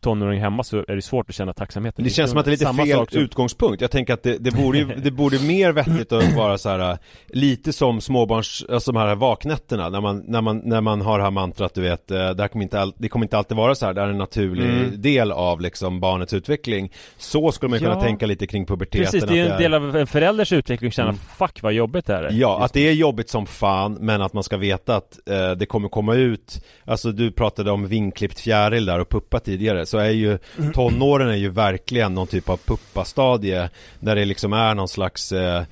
tonåring 0.00 0.40
hemma 0.40 0.62
så 0.64 0.78
är 0.88 0.96
det 0.96 1.02
svårt 1.02 1.28
att 1.28 1.34
känna 1.34 1.52
tacksamheten. 1.52 2.04
Det 2.04 2.10
känns 2.10 2.30
som 2.30 2.38
att 2.38 2.44
det 2.44 2.48
är 2.48 2.52
lite 2.52 2.64
Samma 2.64 2.84
fel 2.84 3.06
utgångspunkt. 3.12 3.80
Jag 3.80 3.90
tänker 3.90 4.14
att 4.14 4.22
det, 4.22 4.38
det 4.38 4.50
borde 4.50 4.78
ju, 4.78 4.84
det 5.02 5.10
borde 5.10 5.38
mer 5.38 5.72
vettigt 5.72 6.12
att 6.12 6.32
vara 6.36 6.58
så 6.58 6.68
här 6.68 6.98
lite 7.28 7.72
som 7.72 8.00
småbarns, 8.00 8.64
alltså 8.72 8.92
de 8.92 8.98
här 8.98 9.14
vaknätterna 9.14 9.88
när 9.88 10.00
man, 10.00 10.24
när 10.26 10.40
man, 10.40 10.60
när 10.64 10.80
man 10.80 11.00
har 11.00 11.18
det 11.18 11.24
här 11.24 11.30
mantrat 11.30 11.74
du 11.74 11.80
vet, 11.80 12.10
eh, 12.10 12.16
det, 12.30 12.42
här 12.42 12.48
kommer 12.48 12.62
inte 12.62 12.80
all, 12.80 12.92
det 12.98 13.08
kommer 13.08 13.24
inte 13.24 13.38
alltid 13.38 13.56
vara 13.56 13.74
så 13.74 13.86
här, 13.86 13.94
det 13.94 14.00
är 14.00 14.06
en 14.08 14.18
naturlig 14.18 14.64
Mm. 14.70 15.02
del 15.02 15.32
av 15.32 15.60
liksom 15.60 16.00
barnets 16.00 16.32
utveckling. 16.32 16.92
Så 17.18 17.52
skulle 17.52 17.70
man 17.70 17.78
ju 17.78 17.84
kunna 17.84 17.96
Ja. 17.96 18.02
tänka 18.02 18.26
lite 18.26 18.46
kring 18.46 18.66
puberteten. 18.66 19.04
Precis, 19.04 19.24
det 19.24 19.38
är 19.40 19.50
en 19.50 19.58
del 19.62 19.74
av 19.74 19.96
en 19.96 20.06
förälders 20.06 20.52
utveckling 20.52 20.90
känna 20.90 21.08
Mm. 21.08 21.20
fuck 21.38 21.62
vad 21.62 21.72
jobbigt 21.72 22.06
det 22.06 22.14
här 22.14 22.22
är. 22.22 22.30
Ja, 22.32 22.54
Just 22.56 22.64
att 22.64 22.72
det 22.72 22.88
är 22.88 22.92
jobbigt 22.92 23.28
som 23.28 23.46
fan 23.46 23.92
men 24.00 24.22
att 24.22 24.32
man 24.32 24.42
ska 24.42 24.56
veta 24.56 24.96
att 24.96 25.18
eh, 25.30 25.50
det 25.50 25.66
kommer 25.66 25.88
komma 25.88 26.14
ut 26.14 26.64
Alltså 26.84 27.12
du 27.12 27.32
pratade 27.32 27.70
om 27.70 27.86
vingklippt 27.86 28.40
fjäril 28.40 28.84
där 28.86 28.98
och 29.00 29.08
puppa 29.08 29.40
tidigare 29.40 29.86
så 29.90 29.98
är 29.98 30.10
ju 30.10 30.38
tonåren 30.74 31.28
är 31.28 31.36
ju 31.36 31.48
verkligen 31.48 32.14
någon 32.14 32.26
typ 32.26 32.48
av 32.48 32.56
puppastadie 32.56 33.70
Där 34.00 34.16
det 34.16 34.24
liksom 34.24 34.52
är 34.52 34.74
någon 34.74 34.88
slags 34.88 35.32
eh, 35.32 35.62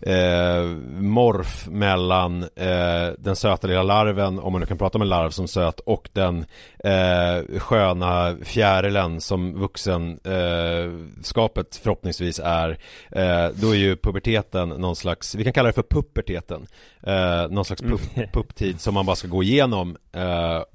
eh, 0.00 0.64
morf 1.00 1.66
mellan 1.70 2.42
eh, 2.42 3.08
den 3.18 3.36
söta 3.36 3.66
lilla 3.66 3.82
larven, 3.82 4.38
om 4.38 4.52
man 4.52 4.60
nu 4.60 4.66
kan 4.66 4.78
prata 4.78 4.98
om 4.98 5.02
en 5.02 5.08
larv 5.08 5.30
som 5.30 5.48
söt 5.48 5.80
och 5.80 6.08
den 6.12 6.46
eh, 6.84 7.58
sköna 7.58 8.36
fjärilen 8.42 9.20
som 9.20 9.54
vuxen 9.60 10.20
eh, 10.24 11.22
skapet 11.22 11.76
förhoppningsvis 11.76 12.40
är 12.44 12.70
eh, 13.10 13.48
Då 13.54 13.70
är 13.70 13.78
ju 13.78 13.96
puberteten 13.96 14.68
någon 14.68 14.96
slags, 14.96 15.34
vi 15.34 15.44
kan 15.44 15.52
kalla 15.52 15.66
det 15.66 15.72
för 15.72 15.82
pupperteten 15.82 16.66
eh, 17.02 17.48
Någon 17.50 17.64
slags 17.64 17.82
Mm. 17.82 17.98
pupptid 18.32 18.80
som 18.80 18.94
man 18.94 19.06
bara 19.06 19.16
ska 19.16 19.28
gå 19.28 19.42
igenom 19.42 19.96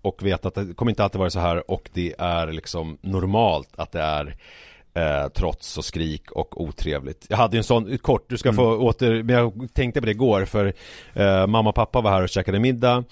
och 0.02 0.24
veta 0.24 0.48
att 0.48 0.56
det 0.56 0.74
kommer 0.76 0.92
inte 0.92 1.04
alltid 1.04 1.20
vara 1.20 1.30
så 1.30 1.40
här 1.40 1.72
och 1.72 1.90
det 1.94 2.16
är 2.18 2.48
liksom 2.48 2.98
normalt 3.02 3.70
att 3.76 3.92
det 3.92 4.02
är 4.02 4.36
Eh, 4.96 5.28
trots 5.28 5.78
och 5.78 5.86
skrik 5.86 6.32
och 6.32 6.62
otrevligt. 6.62 7.26
Jag 7.30 7.38
hade 7.38 7.58
en 7.58 7.64
sån, 7.64 7.98
kort, 7.98 8.30
du 8.30 8.38
ska 8.38 8.54
få 8.54 8.78
åter, 8.78 9.24
men 9.24 9.36
jag 9.36 9.70
tänkte 9.74 10.00
på 10.00 10.06
det 10.06 10.12
igår 10.12 10.46
för 10.46 10.74
eh, 11.14 11.48
mamma 11.48 11.70
och 11.70 11.76
pappa 11.76 12.02
var 12.02 12.12
här 12.12 12.22
och 12.22 12.30
käkade 12.30 12.60
middag 12.60 13.04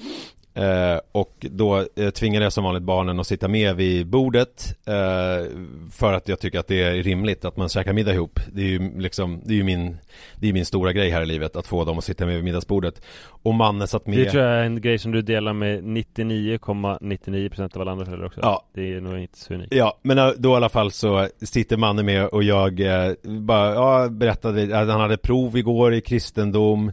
eh, 0.54 1.00
och 1.12 1.36
då 1.40 1.86
eh, 1.96 2.10
tvingade 2.10 2.46
jag 2.46 2.54
som 2.54 2.64
vanligt 2.64 2.84
barnen 2.84 3.20
att 3.20 3.28
sitta 3.28 3.48
med 3.48 3.76
vid 3.76 4.08
bordet 4.08 4.78
eh, 4.88 5.50
för 5.92 6.14
att 6.14 6.28
jag 6.28 6.40
tycker 6.40 6.60
att 6.60 6.68
det 6.68 6.84
är 6.84 7.04
rimligt 7.04 7.46
att 7.46 7.58
man 7.58 7.70
käkar 7.70 7.94
middag 7.94 8.14
ihop. 8.14 8.40
Det 8.54 8.62
är 8.62 8.68
ju 8.68 9.00
liksom, 9.00 9.42
det 9.46 9.54
är 9.54 9.58
ju 9.58 9.64
min, 9.64 9.98
det 10.36 10.50
är 10.50 10.54
min 10.54 10.66
stora 10.66 10.94
grej 10.94 11.10
här 11.10 11.22
i 11.22 11.26
livet 11.26 11.56
att 11.56 11.68
få 11.68 11.86
dem 11.86 11.98
att 11.98 12.04
sitta 12.04 12.26
med 12.26 12.36
vid 12.36 12.44
middagsbordet. 12.44 13.02
Och 13.44 13.54
mannen 13.54 13.88
satt 13.88 14.08
med 14.08 14.18
Det 14.18 14.32
tror 14.32 14.44
jag 14.44 14.60
är 14.60 14.64
en 14.64 14.82
grej 14.82 14.98
som 14.98 15.12
du 15.12 15.22
delar 15.22 15.54
med 15.54 15.84
99,99% 15.84 17.76
av 17.76 17.82
alla 17.82 17.92
andra 17.92 18.06
föräldrar 18.06 18.28
också. 18.28 18.40
Ja. 18.44 18.66
Det 18.74 18.94
är 18.94 19.02
nog 19.02 19.20
inte 19.20 19.38
så 19.38 19.54
unikt. 19.54 19.74
Ja, 19.74 20.00
men 20.02 20.18
eh, 20.18 20.30
då 20.38 20.54
i 20.54 20.56
alla 20.56 20.70
fall 20.70 20.92
så 20.92 21.28
sitter 21.42 21.78
mannen 21.78 22.06
med 22.06 22.26
och 22.26 22.44
jag 22.44 22.82
bara, 23.24 23.74
ja, 23.74 24.10
berättade 24.10 24.80
att 24.80 24.90
han 24.90 25.02
hade 25.02 25.18
prov 25.18 25.58
igår 25.58 25.94
i 25.94 26.02
kristendom 26.02 26.92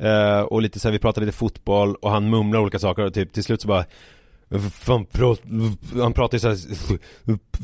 Eh, 0.00 0.40
och 0.40 0.62
lite 0.62 0.80
så 0.80 0.88
här, 0.88 0.92
vi 0.92 0.98
pratar 0.98 1.22
lite 1.22 1.36
fotboll 1.36 1.94
och 1.94 2.10
han 2.10 2.30
mumlar 2.30 2.60
olika 2.60 2.78
saker 2.78 3.04
och 3.04 3.14
typ 3.14 3.32
till 3.32 3.44
slut 3.44 3.62
så 3.62 3.68
bara 3.68 3.84
Fan, 4.72 5.04
prat, 5.06 5.40
han 6.00 6.12
pratar 6.12 6.36
ju 6.36 6.40
såhär 6.40 6.56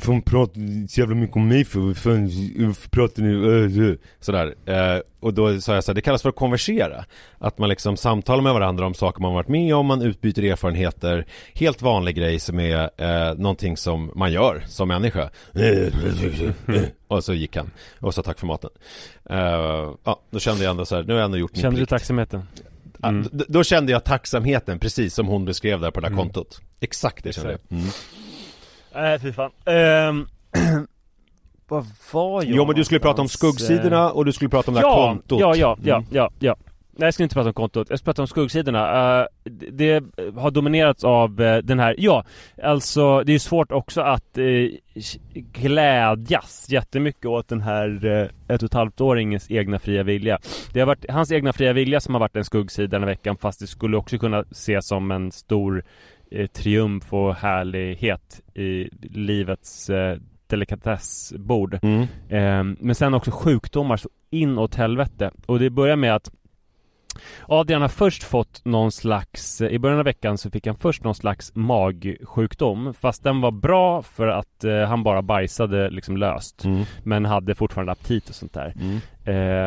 Fan 0.00 0.22
pratar 0.22 0.86
så 0.88 1.00
jävla 1.00 1.14
mycket 1.14 1.36
om 1.36 1.48
mig 1.48 1.64
för, 1.64 1.94
fan, 1.94 2.30
pratar 2.90 3.22
ni, 3.22 3.88
äh, 3.90 3.94
sådär. 4.20 4.54
Eh, 4.66 5.00
Och 5.20 5.34
då 5.34 5.60
sa 5.60 5.74
jag 5.74 5.84
såhär, 5.84 5.94
det 5.94 6.00
kallas 6.00 6.22
för 6.22 6.28
att 6.28 6.36
konversera. 6.36 7.04
Att 7.38 7.58
man 7.58 7.68
liksom 7.68 7.96
samtalar 7.96 8.42
med 8.42 8.52
varandra 8.54 8.86
om 8.86 8.94
saker 8.94 9.22
man 9.22 9.34
varit 9.34 9.48
med 9.48 9.74
om, 9.74 9.86
man 9.86 10.02
utbyter 10.02 10.42
erfarenheter. 10.42 11.26
Helt 11.54 11.82
vanlig 11.82 12.16
grej 12.16 12.38
som 12.40 12.60
är 12.60 12.90
eh, 12.96 13.34
någonting 13.34 13.76
som 13.76 14.12
man 14.14 14.32
gör 14.32 14.64
som 14.68 14.88
människa. 14.88 15.30
Och 17.08 17.24
så 17.24 17.34
gick 17.34 17.56
han. 17.56 17.70
Och 18.00 18.14
sa 18.14 18.22
tack 18.22 18.38
för 18.38 18.46
maten. 18.46 18.70
Eh, 19.30 19.92
Ja, 20.04 20.20
då 20.30 20.38
kände 20.38 20.64
jag 20.64 20.70
ändå 20.70 20.84
såhär, 20.84 21.02
nu 21.02 21.12
har 21.12 21.20
jag 21.20 21.24
ändå 21.24 21.38
gjort 21.38 21.52
min 21.52 21.62
Kände 21.62 21.80
du 21.80 21.86
tacksamheten? 21.86 22.42
Ja, 23.02 23.08
Mm. 23.08 23.28
Då 23.48 23.64
kände 23.64 23.92
jag 23.92 24.04
tacksamheten 24.04 24.78
precis 24.78 25.14
som 25.14 25.26
hon 25.26 25.44
beskrev 25.44 25.80
där 25.80 25.90
på 25.90 26.00
det 26.00 26.06
där 26.06 26.12
Mm. 26.12 26.24
kontot 26.24 26.60
Exakt 26.80 27.24
det 27.24 27.32
kände 27.32 27.50
jag 27.50 27.60
mm. 27.78 27.88
Nej 28.94 29.18
fy 29.20 29.32
fan 29.32 29.50
Ehm, 29.64 30.26
Vad 31.68 31.86
var 32.12 32.42
jag 32.42 32.52
Jo 32.56 32.66
men 32.66 32.74
du 32.76 32.84
skulle 32.84 33.00
prata 33.00 33.22
om 33.22 33.28
skuggsidorna 33.28 34.10
och 34.10 34.24
du 34.24 34.32
skulle 34.32 34.48
prata 34.50 34.70
om 34.70 34.74
det 34.74 34.80
här 34.80 34.88
ja, 34.88 35.06
kontot 35.06 35.40
Ja, 35.40 35.56
ja, 35.56 35.78
ja, 35.82 35.96
Mm. 35.96 36.08
ja, 36.10 36.30
ja 36.38 36.56
Nej 36.98 37.06
jag 37.06 37.14
ska 37.14 37.22
inte 37.22 37.34
prata 37.34 37.48
om 37.48 37.54
kontot, 37.54 37.90
jag 37.90 37.98
ska 37.98 38.04
prata 38.04 38.22
om 38.22 38.28
skuggsidorna 38.28 39.20
uh, 39.20 39.26
Det 39.72 40.04
har 40.36 40.50
dominerats 40.50 41.04
av 41.04 41.40
eh, 41.40 41.58
den 41.58 41.78
här, 41.78 41.94
ja 41.98 42.24
Alltså 42.62 43.22
det 43.22 43.32
är 43.32 43.38
svårt 43.38 43.72
också 43.72 44.00
att 44.00 44.38
uh, 44.38 44.70
glädjas 45.34 46.66
jättemycket 46.68 47.26
åt 47.26 47.48
den 47.48 47.60
här 47.60 48.04
uh, 48.04 48.28
ett 48.48 48.62
och 48.62 48.66
ett 48.66 48.74
halvt 48.74 49.00
åringens 49.00 49.50
egna 49.50 49.78
fria 49.78 50.02
vilja 50.02 50.38
Det 50.72 50.80
har 50.80 50.86
varit 50.86 51.10
hans 51.10 51.32
egna 51.32 51.52
fria 51.52 51.72
vilja 51.72 52.00
som 52.00 52.14
har 52.14 52.20
varit 52.20 52.36
en 52.36 52.44
skuggsida 52.44 52.88
den 52.88 53.02
här 53.02 53.08
veckan 53.08 53.36
fast 53.36 53.60
det 53.60 53.66
skulle 53.66 53.96
också 53.96 54.18
kunna 54.18 54.44
ses 54.50 54.86
som 54.86 55.10
en 55.10 55.32
stor 55.32 55.84
eh, 56.30 56.46
triumf 56.46 57.12
och 57.12 57.34
härlighet 57.34 58.40
i 58.54 58.88
livets 59.02 59.90
eh, 59.90 60.18
delikatessbord 60.46 61.78
Mm. 61.82 62.06
Ehm, 62.28 62.76
men 62.80 62.94
sen 62.94 63.14
också 63.14 63.30
sjukdomar 63.30 63.96
så 63.96 64.08
inåt 64.30 64.74
helvete. 64.74 65.30
Och 65.46 65.58
det 65.58 65.70
börjar 65.70 65.96
med 65.96 66.14
att 66.14 66.30
Adrian 67.48 67.82
har 67.82 67.88
först 67.88 68.22
fått 68.22 68.64
någon 68.64 68.92
slags, 68.92 69.60
i 69.60 69.78
början 69.78 69.98
av 69.98 70.04
veckan 70.04 70.38
så 70.38 70.50
fick 70.50 70.66
han 70.66 70.76
först 70.76 71.04
någon 71.04 71.14
slags 71.14 71.52
magsjukdom 71.54 72.94
Fast 72.94 73.22
den 73.22 73.40
var 73.40 73.50
bra 73.50 74.02
för 74.02 74.28
att 74.28 74.64
eh, 74.64 74.80
han 74.80 75.02
bara 75.02 75.22
bajsade 75.22 75.90
liksom 75.90 76.16
löst 76.16 76.64
Mm. 76.64 76.84
Men 77.04 77.24
hade 77.24 77.54
fortfarande 77.54 77.92
aptit 77.92 78.28
och 78.28 78.34
sånt 78.34 78.52
där 78.52 78.74
Mm. 78.80 78.96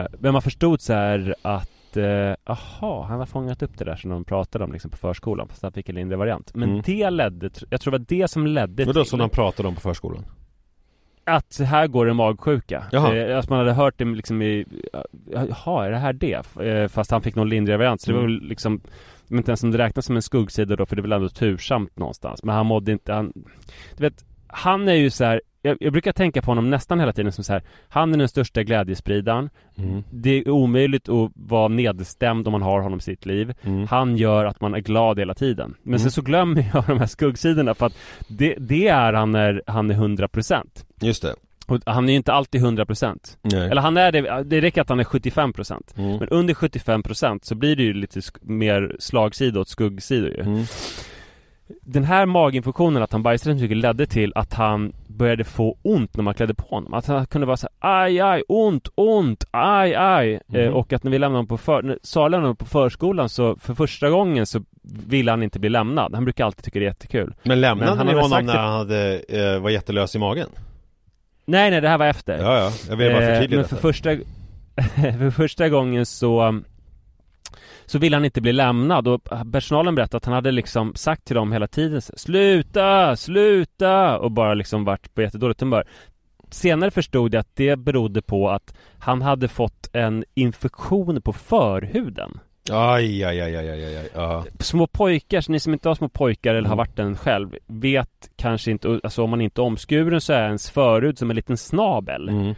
eh, 0.01 0.07
Men 0.19 0.33
man 0.33 0.41
förstod 0.41 0.81
så 0.81 0.93
här 0.93 1.35
att 1.41 1.97
eh, 1.97 2.33
Aha, 2.45 3.05
han 3.09 3.19
har 3.19 3.25
fångat 3.25 3.63
upp 3.63 3.77
det 3.77 3.85
där 3.85 3.95
som 3.95 4.09
de 4.09 4.25
pratade 4.25 4.63
om 4.63 4.71
liksom 4.71 4.91
på 4.91 4.97
förskolan 4.97 5.47
Fast 5.47 5.63
han 5.63 5.71
fick 5.71 5.89
en 5.89 5.95
lindrig 5.95 6.17
variant 6.19 6.55
Men 6.55 6.69
Mm. 6.69 6.81
det 6.85 7.09
ledde, 7.09 7.49
jag 7.69 7.81
tror 7.81 7.91
det 7.91 7.97
var 7.97 8.05
det 8.07 8.27
som 8.27 8.47
ledde 8.47 8.85
Vadå 8.85 9.03
till 9.03 9.09
som 9.09 9.19
de 9.19 9.29
pratade 9.29 9.67
om 9.69 9.75
på 9.75 9.81
förskolan? 9.81 10.25
Att 11.23 11.59
här 11.65 11.87
går 11.87 12.05
det 12.05 12.13
magsjuka. 12.13 12.83
Jaha. 12.91 13.15
Eh, 13.15 13.37
att 13.39 13.49
man 13.49 13.59
hade 13.59 13.73
hört 13.73 13.93
det 13.97 14.05
liksom 14.05 14.41
i, 14.41 14.65
jaha, 15.31 15.85
är 15.85 15.91
det 15.91 15.97
här 15.97 16.13
det? 16.13 16.57
Eh, 16.61 16.87
fast 16.87 17.11
han 17.11 17.21
fick 17.21 17.35
någon 17.35 17.49
lindrigare 17.49 17.77
variant. 17.77 18.01
Så 18.01 18.11
det 18.11 18.17
var 18.17 18.23
Mm. 18.23 18.39
väl 18.39 18.47
liksom, 18.49 18.81
jag 19.27 19.35
vet 19.35 19.37
inte 19.37 19.51
ens 19.51 19.63
om 19.63 19.71
det 19.71 19.77
räknas 19.77 20.05
som 20.05 20.15
en 20.15 20.21
skuggsida 20.21 20.75
då, 20.75 20.85
för 20.85 20.95
det 20.95 20.99
är 20.99 21.03
väl 21.03 21.11
ändå 21.11 21.29
tursamt 21.29 21.97
någonstans. 21.97 22.43
Men 22.43 22.55
han 22.55 22.65
mådde 22.65 22.91
inte, 22.91 23.13
han, 23.13 23.33
du 23.97 24.03
vet, 24.03 24.25
han 24.47 24.87
är 24.87 24.93
ju 24.93 25.09
så 25.09 25.23
här. 25.25 25.41
Jag, 25.61 25.77
jag 25.79 25.91
brukar 25.91 26.11
tänka 26.11 26.41
på 26.41 26.51
honom 26.51 26.69
nästan 26.69 26.99
hela 26.99 27.13
tiden 27.13 27.31
som 27.31 27.43
så 27.43 27.53
här. 27.53 27.63
Han 27.89 28.13
är 28.13 28.17
den 28.17 28.29
största 28.29 28.63
glädjespridaren. 28.63 29.49
Mm. 29.77 30.03
Det 30.11 30.29
är 30.29 30.49
omöjligt 30.49 31.09
att 31.09 31.31
vara 31.35 31.67
nedstämd 31.67 32.47
om 32.47 32.51
man 32.51 32.61
har 32.61 32.81
honom 32.81 32.99
i 32.99 33.01
sitt 33.01 33.25
liv. 33.25 33.53
Mm. 33.61 33.87
Han 33.87 34.17
gör 34.17 34.45
att 34.45 34.61
man 34.61 34.73
är 34.73 34.79
glad 34.79 35.19
hela 35.19 35.33
tiden. 35.33 35.75
Men 35.83 35.89
Mm. 35.93 35.99
sen 35.99 36.11
så 36.11 36.21
glömmer 36.21 36.69
jag 36.73 36.83
de 36.87 36.99
här 36.99 37.05
skuggsidorna 37.05 37.73
för 37.73 37.85
att 37.85 37.97
det, 38.27 38.55
det 38.59 38.87
är 38.87 39.13
han 39.13 39.31
när 39.31 39.61
han 39.67 39.91
är 39.91 39.95
100%. 39.95 40.63
Just 41.01 41.21
det 41.21 41.35
Och 41.67 41.79
han 41.85 42.05
är 42.09 42.13
ju 42.13 42.17
inte 42.17 42.33
alltid 42.33 42.61
100% 42.65 43.37
Nej. 43.41 43.69
Eller 43.69 43.81
han 43.81 43.97
är 43.97 44.11
det, 44.11 44.43
det 44.43 44.61
räcker 44.61 44.81
att 44.81 44.89
han 44.89 44.99
är 44.99 45.03
75% 45.03 45.81
Mm. 45.97 46.17
Men 46.17 46.27
under 46.29 46.53
75% 46.53 47.39
så 47.43 47.55
blir 47.55 47.75
det 47.75 47.83
ju 47.83 47.93
lite 47.93 48.19
sk- 48.19 48.37
mer 48.41 48.95
slagsida 48.99 49.59
åt 49.59 49.69
skuggsidor 49.69 50.29
ju 50.29 50.41
Mm. 50.41 50.63
Den 51.81 52.03
här 52.03 52.25
maginfektionen, 52.25 53.03
att 53.03 53.11
han 53.11 53.23
bajsade 53.23 53.55
så 53.57 53.61
mycket 53.61 53.77
ledde 53.77 54.05
till 54.05 54.31
att 54.35 54.53
han 54.53 54.93
började 55.07 55.43
få 55.43 55.77
ont 55.81 56.15
när 56.15 56.23
man 56.23 56.33
klädde 56.33 56.53
på 56.53 56.65
honom. 56.67 56.93
Att 56.93 57.05
han 57.07 57.25
kunde 57.25 57.47
vara 57.47 57.57
så 57.57 57.67
här, 57.81 58.03
aj 58.05 58.19
aj, 58.19 58.43
ont, 58.47 58.87
ont, 58.95 59.45
aj 59.51 59.95
aj. 59.95 60.33
Eh, 60.33 60.39
Mhm. 60.47 60.73
Och 60.73 60.93
att 60.93 61.03
när 61.03 61.11
vi 61.11 61.19
lämnade 61.19 61.37
honom 61.37 61.47
på 61.47 61.57
för, 61.57 61.81
när 61.81 61.99
Sara 62.03 62.23
lämnade 62.27 62.43
honom 62.45 62.55
på 62.55 62.65
förskolan 62.65 63.29
så 63.29 63.55
för 63.55 63.73
första 63.73 64.09
gången 64.09 64.45
så 64.45 64.63
ville 65.07 65.31
han 65.31 65.43
inte 65.43 65.59
bli 65.59 65.69
lämnad. 65.69 66.15
Han 66.15 66.23
brukar 66.23 66.45
alltid 66.45 66.63
tycka 66.63 66.79
det 66.79 66.85
är 66.85 66.87
jättekul. 66.89 67.35
Men 67.43 67.61
lämnade 67.61 67.89
Men 67.91 67.97
han 67.97 68.07
ni 68.07 68.13
honom 68.13 68.29
sagt 68.29 68.45
när 68.45 68.53
det- 68.53 68.59
han 68.59 68.73
hade, 68.73 69.19
eh, 69.55 69.59
var 69.59 69.69
jättelös 69.69 70.15
i 70.15 70.19
magen? 70.19 70.49
Nej 71.45 71.71
nej, 71.71 71.81
det 71.81 71.89
här 71.89 71.97
var 71.97 72.05
efter. 72.05 72.37
Ja 72.37 72.57
ja, 72.57 72.71
jag 72.89 72.95
vill 72.95 73.11
bara 73.11 73.23
Eh, 73.23 73.33
förtydliga 73.33 73.59
Men 73.59 73.67
för 73.69 73.75
detta. 73.75 73.81
första, 73.87 74.09
för 75.19 75.29
första 75.31 75.69
gången 75.69 76.05
så 76.05 76.61
Så 77.89 77.99
ville 77.99 78.15
han 78.15 78.25
inte 78.25 78.41
bli 78.41 78.53
lämnad 78.53 79.07
och 79.07 79.23
personalen 79.51 79.95
berättade 79.95 80.17
att 80.17 80.25
han 80.25 80.33
hade 80.33 80.51
liksom 80.51 80.95
sagt 80.95 81.25
till 81.25 81.35
dem 81.35 81.51
hela 81.51 81.67
tiden 81.67 82.01
Sluta! 82.01 83.15
Sluta! 83.15 84.17
Och 84.19 84.31
bara 84.31 84.53
liksom 84.53 84.85
varit 84.85 85.15
på 85.15 85.21
jättedåligt 85.21 85.61
humör 85.61 85.83
Senare 86.51 86.91
förstod 86.91 87.33
jag 87.33 87.39
att 87.39 87.55
det 87.55 87.75
berodde 87.75 88.21
på 88.21 88.49
att 88.49 88.73
han 88.99 89.21
hade 89.21 89.47
fått 89.47 89.89
en 89.93 90.23
infektion 90.33 91.21
på 91.21 91.33
förhuden 91.33 92.39
Aj, 92.71 93.23
aj, 93.23 93.41
aj, 93.41 93.55
aj, 93.55 93.69
aj, 93.69 93.83
aj, 93.95 94.09
aj. 94.15 94.43
Små 94.59 94.87
pojkar, 94.87 95.41
så 95.41 95.51
ni 95.51 95.59
som 95.59 95.73
inte 95.73 95.89
har 95.89 95.95
små 95.95 96.09
pojkar 96.09 96.55
eller 96.55 96.69
har 96.69 96.75
Mm. 96.75 96.77
varit 96.77 96.99
en 96.99 97.17
själv 97.17 97.55
Vet 97.67 98.29
kanske 98.35 98.71
inte, 98.71 98.99
alltså 99.03 99.23
om 99.23 99.29
man 99.29 99.41
inte 99.41 99.61
är 99.61 99.63
omskuren 99.63 100.21
så 100.21 100.33
är 100.33 100.45
ens 100.45 100.69
förhud 100.69 101.17
som 101.17 101.29
en 101.29 101.35
liten 101.35 101.57
snabel 101.57 102.29
Mm. 102.29 102.55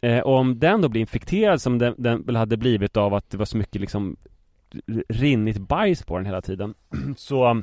Eh, 0.00 0.18
och 0.20 0.36
om 0.38 0.58
den 0.58 0.80
då 0.82 0.88
blir 0.88 1.00
infekterad 1.00 1.60
som 1.62 1.78
den, 1.78 1.94
den 1.98 2.22
väl 2.22 2.36
hade 2.36 2.56
blivit 2.56 2.96
av 2.96 3.14
att 3.14 3.30
det 3.30 3.36
var 3.36 3.44
så 3.44 3.56
mycket 3.56 3.80
liksom 3.80 4.16
rinnigt 5.08 5.68
bajs 5.68 6.04
på 6.04 6.18
den 6.18 6.26
hela 6.26 6.40
tiden. 6.40 6.74
Så 7.16 7.62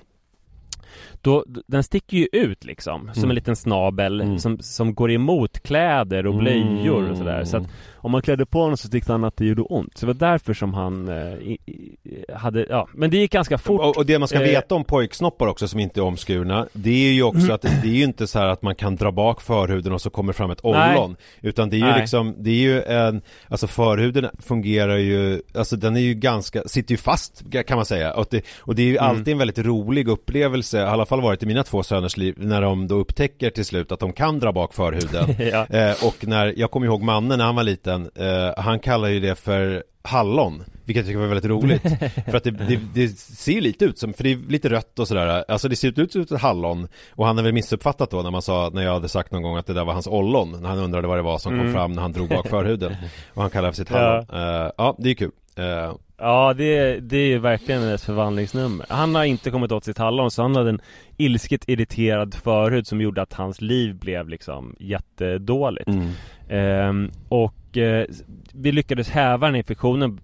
då, 1.21 1.45
den 1.67 1.83
sticker 1.83 2.17
ju 2.17 2.27
ut 2.31 2.63
liksom 2.65 3.01
som 3.13 3.19
Mm. 3.23 3.29
en 3.31 3.35
liten 3.35 3.55
snabel 3.55 4.21
Mm. 4.21 4.39
som, 4.39 4.59
som 4.59 4.95
går 4.95 5.11
emot 5.11 5.59
kläder 5.59 6.27
och 6.27 6.35
blöjor 6.35 7.11
och 7.11 7.17
sådär 7.17 7.43
Så 7.45 7.57
att 7.57 7.63
om 8.01 8.11
man 8.11 8.21
klädde 8.21 8.45
på 8.45 8.61
honom 8.61 8.77
så 8.77 8.89
tyckte 8.89 9.11
han 9.11 9.23
att 9.23 9.37
det 9.37 9.45
gjorde 9.45 9.61
ont 9.61 9.97
Så 9.97 10.05
det 10.05 10.13
var 10.13 10.29
därför 10.31 10.53
som 10.53 10.73
han 10.73 11.07
eh, 11.07 11.33
i, 11.33 11.57
i, 11.65 12.25
hade, 12.35 12.65
ja 12.69 12.87
men 12.93 13.09
det 13.09 13.17
gick 13.17 13.31
ganska 13.31 13.57
fort 13.57 13.81
Och, 13.81 13.97
och 13.97 14.05
det 14.05 14.19
man 14.19 14.27
ska 14.27 14.37
Eh. 14.37 14.43
veta 14.43 14.75
om 14.75 14.83
pojksnoppar 14.83 15.47
också 15.47 15.67
som 15.67 15.79
inte 15.79 15.99
är 15.99 16.03
omskurna 16.03 16.67
Det 16.73 17.07
är 17.09 17.11
ju 17.13 17.23
också 17.23 17.53
att 17.53 17.61
det 17.61 17.87
är 17.89 17.93
ju 17.93 18.03
inte 18.03 18.27
så 18.27 18.39
här 18.39 18.47
att 18.47 18.61
man 18.61 18.75
kan 18.75 18.95
dra 18.95 19.11
bak 19.11 19.41
förhuden 19.41 19.93
och 19.93 20.01
så 20.01 20.09
kommer 20.09 20.33
fram 20.33 20.51
ett 20.51 20.59
ollon 20.65 21.15
Utan 21.41 21.69
det 21.69 21.75
är 21.75 21.79
ju 21.79 21.85
Nej. 21.85 21.99
liksom, 22.01 22.35
det 22.37 22.49
är 22.49 22.55
ju 22.55 22.81
en 22.81 23.21
Alltså 23.47 23.67
förhuden 23.67 24.29
fungerar 24.39 24.97
ju 24.97 25.41
Alltså 25.53 25.75
den 25.75 25.95
är 25.95 25.99
ju 26.01 26.13
ganska, 26.13 26.63
sitter 26.65 26.91
ju 26.91 26.97
fast 26.97 27.43
kan 27.67 27.75
man 27.75 27.85
säga 27.85 28.13
Och 28.13 28.27
det, 28.31 28.41
och 28.59 28.75
det 28.75 28.81
är 28.81 28.85
ju 28.87 28.97
Mm. 28.97 29.09
alltid 29.09 29.27
en 29.31 29.37
väldigt 29.37 29.57
rolig 29.65 30.07
upplevelse 30.07 30.78
I 30.79 30.83
alla 30.83 31.05
fall 31.05 31.21
varit 31.21 31.43
i 31.43 31.45
mina 31.45 31.63
två 31.63 31.83
söners 31.83 32.17
liv 32.17 32.35
När 32.37 32.61
de 32.61 32.87
då 32.87 32.95
upptäcker 32.95 33.49
till 33.49 33.65
slut 33.65 33.91
att 33.91 33.99
de 33.99 34.13
kan 34.13 34.39
dra 34.39 34.51
bak 34.51 34.73
förhuden. 34.73 35.35
Ja. 35.51 35.65
Eh, 35.65 36.05
och 36.07 36.27
när, 36.27 36.53
jag 36.57 36.71
kommer 36.71 36.87
ihåg 36.87 37.01
mannen 37.01 37.37
när 37.37 37.45
han 37.45 37.55
var 37.55 37.63
liten, 37.63 38.09
eh, 38.15 38.63
han 38.63 38.79
kallar 38.79 39.07
ju 39.07 39.19
det 39.19 39.35
för 39.35 39.83
hallon 40.01 40.63
Vilket 40.85 41.01
jag 41.01 41.05
tycker 41.05 41.19
var 41.19 41.27
väldigt 41.27 41.45
roligt. 41.45 41.81
För 42.25 42.37
att 42.37 42.43
det, 42.43 42.51
det, 42.51 42.79
det 42.93 43.07
ser 43.19 43.61
lite 43.61 43.85
ut 43.85 43.99
som, 43.99 44.13
för 44.13 44.23
det 44.23 44.31
är 44.31 44.37
lite 44.49 44.69
rött 44.69 44.99
och 44.99 45.07
sådär. 45.07 45.45
Alltså 45.47 45.67
det 45.69 45.75
ser 45.75 45.99
ut 45.99 46.11
som 46.11 46.21
ett 46.21 46.41
hallon. 46.41 46.87
Och 47.11 47.25
han 47.25 47.37
har 47.37 47.43
väl 47.43 47.53
missuppfattat 47.53 48.11
då 48.11 48.21
när 48.21 48.31
man 48.31 48.41
sa, 48.41 48.69
när 48.73 48.81
jag 48.83 48.93
hade 48.93 49.09
sagt 49.09 49.31
någon 49.31 49.43
gång 49.43 49.57
att 49.57 49.65
det 49.67 49.73
där 49.73 49.85
var 49.85 49.93
hans 49.93 50.07
ollon. 50.07 50.61
När 50.61 50.69
han 50.69 50.77
undrade 50.79 51.07
vad 51.07 51.17
det 51.17 51.21
var 51.21 51.37
som 51.37 51.51
kom 51.51 51.59
Mm. 51.59 51.73
fram 51.73 51.93
när 51.93 52.01
han 52.01 52.11
drog 52.11 52.29
bak 52.29 52.47
förhuden. 52.47 52.95
Och 53.33 53.41
han 53.41 53.51
kallar 53.51 53.67
det 53.67 53.73
för 53.73 53.77
sitt 53.83 53.89
hallon. 53.89 54.25
Ja, 54.31 54.71
ja 54.77 54.95
det 54.99 55.09
är 55.09 55.13
kul. 55.13 55.31
Eh, 55.55 55.93
Ja, 56.19 56.53
det, 56.53 56.99
det 56.99 57.17
är 57.17 57.27
ju 57.27 57.39
verkligen 57.39 57.83
ett 57.83 58.01
förvandlingsnummer. 58.01 58.85
Han 58.89 59.15
har 59.15 59.23
inte 59.23 59.51
kommit 59.51 59.71
åt 59.71 59.83
sitt 59.85 59.97
hallon, 59.97 60.31
så 60.31 60.41
han 60.41 60.55
hade 60.55 60.69
en 60.69 60.81
ilsket 61.17 61.69
irriterad 61.69 62.33
förhud 62.35 62.87
som 62.87 63.01
gjorde 63.01 63.21
att 63.21 63.33
hans 63.33 63.61
liv 63.61 63.95
blev 63.95 64.29
liksom 64.29 64.75
jättedåligt. 64.79 65.87
mm. 65.87 66.09
Ehm, 66.49 67.11
och 67.29 67.77
eh, 67.77 68.05
vi 68.53 68.71
lyckades 68.71 69.09
häva 69.09 69.47
den 69.47 69.55
infektionen 69.55 70.19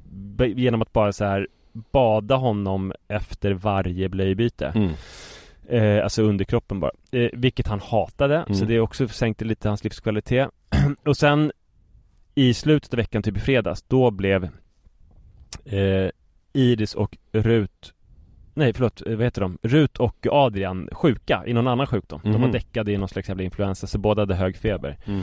genom 0.55 0.81
att 0.81 0.93
bara 0.93 1.11
så 1.13 1.25
här 1.25 1.47
bada 1.91 2.35
honom 2.35 2.93
efter 3.07 3.51
varje 3.53 4.09
blöjbyte. 4.09 4.71
Mm. 4.75 4.91
Eh, 5.69 6.03
alltså 6.03 6.23
underkroppen 6.23 6.79
bara. 6.79 6.91
Eh, 7.11 7.29
vilket 7.33 7.67
han 7.67 7.79
hatade, 7.79 8.43
så 8.47 8.53
Mm. 8.53 8.67
det 8.67 8.79
också 8.79 9.07
sänkte 9.07 9.45
lite 9.45 9.67
hans 9.67 9.83
livskvalitet. 9.83 10.49
och 11.05 11.17
sen 11.17 11.51
i 12.35 12.53
slutet 12.53 12.93
av 12.93 12.97
veckan, 12.97 13.23
typ 13.23 13.37
i 13.37 13.39
fredags, 13.39 13.81
då 13.81 14.11
blev 14.11 14.49
eh, 15.66 16.10
Iris 16.53 16.93
och 16.95 17.18
Rut 17.32 17.91
Nej 18.58 18.74
förlåt, 18.74 19.01
eh, 19.08 19.16
vad 19.16 19.24
heter 19.26 19.41
de? 19.41 19.58
Rut 19.62 19.97
och 19.97 20.28
Adrian 20.32 20.89
sjuka 20.91 21.43
i 21.47 21.53
någon 21.53 21.68
annan 21.68 21.88
sjukdom. 21.88 22.20
De 22.24 22.32
var 22.32 22.39
Mhm. 22.39 22.51
däckade 22.51 22.91
i 22.91 22.97
någon 22.97 23.10
slags 23.10 23.30
jävla 23.30 23.43
influensa 23.43 23.88
så 23.88 23.97
båda 23.97 24.22
hade 24.22 24.36
hög 24.36 24.58
feber. 24.58 24.97
Mm. 25.06 25.22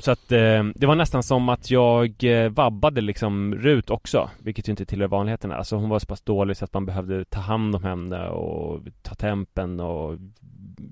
Så 0.00 0.10
att 0.10 0.32
eh, 0.32 0.64
det 0.74 0.86
var 0.86 0.94
nästan 0.94 1.22
som 1.22 1.48
att 1.48 1.70
jag 1.70 2.24
eh, 2.24 2.48
vabbade 2.50 3.00
liksom 3.00 3.54
Rut 3.54 3.90
också 3.90 4.30
Vilket 4.38 4.68
ju 4.68 4.70
inte 4.70 4.84
tillhör 4.86 5.08
vanligheterna 5.08 5.56
Alltså 5.56 5.76
hon 5.76 5.88
var 5.88 5.98
så 5.98 6.06
pass 6.06 6.20
dålig 6.20 6.56
så 6.56 6.64
att 6.64 6.72
man 6.72 6.86
behövde 6.86 7.24
ta 7.24 7.40
hand 7.40 7.74
om 7.76 7.84
henne 7.84 8.28
och 8.28 8.80
ta 9.02 9.14
tempen 9.14 9.80
och 9.80 10.18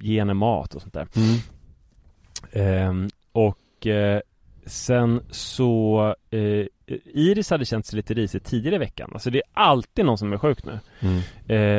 ge 0.01 0.19
henne 0.19 0.35
mat 0.35 0.75
och 0.75 0.83
sånt 0.83 0.95
där 0.95 1.07
Mm. 1.17 1.39
Ehm, 2.53 3.09
Och 3.33 3.87
eh, 3.87 4.21
sen 4.67 5.21
så 5.31 6.01
eh, 6.31 6.67
Iris 7.05 7.51
hade 7.51 7.65
känt 7.65 7.87
sig 7.87 7.97
lite 7.97 8.15
risig 8.15 8.45
tidigare 8.45 8.75
i 8.75 8.79
veckan 8.79 9.11
Alltså 9.13 9.31
det 9.31 9.39
är 9.39 9.45
alltid 9.53 10.05
någon 10.05 10.19
som 10.19 10.33
är 10.33 10.39
sjuk 10.39 10.65
nu 10.65 10.79
Mm. 11.01 11.19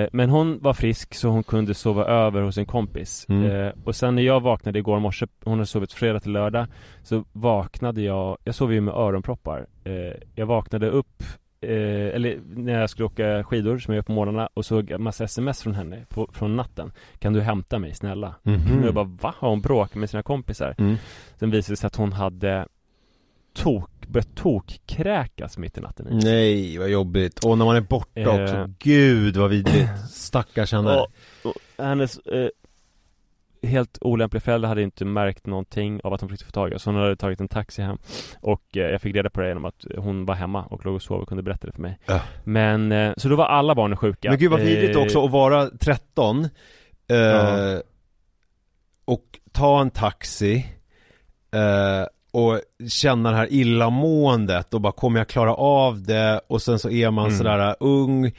Eh, 0.03 0.09
men 0.13 0.29
hon 0.29 0.59
var 0.61 0.73
frisk 0.73 1.13
så 1.15 1.29
hon 1.29 1.43
kunde 1.43 1.73
sova 1.73 2.05
över 2.05 2.41
hos 2.41 2.57
en 2.57 2.65
kompis 2.65 3.25
Mm. 3.29 3.51
eh, 3.51 3.71
Och 3.83 3.95
sen 3.95 4.15
när 4.15 4.21
jag 4.23 4.39
vaknade 4.39 4.79
igår 4.79 4.99
morse, 4.99 5.27
hon 5.43 5.53
hade 5.53 5.65
sovit 5.65 5.93
fredag 5.93 6.19
till 6.19 6.31
lördag 6.31 6.67
Så 7.03 7.25
vaknade 7.31 8.01
jag, 8.01 8.37
jag 8.43 8.55
sov 8.55 8.73
ju 8.73 8.81
med 8.81 8.93
öronproppar 8.93 9.65
eh, 9.83 9.93
Jag 10.35 10.45
vaknade 10.45 10.89
upp 10.89 11.23
eh, 11.61 11.69
Eller 12.15 12.39
när 12.55 12.79
jag 12.79 12.89
skulle 12.89 13.05
åka 13.05 13.43
skidor 13.43 13.77
som 13.77 13.93
jag 13.93 13.97
gör 13.97 14.03
på 14.03 14.11
morgnarna 14.11 14.49
Och 14.53 14.65
såg 14.65 14.99
massa 14.99 15.23
sms 15.23 15.63
från 15.63 15.75
henne 15.75 16.05
på, 16.09 16.29
från 16.33 16.55
natten 16.55 16.91
Kan 17.19 17.33
du 17.33 17.41
hämta 17.41 17.79
mig 17.79 17.93
snälla? 17.95 18.35
Mhm. 18.43 18.79
Och 18.79 18.85
jag 18.87 18.93
bara 18.93 19.05
va? 19.21 19.33
Har 19.37 19.49
hon 19.49 19.61
bråkat 19.61 19.95
med 19.95 20.09
sina 20.09 20.23
kompisar? 20.23 20.75
Mm. 20.77 20.95
Sen 21.39 21.51
visade 21.51 21.71
det 21.73 21.77
sig 21.77 21.87
att 21.87 21.95
hon 21.95 22.13
hade 22.13 22.67
tok, 23.53 24.07
börjat 24.07 24.35
tokkräkas 24.35 25.57
mitt 25.57 25.77
i 25.77 25.81
natten. 25.81 26.07
Nej, 26.23 26.77
vad 26.77 26.89
jobbigt. 26.89 27.45
Och 27.45 27.57
när 27.57 27.65
man 27.65 27.75
är 27.75 27.81
borta 27.81 28.19
Eh. 28.21 28.43
också. 28.43 28.69
Gud 28.79 29.37
vad 29.37 29.49
vidrigt. 29.49 29.89
Stackars 30.11 30.71
henne. 30.71 30.95
Och, 30.95 31.07
och 31.43 31.85
hennes 31.85 32.17
eh, 32.17 32.49
helt 33.63 33.97
olämpliga 34.01 34.41
föräldrar 34.41 34.69
hade 34.69 34.81
inte 34.81 35.05
märkt 35.05 35.45
någonting 35.45 36.01
av 36.03 36.13
att 36.13 36.21
hon 36.21 36.29
försökte 36.29 36.45
få 36.45 36.51
tag 36.51 36.71
i 36.71 36.75
oss. 36.75 36.85
Hon 36.85 36.95
hade 36.95 37.15
tagit 37.15 37.39
en 37.41 37.47
taxi 37.47 37.81
hem 37.81 37.97
och 38.41 38.77
eh, 38.77 38.83
jag 38.83 39.01
fick 39.01 39.15
reda 39.15 39.29
på 39.29 39.41
det 39.41 39.47
genom 39.47 39.65
att 39.65 39.85
hon 39.97 40.25
var 40.25 40.35
hemma 40.35 40.63
och 40.65 40.85
låg 40.85 40.95
och 40.95 41.01
sov 41.01 41.21
och 41.21 41.27
kunde 41.27 41.43
berätta 41.43 41.67
det 41.67 41.73
för 41.73 41.81
mig. 41.81 41.99
Ja. 42.05 42.21
Men, 42.43 42.91
eh, 42.91 43.13
så 43.17 43.29
då 43.29 43.35
var 43.35 43.45
alla 43.45 43.75
barnen 43.75 43.97
sjuka. 43.97 44.29
Men 44.29 44.39
gud 44.39 44.51
vad 44.51 44.59
vidrigt 44.59 44.95
Eh, 44.95 45.01
också 45.01 45.25
att 45.25 45.31
vara 45.31 45.69
13 45.69 46.43
eh, 47.07 47.17
Ja. 47.17 47.81
Och 49.05 49.39
ta 49.51 49.81
en 49.81 49.89
taxi 49.91 50.55
eh, 51.51 52.05
Och 52.33 52.59
känna 52.89 53.31
det 53.31 53.37
här 53.37 53.47
illamåendet 53.53 54.73
och 54.73 54.81
bara 54.81 54.93
kommer 54.93 55.19
jag 55.19 55.27
klara 55.27 55.53
av 55.55 56.03
det? 56.03 56.41
Och 56.47 56.61
sen 56.61 56.79
så 56.79 56.89
är 56.89 57.11
man 57.11 57.25
Mm. 57.25 57.37
sådär 57.37 57.75
ung 57.79 58.31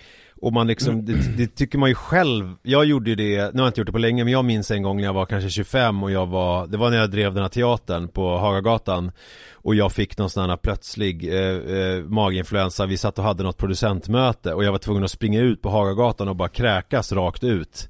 Och 0.43 0.53
man 0.53 0.67
liksom, 0.67 1.05
det, 1.05 1.37
det 1.37 1.47
tycker 1.47 1.79
man 1.79 1.89
ju 1.89 1.95
själv 1.95 2.55
Jag 2.63 2.85
gjorde 2.85 3.11
ju 3.11 3.17
det, 3.17 3.37
nu 3.55 3.61
har 3.61 3.67
jag 3.67 3.69
inte 3.69 3.81
gjort 3.81 3.87
det 3.87 3.93
på 3.93 3.99
länge 3.99 4.25
Men 4.25 4.33
jag 4.33 4.45
minns 4.45 4.71
en 4.71 4.83
gång 4.83 4.97
när 4.97 5.05
jag 5.05 5.13
var 5.13 5.27
kanske 5.27 5.51
25 5.51 6.03
och 6.03 6.11
jag 6.11 6.27
var 6.27 6.67
Det 6.67 6.77
var 6.77 6.91
när 6.91 6.97
jag 6.97 7.11
drev 7.11 7.35
den 7.35 7.43
här 7.43 7.49
teatern 7.51 8.09
på 8.09 8.39
Hagagatan 8.39 9.13
Och 9.53 9.75
jag 9.75 9.93
fick 9.93 10.19
någon 10.19 10.31
sån 10.31 10.51
här 10.51 10.57
plötslig 10.57 11.35
eh, 11.35 11.79
eh, 11.79 12.03
maginfluensa 12.05 12.87
Vi 12.87 12.97
satt 12.97 13.19
och 13.19 13.25
hade 13.25 13.43
något 13.43 13.57
producentmöte 13.59 14.55
och 14.55 14.65
jag 14.65 14.73
var 14.73 14.79
tvungen 14.79 15.05
att 15.05 15.11
springa 15.11 15.41
ut 15.41 15.63
på 15.63 15.71
Hagagatan 15.71 16.29
och 16.29 16.37
bara 16.37 16.49
kräkas 16.49 17.13
rakt 17.13 17.45
ut 17.45 17.89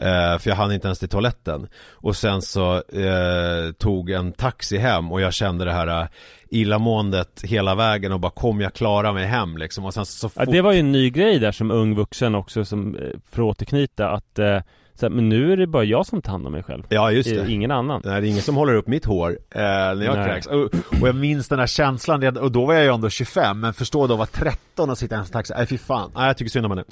Eh, 0.00 0.38
för 0.38 0.50
jag 0.50 0.56
hann 0.56 0.72
inte 0.72 0.88
ens 0.88 0.98
till 0.98 1.08
toaletten. 1.08 1.68
Och 1.90 2.16
sen 2.16 2.42
så 2.42 2.74
eh, 2.76 3.72
tog 3.78 4.10
en 4.10 4.32
taxi 4.32 4.78
hem 4.78 5.12
och 5.12 5.20
jag 5.20 5.34
kände 5.34 5.64
det 5.64 5.72
här 5.72 6.02
eh, 6.02 6.08
illamåendet 6.50 7.40
hela 7.44 7.74
vägen 7.74 8.12
och 8.12 8.20
bara 8.20 8.32
kom 8.32 8.60
jag 8.60 8.74
klara 8.74 9.12
mig 9.12 9.26
hem 9.26 9.56
liksom? 9.56 9.84
Och 9.84 9.94
sen 9.94 10.06
så 10.06 10.30
Ja, 10.34 10.44
fort 10.44 10.52
det 10.52 10.62
var 10.62 10.72
ju 10.72 10.80
en 10.80 10.92
ny 10.92 11.10
grej 11.10 11.38
där 11.38 11.52
som 11.52 11.70
ung 11.70 11.94
vuxen 11.94 12.34
också 12.34 12.64
som, 12.64 12.96
eh, 12.96 13.00
för 13.30 13.42
att 13.42 13.48
återknyta 13.48 14.10
att 14.10 14.38
eh, 14.38 14.58
här, 15.06 15.10
men 15.10 15.28
nu 15.28 15.52
är 15.52 15.56
det 15.56 15.66
bara 15.66 15.84
jag 15.84 16.06
som 16.06 16.22
tar 16.22 16.32
hand 16.32 16.46
om 16.46 16.52
mig 16.52 16.62
själv. 16.62 16.82
Ja 16.88 17.12
just 17.12 17.30
det 17.30 17.50
Ingen 17.50 17.70
annan. 17.70 18.02
Nej 18.04 18.20
det 18.20 18.26
är 18.26 18.30
ingen 18.30 18.42
som 18.42 18.56
håller 18.56 18.74
upp 18.74 18.86
mitt 18.86 19.04
hår 19.04 19.30
eh, 19.30 19.60
när 19.60 20.02
jag 20.02 20.16
Nej. 20.16 20.26
kräks 20.26 20.46
och, 20.46 20.64
och 21.00 21.08
jag 21.08 21.14
minns 21.14 21.48
den 21.48 21.58
här 21.58 21.66
känslan, 21.66 22.36
och 22.36 22.52
då 22.52 22.66
var 22.66 22.74
jag 22.74 22.84
ju 22.84 22.94
ändå 22.94 23.10
25 23.10 23.60
Men 23.60 23.74
förstå 23.74 24.06
då 24.06 24.14
att 24.14 24.18
vara 24.18 24.28
13 24.44 24.90
och 24.90 24.98
sitta 24.98 25.14
i 25.14 25.18
en 25.18 25.24
taxi, 25.24 25.54
nej 25.56 25.66
fy 25.66 25.78
fan, 25.78 26.10
nej 26.14 26.26
jag 26.26 26.36
tycker 26.36 26.50
synd 26.50 26.66
om 26.66 26.72
henne 26.72 26.84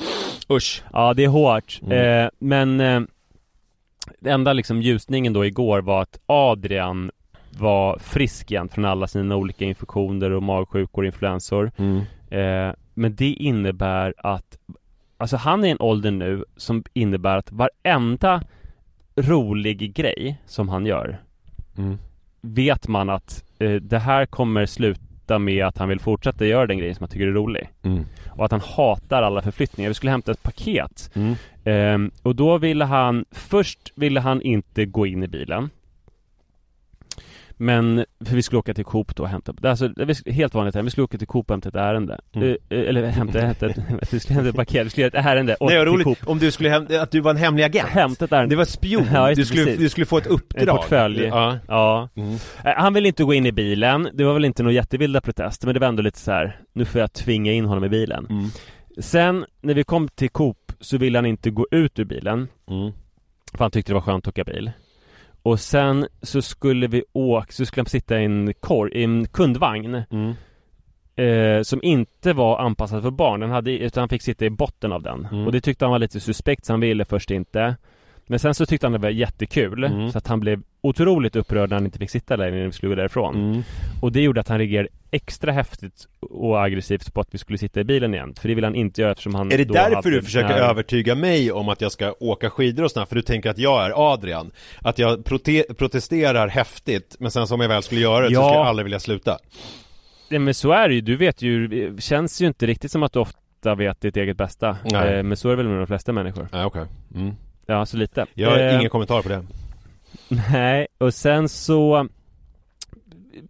Usch 0.51 0.83
Ja, 0.93 1.15
det 1.15 1.25
är 1.25 1.29
hårt. 1.29 1.81
Mm. 1.83 2.25
Eh, 2.25 2.31
men 2.39 2.81
eh, 2.81 3.01
det 4.21 4.31
enda 4.31 4.53
liksom 4.53 4.83
ljusningen 4.83 5.33
då 5.33 5.47
igår 5.47 5.81
var 5.81 6.03
att 6.03 6.19
Adrian 6.27 7.11
var 7.59 7.99
frisk 7.99 8.51
igen 8.51 8.69
från 8.69 8.85
alla 8.85 9.07
sina 9.07 9.37
olika 9.37 9.65
infektioner 9.65 10.31
och 10.31 10.43
magsjukor 10.43 11.03
och 11.03 11.07
influensor. 11.07 11.73
mm. 11.77 12.01
Eh, 12.31 12.75
men 12.95 13.15
det 13.15 13.33
innebär 13.33 14.15
att 14.19 14.59
Alltså 15.21 15.37
han 15.37 15.65
är 15.65 15.69
i 15.69 15.71
en 15.71 15.81
ålder 15.81 16.11
nu 16.11 16.45
som 16.57 16.85
innebär 16.93 17.37
att 17.37 17.53
varenda 17.53 18.43
rolig 19.17 19.95
grej 19.95 20.43
som 20.47 20.69
han 20.69 20.87
gör 20.87 21.19
Mm. 21.79 21.99
vet 22.41 22.89
man 22.89 23.11
att 23.11 23.45
eh, 23.59 23.73
det 23.73 23.99
här 23.99 24.27
kommer 24.27 24.67
sluta 24.67 25.39
med 25.39 25.67
att 25.67 25.79
han 25.79 25.89
vill 25.89 26.01
fortsätta 26.01 26.47
göra 26.47 26.67
den 26.67 26.79
grejen 26.79 26.95
som 26.95 27.03
han 27.05 27.11
tycker 27.11 27.27
är 27.27 27.33
rolig. 27.33 27.69
Mm. 27.83 28.05
Och 28.31 28.45
att 28.45 28.51
han 28.51 28.61
hatar 28.61 29.23
alla 29.23 29.43
förflyttningar. 29.43 29.91
Vi 29.91 29.95
skulle 29.95 30.11
hämta 30.11 30.33
ett 30.33 30.43
paket. 30.43 31.11
Mm. 31.15 31.35
Ehm, 31.65 32.11
och 32.23 32.37
då 32.37 32.59
ville 32.59 32.85
han, 32.85 33.25
först 33.31 33.93
ville 33.95 34.21
han 34.21 34.43
inte 34.43 34.85
gå 34.85 35.07
in 35.07 35.23
i 35.23 35.29
bilen. 35.29 35.71
Men, 37.61 38.05
för 38.25 38.35
vi 38.37 38.43
skulle 38.43 38.59
åka 38.59 38.75
till 38.75 38.85
Coop 38.85 39.17
då 39.17 39.23
och 39.23 39.29
hämta, 39.29 39.53
det 39.53 39.69
är 39.69 39.71
alltså, 39.71 39.89
det 39.89 40.03
är 40.27 40.33
helt 40.33 40.55
vanligt 40.55 40.75
här, 40.75 40.83
vi 40.83 40.91
skulle 40.91 41.05
åka 41.05 41.19
till 41.19 41.27
Coop 41.27 41.51
och 41.51 41.55
hämta 41.55 41.69
ett 41.69 41.75
ärende. 41.75 42.21
Mm. 42.35 42.49
Eh, 42.49 42.57
eller 42.79 43.07
hämta, 43.07 43.41
hämta, 43.41 43.67
ett, 43.71 43.79
vi 44.13 44.21
skulle 44.21 44.35
hämta 44.35 44.49
ett 44.51 44.57
paket, 44.57 44.87
vi 44.87 44.91
skulle 44.91 45.07
göra 45.07 45.19
ett 45.21 45.27
ärende 45.27 45.55
och 45.55 45.67
Nej 45.71 45.79
till 45.79 45.85
roligt, 45.93 46.05
Coop. 46.05 46.19
om 46.27 46.39
du 46.39 46.51
skulle 46.51 46.69
häm- 46.71 47.01
att 47.03 47.11
du 47.11 47.21
var 47.21 47.31
en 47.31 47.37
hemlig 47.37 47.65
agent 47.65 47.89
Hämta 47.89 48.25
ett 48.25 48.33
ärende. 48.33 48.53
Det 48.55 48.57
var 48.59 48.65
spion, 48.65 49.07
Ja, 49.13 49.35
du, 49.35 49.45
skulle, 49.45 49.65
precis. 49.65 49.81
du 49.81 49.89
skulle 49.89 50.07
få 50.07 50.19
ett 50.19 50.27
uppdrag 50.27 50.69
En 50.69 50.77
portfölj. 50.77 51.23
Ja, 51.25 51.59
Ja. 51.69 52.09
mm. 52.17 52.35
Eh, 52.65 52.73
Han 52.77 52.95
ville 52.95 53.09
inte 53.09 53.25
gå 53.25 53.35
in 53.35 53.47
i 53.47 53.53
bilen, 53.53 54.09
det 54.15 54.25
var 54.25 54.35
väl 54.35 54.45
inte 54.45 54.63
några 54.63 54.75
jättevilda 54.75 55.21
protester 55.21 55.67
men 55.67 55.75
det 55.75 55.81
var 55.81 55.89
ändå 55.89 56.03
lite 56.03 56.19
så 56.19 56.33
här. 56.33 56.61
nu 56.73 56.85
får 56.85 57.01
jag 57.01 57.13
tvinga 57.13 57.53
in 57.53 57.65
honom 57.65 57.85
i 57.85 57.89
bilen. 57.89 58.27
Mm. 58.31 58.49
Sen 58.99 59.45
när 59.61 59.75
vi 59.75 59.85
kom 59.85 60.09
till 60.09 60.31
Coop 60.31 60.73
så 60.81 60.99
ville 60.99 61.19
han 61.19 61.27
inte 61.27 61.51
gå 61.51 61.67
ut 61.71 61.99
ur 61.99 62.05
bilen 62.05 62.49
Mm. 62.71 62.93
För 63.53 63.65
han 63.65 63.71
tyckte 63.71 63.91
det 63.93 63.95
var 63.95 64.01
skönt 64.01 64.25
att 64.29 64.35
åka 64.35 64.45
bil 64.45 64.71
Och 65.49 65.61
sen 65.61 66.07
så 66.23 66.43
skulle 66.43 66.87
vi 66.87 67.03
åka, 67.13 67.53
så 67.53 67.67
skulle 67.67 67.81
han 67.81 67.87
sitta 67.87 68.21
i 68.21 68.25
en, 68.25 68.55
kor, 68.61 68.95
i 68.95 69.05
en 69.05 69.27
kundvagn 69.27 70.03
Mm. 70.11 70.35
eh, 71.17 71.63
Som 71.63 71.81
inte 71.83 72.33
var 72.33 72.59
anpassad 72.59 73.03
för 73.03 73.11
barn, 73.11 73.41
den 73.41 73.51
hade, 73.51 73.71
utan 73.79 74.01
han 74.03 74.09
fick 74.09 74.23
sitta 74.23 74.45
i 74.45 74.51
botten 74.51 74.93
av 74.93 75.03
den 75.03 75.29
Mm. 75.33 75.47
Och 75.47 75.53
det 75.53 75.61
tyckte 75.61 75.85
han 75.85 75.93
var 75.93 75.99
lite 75.99 76.21
suspekt 76.21 76.67
så 76.67 76.73
han 76.73 76.81
ville 76.81 77.05
först 77.05 77.31
inte 77.31 77.77
Men 78.31 78.39
sen 78.39 78.55
så 78.55 78.67
tyckte 78.67 78.87
han 78.87 78.93
det 78.93 78.99
var 78.99 79.11
jättekul 79.11 79.85
Mm. 79.85 80.13
Så 80.13 80.19
att 80.19 80.27
han 80.27 80.41
blev 80.41 80.63
otroligt 80.81 81.37
upprörd 81.37 81.69
när 81.71 81.77
han 81.77 81.85
inte 81.85 81.99
fick 81.99 82.11
sitta 82.11 82.37
där 82.37 82.51
när 82.51 82.67
vi 82.67 82.73
skulle 82.73 82.91
gå 82.91 82.95
därifrån 82.97 83.35
Mm. 83.35 83.63
Och 84.03 84.13
det 84.13 84.21
gjorde 84.23 84.41
att 84.41 84.49
han 84.49 84.59
reagerade 84.59 84.89
extra 85.11 85.53
häftigt 85.53 86.07
och 86.21 86.63
aggressivt 86.65 87.15
på 87.15 87.21
att 87.21 87.29
vi 87.31 87.39
skulle 87.39 87.59
sitta 87.59 87.81
i 87.81 87.85
bilen 87.85 88.15
igen 88.15 88.35
För 88.41 88.49
det 88.49 88.55
ville 88.55 88.67
han 88.67 88.75
inte 88.75 89.01
göra 89.01 89.11
eftersom 89.13 89.35
han 89.35 89.53
Är 89.53 89.59
det 89.59 89.65
därför 89.65 90.11
du 90.11 90.23
försöker 90.23 90.49
här- 90.49 90.71
övertyga 90.71 91.15
mig 91.15 91.53
om 91.53 91.69
att 91.69 91.81
jag 91.81 91.93
ska 91.93 92.15
åka 92.21 92.51
skidor 92.51 92.85
och 92.85 92.91
sånt 92.91 93.01
här? 93.01 93.07
För 93.09 93.17
du 93.17 93.23
tänker 93.23 93.51
att 93.51 93.59
jag 93.59 93.87
är 93.87 94.13
Adrian? 94.13 94.51
Att 94.83 94.99
jag 94.99 95.19
prote- 95.25 95.75
protesterar 95.75 96.49
häftigt, 96.49 97.17
men 97.19 97.31
sen 97.31 97.47
som 97.47 97.61
jag 97.61 97.69
väl 97.69 97.83
skulle 97.83 98.01
göra 98.01 98.21
det 98.21 98.27
så 98.29 98.33
Ja. 98.35 98.45
skulle 98.49 98.59
jag 98.59 98.67
aldrig 98.67 98.85
vilja 98.85 99.01
sluta 99.01 99.39
Nej 100.31 100.39
men 100.41 100.55
så 100.55 100.73
är 100.73 100.89
det 100.89 100.95
ju, 100.95 101.01
du 101.01 101.17
vet 101.17 101.43
ju, 101.43 101.69
det 101.69 102.03
känns 102.03 102.43
ju 102.43 102.47
inte 102.47 102.67
riktigt 102.67 102.91
som 102.93 103.03
att 103.03 103.13
du 103.13 103.19
ofta 103.19 103.75
vet 103.75 104.01
ditt 104.01 104.17
eget 104.17 104.37
bästa 104.37 104.77
Nej. 104.93 105.15
eh, 105.17 105.23
Men 105.23 105.37
så 105.37 105.49
är 105.49 105.51
det 105.51 105.57
väl 105.57 105.69
med 105.69 105.79
de 105.79 105.87
flesta 105.87 106.13
människor 106.13 106.49
Nej 106.53 106.65
okej 106.65 106.85
mm. 107.15 107.35
Ja, 107.71 107.87
så 107.87 107.97
lite 107.97 108.27
Jag 108.35 108.51
har 108.51 108.59
Eh, 108.59 108.75
ingen 108.79 108.91
kommentar 108.91 109.23
på 109.23 109.29
det 109.29 109.45
Nej, 110.53 110.87
och 110.99 111.15
sen 111.15 111.49
så 111.49 112.09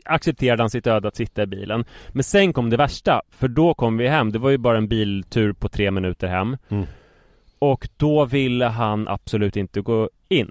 accepterade 0.05 0.63
han 0.63 0.71
sitt 0.71 0.87
öde 0.87 1.09
att 1.09 1.17
sitta 1.17 1.43
i 1.43 1.47
bilen 1.47 1.85
Men 2.13 2.25
sen 2.25 2.53
kom 2.53 2.71
det 2.71 2.77
värsta, 2.77 3.23
för 3.31 3.49
då 3.49 3.75
kom 3.75 3.97
vi 3.97 4.09
hem, 4.09 4.33
det 4.33 4.39
var 4.39 4.51
ju 4.51 4.59
bara 4.59 4.77
en 4.79 4.89
biltur 4.89 5.53
på 5.53 5.69
tre 5.69 5.91
minuter 5.91 6.29
hem 6.29 6.57
Mm. 6.69 6.87
Och 7.59 7.89
då 7.97 8.25
ville 8.25 8.65
han 8.65 9.09
absolut 9.09 9.57
inte 9.57 9.81
gå 9.81 10.11
in 10.29 10.51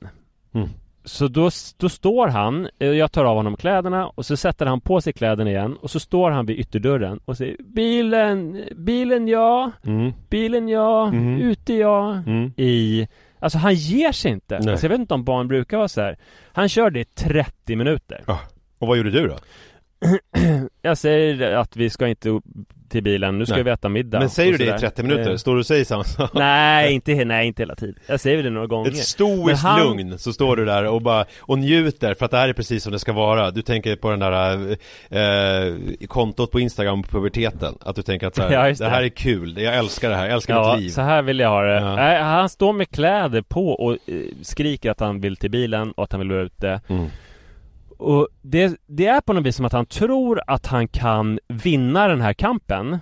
Mm. 0.54 0.70
Så 1.04 1.28
då, 1.28 1.50
då 1.78 1.90
står 1.90 2.28
han, 2.28 2.68
eh, 2.80 2.88
jag 2.88 3.12
tar 3.12 3.26
av 3.26 3.36
honom 3.36 3.56
kläderna 3.58 4.08
och 4.08 4.26
så 4.26 4.38
sätter 4.38 4.66
han 4.66 4.82
på 4.82 5.02
sig 5.02 5.14
kläderna 5.14 5.50
igen 5.50 5.78
och 5.82 5.92
så 5.92 6.00
står 6.00 6.32
han 6.32 6.46
vid 6.46 6.60
ytterdörren 6.60 7.20
och 7.26 7.38
säger 7.38 7.56
Bilen, 7.64 8.64
bilen 8.76 9.28
ja, 9.28 9.72
mm. 9.84 10.14
bilen 10.30 10.70
ja, 10.70 11.12
Mhm. 11.12 11.38
ute 11.42 11.74
ja 11.74 12.12
Mm. 12.26 12.52
i 12.58 13.08
Alltså 13.40 13.58
han 13.58 13.74
ger 13.74 14.12
sig 14.12 14.32
inte. 14.32 14.58
Alltså 14.58 14.86
jag 14.86 14.90
vet 14.90 15.00
inte 15.00 15.14
om 15.14 15.24
barn 15.24 15.48
brukar 15.48 15.78
vara 15.78 15.88
så 15.88 16.02
här. 16.02 16.18
Han 16.54 16.70
körde 16.70 17.00
i 17.00 17.06
30 17.06 17.76
minuter. 17.76 18.24
Och 18.80 18.88
vad 18.88 18.98
gjorde 18.98 19.12
du 19.12 19.28
då? 19.28 19.38
Jag 20.82 20.98
säger 20.98 21.56
att 21.56 21.76
vi 21.76 21.90
ska 21.90 22.08
inte 22.08 22.40
till 22.90 23.04
bilen, 23.04 23.38
nu 23.40 23.46
ska 23.46 23.56
Nej. 23.56 23.64
vi 23.64 23.72
äta 23.72 23.90
middag. 23.90 24.20
Men 24.20 24.30
säger 24.30 24.52
du 24.52 24.58
det 24.58 24.64
i 24.64 24.68
sådär. 24.68 24.80
30 24.80 25.04
minuter? 25.04 25.32
Eh, 25.32 25.38
Står 25.38 25.54
du 25.54 25.60
och 25.60 25.66
säger 25.66 25.86
samma 25.86 26.04
sak? 26.04 26.30
Nej, 26.34 26.94
inte, 26.94 27.26
nej, 27.26 27.48
inte 27.48 27.62
hela 27.62 27.76
tiden. 27.76 27.96
Jag 28.08 28.20
säger 28.20 28.44
det 28.44 28.50
några 28.50 28.68
gånger. 28.68 28.90
Ett 28.90 28.98
stoiskt 28.98 29.64
han- 29.64 29.80
lugn, 29.80 30.18
så 30.20 30.34
står 30.34 30.56
du 30.56 30.66
där 30.66 30.86
och 30.86 31.02
bara 31.02 31.26
och 31.40 31.60
njuter 31.60 32.14
för 32.14 32.26
att 32.26 32.32
det 32.32 32.38
här 32.38 32.50
är 32.50 32.54
precis 32.54 32.84
som 32.84 32.92
det 32.92 33.00
ska 33.00 33.14
vara 33.14 33.52
Du 33.52 33.62
tänker 33.62 33.96
på 33.96 34.10
den 34.10 34.20
där 34.20 34.72
eh, 35.10 35.76
kontot 36.08 36.52
på 36.52 36.60
Instagram, 36.60 37.04
puberteten 37.04 37.76
Att 37.82 37.96
du 37.96 38.02
tänker 38.02 38.28
att 38.28 38.36
så 38.36 38.42
här, 38.42 38.52
Ja, 38.54 38.64
det. 38.64 38.74
det. 38.80 38.90
här 38.90 39.04
är 39.04 39.10
kul, 39.10 39.58
jag 39.62 39.76
älskar 39.78 40.10
det 40.10 40.16
här, 40.16 40.26
jag 40.26 40.34
älskar 40.34 40.56
Ja, 40.56 40.74
mitt 40.76 40.84
liv 40.84 40.90
så 40.90 41.02
här 41.02 41.22
vill 41.22 41.40
jag 41.40 41.50
ha 41.50 41.62
det. 41.62 41.80
Ja. 41.80 42.24
Han 42.24 42.50
står 42.50 42.74
med 42.74 42.90
kläder 42.92 43.42
på 43.42 43.70
och 43.70 43.92
eh, 43.92 43.98
skriker 44.42 44.92
att 44.92 45.00
han 45.00 45.22
vill 45.22 45.36
till 45.38 45.52
bilen 45.52 45.92
och 45.92 46.04
att 46.04 46.12
han 46.12 46.20
vill 46.22 46.32
vara 46.32 46.42
ute. 46.42 46.82
mm. 46.88 47.06
Och 47.98 48.28
det, 48.42 48.80
det 48.88 49.08
är 49.08 49.22
på 49.22 49.34
något 49.34 49.46
vis 49.46 49.56
som 49.56 49.66
att 49.66 49.74
han 49.74 49.86
tror 49.86 50.42
att 50.48 50.66
han 50.68 50.88
kan 50.88 51.40
vinna 51.48 52.08
den 52.08 52.22
här 52.22 52.34
kampen 52.34 52.98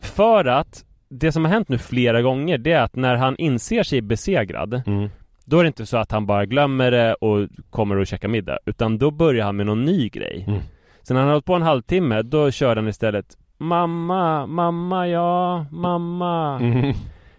För 0.00 0.44
att 0.44 0.84
det 1.08 1.32
som 1.32 1.44
har 1.44 1.52
hänt 1.52 1.68
nu 1.68 1.78
flera 1.78 2.22
gånger 2.22 2.58
det 2.58 2.72
är 2.72 2.82
att 2.82 2.96
när 2.96 3.16
han 3.16 3.36
inser 3.36 3.82
sig 3.82 4.00
besegrad 4.00 4.82
Mm. 4.86 5.08
Då 5.44 5.58
är 5.58 5.62
det 5.62 5.66
inte 5.66 5.86
så 5.86 5.96
att 5.96 6.12
han 6.12 6.26
bara 6.26 6.46
glömmer 6.46 6.90
det 6.90 7.14
och 7.14 7.48
kommer 7.70 7.96
och 7.96 8.06
käkar 8.06 8.28
middag 8.28 8.58
Utan 8.64 8.98
då 8.98 9.10
börjar 9.10 9.44
han 9.46 9.56
med 9.56 9.66
någon 9.66 9.84
ny 9.84 10.08
grej 10.08 10.44
Mm. 10.48 10.60
Sen 11.02 11.14
när 11.14 11.20
han 11.20 11.28
har 11.28 11.34
hållit 11.34 11.44
på 11.44 11.54
en 11.54 11.62
halvtimme 11.62 12.22
då 12.22 12.50
kör 12.50 12.76
han 12.76 12.88
istället 12.88 13.26
Mamma, 13.58 14.46
mamma, 14.46 15.08
ja, 15.08 15.66
mamma 15.70 16.58
Mm. 16.60 16.94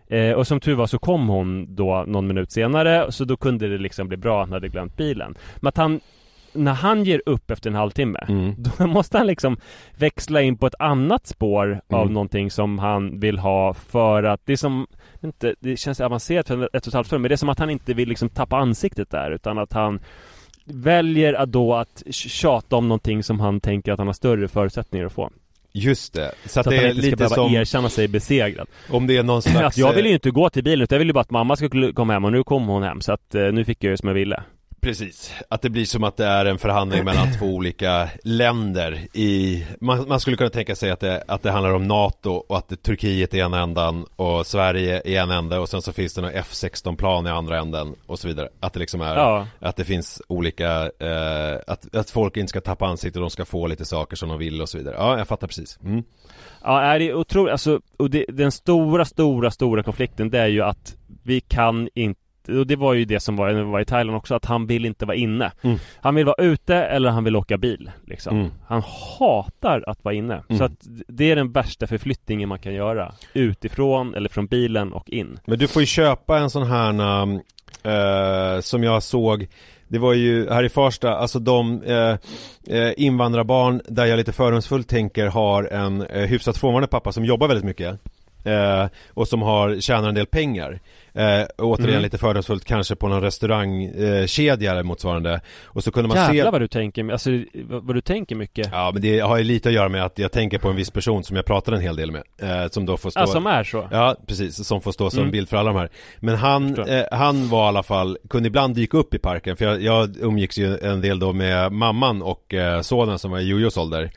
eh, 0.08 0.32
Och 0.32 0.47
som 0.47 0.60
tur 0.60 0.76
var 0.76 0.88
så 0.88 0.99
kom 0.99 1.28
hon 1.28 1.76
då 1.76 2.03
någon 2.08 2.28
minut 2.28 2.51
senare 2.51 3.12
Så 3.12 3.26
då 3.26 3.38
kunde 3.38 3.68
det 3.68 3.78
liksom 3.78 4.08
bli 4.08 4.18
bra 4.18 4.41
att 4.41 4.47
han 4.47 4.53
hade 4.53 4.68
glömt 4.70 4.97
bilen 4.97 5.36
Men 5.55 5.68
att 5.68 5.78
han 5.78 5.99
När 6.58 6.74
han 6.74 7.03
ger 7.03 7.22
upp 7.26 7.51
efter 7.51 7.70
en 7.70 7.76
halvtimme 7.76 8.20
Mm. 8.28 8.55
Då 8.78 8.88
måste 8.88 9.18
han 9.18 9.28
liksom 9.28 9.58
växla 9.97 10.41
in 10.41 10.58
på 10.58 10.68
ett 10.68 10.76
annat 10.80 11.28
spår 11.28 11.82
av 11.89 12.01
Mm. 12.01 12.14
någonting 12.14 12.51
som 12.51 12.80
han 12.80 13.20
vill 13.20 13.38
ha 13.39 13.74
för 13.74 14.24
att 14.24 14.41
det 14.45 14.53
är 14.53 14.58
som 14.58 14.88
inte, 15.24 15.55
Det 15.60 15.78
känns 15.78 16.01
avancerat 16.01 16.47
för 16.47 16.70
ett 16.74 16.82
och 16.84 16.88
ett 16.88 16.93
halvt 16.93 17.14
år 17.14 17.18
men 17.18 17.30
det 17.30 17.36
är 17.36 17.38
som 17.38 17.49
att 17.49 17.60
han 17.60 17.70
inte 17.70 17.93
vill 17.93 18.10
liksom 18.10 18.30
tappa 18.30 18.58
ansiktet 18.58 19.12
där 19.12 19.32
utan 19.32 19.58
att 19.58 19.74
han 19.74 19.99
Väljer 20.70 21.34
att 21.34 21.51
då 21.51 21.76
att 21.76 22.03
tjata 22.12 22.76
om 22.76 22.88
någonting 22.88 23.24
som 23.24 23.39
han 23.39 23.60
tänker 23.60 23.91
att 23.91 23.97
han 23.97 24.08
har 24.08 24.14
större 24.14 24.47
förutsättningar 24.47 25.05
att 25.05 25.14
få 25.14 25.30
Just 25.74 26.14
det, 26.14 26.32
så 26.43 26.49
Så 26.49 26.60
att 26.60 26.68
att 26.68 26.72
det 26.72 26.78
han 26.78 26.86
är 26.86 26.89
inte 26.89 27.01
ska 27.01 27.05
lite 27.05 27.18
behöva 27.18 27.36
som 27.36 27.53
erkänna 27.53 27.89
sig 27.89 28.08
besegrad 28.08 28.68
om 28.89 29.08
det 29.08 29.18
är 29.18 29.24
någon 29.24 29.41
slags 29.51 29.66
Att 29.66 29.78
jag 29.78 29.93
vill 29.93 30.05
eh, 30.05 30.10
ju 30.10 30.14
inte 30.14 30.32
gå 30.32 30.49
till 30.49 30.64
bilen 30.64 30.84
utan 30.84 30.95
jag 30.95 30.99
vill 30.99 31.08
ju 31.08 31.14
bara 31.14 31.22
att 31.22 31.32
mamma 31.32 31.55
ska 31.55 31.70
komma 31.93 32.14
hem 32.14 32.26
och 32.26 32.32
nu 32.32 32.43
kom 32.43 32.68
hon 32.68 32.84
hem 32.84 33.01
så 33.01 33.12
att 33.14 33.36
eh, 33.36 33.51
nu 33.51 33.66
fick 33.66 33.84
jag 33.84 33.91
ju 33.91 33.97
som 33.97 34.08
jag 34.08 34.14
ville 34.16 34.43
Precis, 34.82 35.34
att 35.49 35.61
det 35.61 35.69
blir 35.69 35.86
som 35.86 36.03
att 36.03 36.17
det 36.17 36.25
är 36.25 36.45
en 36.45 36.57
förhandling 36.57 37.05
mellan 37.05 37.34
två 37.39 37.45
olika 37.45 38.09
länder 38.23 39.07
i 39.13 39.65
man, 39.82 40.07
man 40.07 40.19
skulle 40.19 40.38
kunna 40.38 40.49
tänka 40.49 40.75
sig 40.75 40.91
att 40.91 40.99
det, 40.99 41.23
att 41.28 41.43
det 41.43 41.51
handlar 41.51 41.73
om 41.73 41.88
NATO 41.88 42.32
och 42.32 42.57
att 42.57 42.69
det, 42.69 42.75
Turkiet 42.75 43.34
är 43.34 43.38
ena 43.38 43.61
ändan 43.61 44.05
och 44.15 44.47
Sverige 44.47 45.01
i 45.05 45.15
en 45.15 45.32
ände 45.32 45.57
och 45.57 45.69
sen 45.69 45.82
så 45.82 45.93
finns 45.93 46.13
det 46.13 46.21
någon 46.21 46.32
F16-plan 46.32 47.28
i 47.28 47.30
andra 47.30 47.59
änden 47.59 47.95
och 48.05 48.19
så 48.19 48.28
vidare 48.28 48.49
Att 48.59 48.73
det 48.73 48.80
liksom 48.80 49.01
är, 49.01 49.15
Ja. 49.15 49.47
att 49.59 49.75
det 49.75 49.86
finns 49.86 50.21
olika, 50.28 50.82
eh, 50.99 51.59
att, 51.67 51.95
att 51.95 52.09
folk 52.09 52.38
inte 52.38 52.49
ska 52.49 52.61
tappa 52.61 52.86
ansiktet 52.86 53.15
och 53.15 53.21
de 53.21 53.30
ska 53.30 53.45
få 53.45 53.67
lite 53.67 53.86
saker 53.86 54.15
som 54.15 54.30
de 54.30 54.38
vill 54.38 54.61
och 54.61 54.69
så 54.69 54.78
vidare 54.78 54.95
Ja, 54.97 55.17
jag 55.17 55.28
fattar 55.28 55.47
precis 55.47 55.80
mm. 55.84 56.03
Ja, 56.63 56.82
är 56.82 56.99
det 56.99 57.13
otroligt, 57.13 57.51
alltså, 57.51 57.82
och 57.97 58.09
det, 58.09 58.25
den 58.30 58.51
stora, 58.51 59.05
stora, 59.05 59.51
stora 59.51 59.84
konflikten 59.84 60.30
det 60.30 60.39
är 60.39 60.47
ju 60.47 60.61
att 60.61 60.95
vi 61.23 61.39
kan 61.41 61.89
inte 61.95 62.21
och 62.49 62.67
det 62.67 62.75
var 62.75 62.93
ju 62.93 63.05
det 63.05 63.19
som 63.19 63.35
var 63.35 63.47
när 63.47 63.63
vi 63.63 63.71
var 63.71 63.79
i 63.79 63.85
Thailand 63.85 64.17
också, 64.17 64.35
att 64.35 64.45
han 64.45 64.67
vill 64.67 64.85
inte 64.85 65.05
vara 65.05 65.17
inne. 65.17 65.51
Mm. 65.61 65.77
Han 66.01 66.15
vill 66.15 66.25
vara 66.25 66.43
ute 66.43 66.75
eller 66.75 67.09
han 67.09 67.23
vill 67.23 67.35
åka 67.35 67.57
bil. 67.57 67.91
Liksom. 68.05 68.39
Mm. 68.39 68.51
Han 68.67 68.81
hatar 69.19 69.83
att 69.87 70.03
vara 70.03 70.15
inne. 70.15 70.43
Mm. 70.49 70.57
Så 70.57 70.63
att 70.63 70.71
det 71.07 71.31
är 71.31 71.35
den 71.35 71.51
värsta 71.51 71.87
förflyttningen 71.87 72.49
man 72.49 72.59
kan 72.59 72.73
göra. 72.73 73.13
Utifrån 73.33 74.15
eller 74.15 74.29
från 74.29 74.47
bilen 74.47 74.93
och 74.93 75.09
in. 75.09 75.39
Men 75.45 75.59
du 75.59 75.67
får 75.67 75.81
ju 75.81 75.85
köpa 75.85 76.39
en 76.39 76.49
sån 76.49 76.67
här 76.67 76.93
eh, 77.83 78.61
som 78.61 78.83
jag 78.83 79.03
såg 79.03 79.47
Det 79.87 79.99
var 79.99 80.13
ju 80.13 80.49
här 80.49 80.63
i 80.63 80.69
Farsta, 80.69 81.15
alltså 81.15 81.39
de 81.39 81.83
eh, 81.83 82.17
eh, 82.77 82.93
invandrarbarn 82.97 83.81
där 83.87 84.05
jag 84.05 84.17
lite 84.17 84.31
fördomsfullt 84.31 84.87
tänker 84.87 85.27
har 85.27 85.63
en 85.63 86.01
eh, 86.01 86.25
hyfsat 86.25 86.57
frånvarande 86.57 86.87
pappa 86.87 87.11
som 87.11 87.25
jobbar 87.25 87.47
väldigt 87.47 87.65
mycket 87.65 87.99
eh, 88.43 88.85
Och 89.13 89.27
som 89.27 89.41
har, 89.41 89.79
tjänar 89.79 90.09
en 90.09 90.15
del 90.15 90.25
pengar 90.25 90.79
eh, 91.18 91.45
Återigen 91.57 91.89
Mm. 91.89 92.01
lite 92.01 92.18
fördomsfullt 92.18 92.65
kanske 92.65 92.95
på 92.95 93.07
någon 93.07 93.22
restaurangkedja 93.22 94.53
eh, 94.70 94.72
eller 94.72 94.84
motsvarande 94.84 95.41
Och 95.65 95.84
så 95.84 95.91
kunde 95.91 96.07
man 96.07 96.18
Jävlar 96.18 96.43
se 96.45 96.51
vad 96.51 96.61
du 96.61 96.68
tänker, 96.68 97.11
alltså 97.11 97.30
vad, 97.70 97.95
du 97.95 98.01
tänker 98.01 98.36
mycket. 98.36 98.68
Ja 98.72 98.91
men 98.93 99.01
det 99.01 99.20
har 99.20 99.38
ju 99.38 99.43
lite 99.43 99.70
att 99.70 99.76
göra 99.76 99.89
med 99.89 100.03
att 100.05 100.20
jag 100.20 100.32
tänker 100.32 100.57
på 100.59 100.70
en 100.70 100.76
viss 100.76 100.91
person 100.91 101.24
som 101.24 101.36
jag 101.36 101.45
pratar 101.45 101.74
en 101.74 101.82
hel 101.82 101.95
del 101.95 102.11
med 102.11 102.24
eh, 102.41 102.70
Som 102.70 102.86
då 102.86 102.97
får 102.97 103.09
stå 103.09 103.20
Ja, 103.20 103.28
som 103.28 103.47
är 103.47 103.63
så. 103.63 103.88
Ja, 103.91 104.15
precis, 104.28 104.68
som 104.68 104.82
får 104.82 104.91
stå 104.91 105.09
som 105.09 105.20
Mm. 105.20 105.32
bild 105.32 105.49
för 105.49 105.57
alla 105.57 105.74
de 105.74 105.80
här 105.80 105.89
Men 106.20 106.36
han, 106.36 106.80
eh, 106.80 107.05
han 107.11 107.49
var 107.49 107.65
i 107.65 107.68
alla 107.68 107.84
fall, 107.84 108.18
kunde 108.30 108.47
ibland 108.47 108.76
dyka 108.76 108.97
upp 108.97 109.13
i 109.13 109.20
parken 109.20 109.57
För 109.57 109.65
jag, 109.65 109.82
jag 109.82 110.18
umgicks 110.20 110.57
ju 110.57 110.78
en 110.78 111.01
del 111.01 111.20
då 111.20 111.34
med 111.34 111.72
mamman 111.72 112.22
och 112.22 112.53
eh, 112.53 112.82
sonen 112.82 113.20
som 113.20 113.32
var 113.32 113.39
i 113.39 113.47
Jojos 113.47 113.78
ålder 113.78 114.11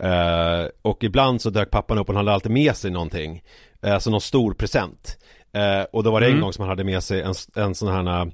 eh, 0.00 0.66
Och 0.82 1.04
ibland 1.04 1.40
så 1.42 1.50
dök 1.50 1.70
pappan 1.70 1.98
upp 1.98 2.08
och 2.08 2.14
han 2.14 2.26
hade 2.26 2.34
alltid 2.34 2.52
med 2.52 2.76
sig 2.76 2.90
någonting 2.90 3.42
eh, 3.82 3.94
Alltså 3.94 4.10
någon 4.10 4.20
stor 4.20 4.54
present 4.54 5.18
eh, 5.54 5.82
Och 5.92 6.02
då 6.04 6.10
var 6.10 6.20
det 6.20 6.26
en 6.26 6.30
Mm. 6.32 6.42
gång 6.42 6.52
som 6.52 6.62
han 6.62 6.68
hade 6.68 6.84
med 6.84 7.02
sig 7.02 7.20
en, 7.22 7.34
en 7.56 7.74
sån 7.74 7.88
här 8.06 8.30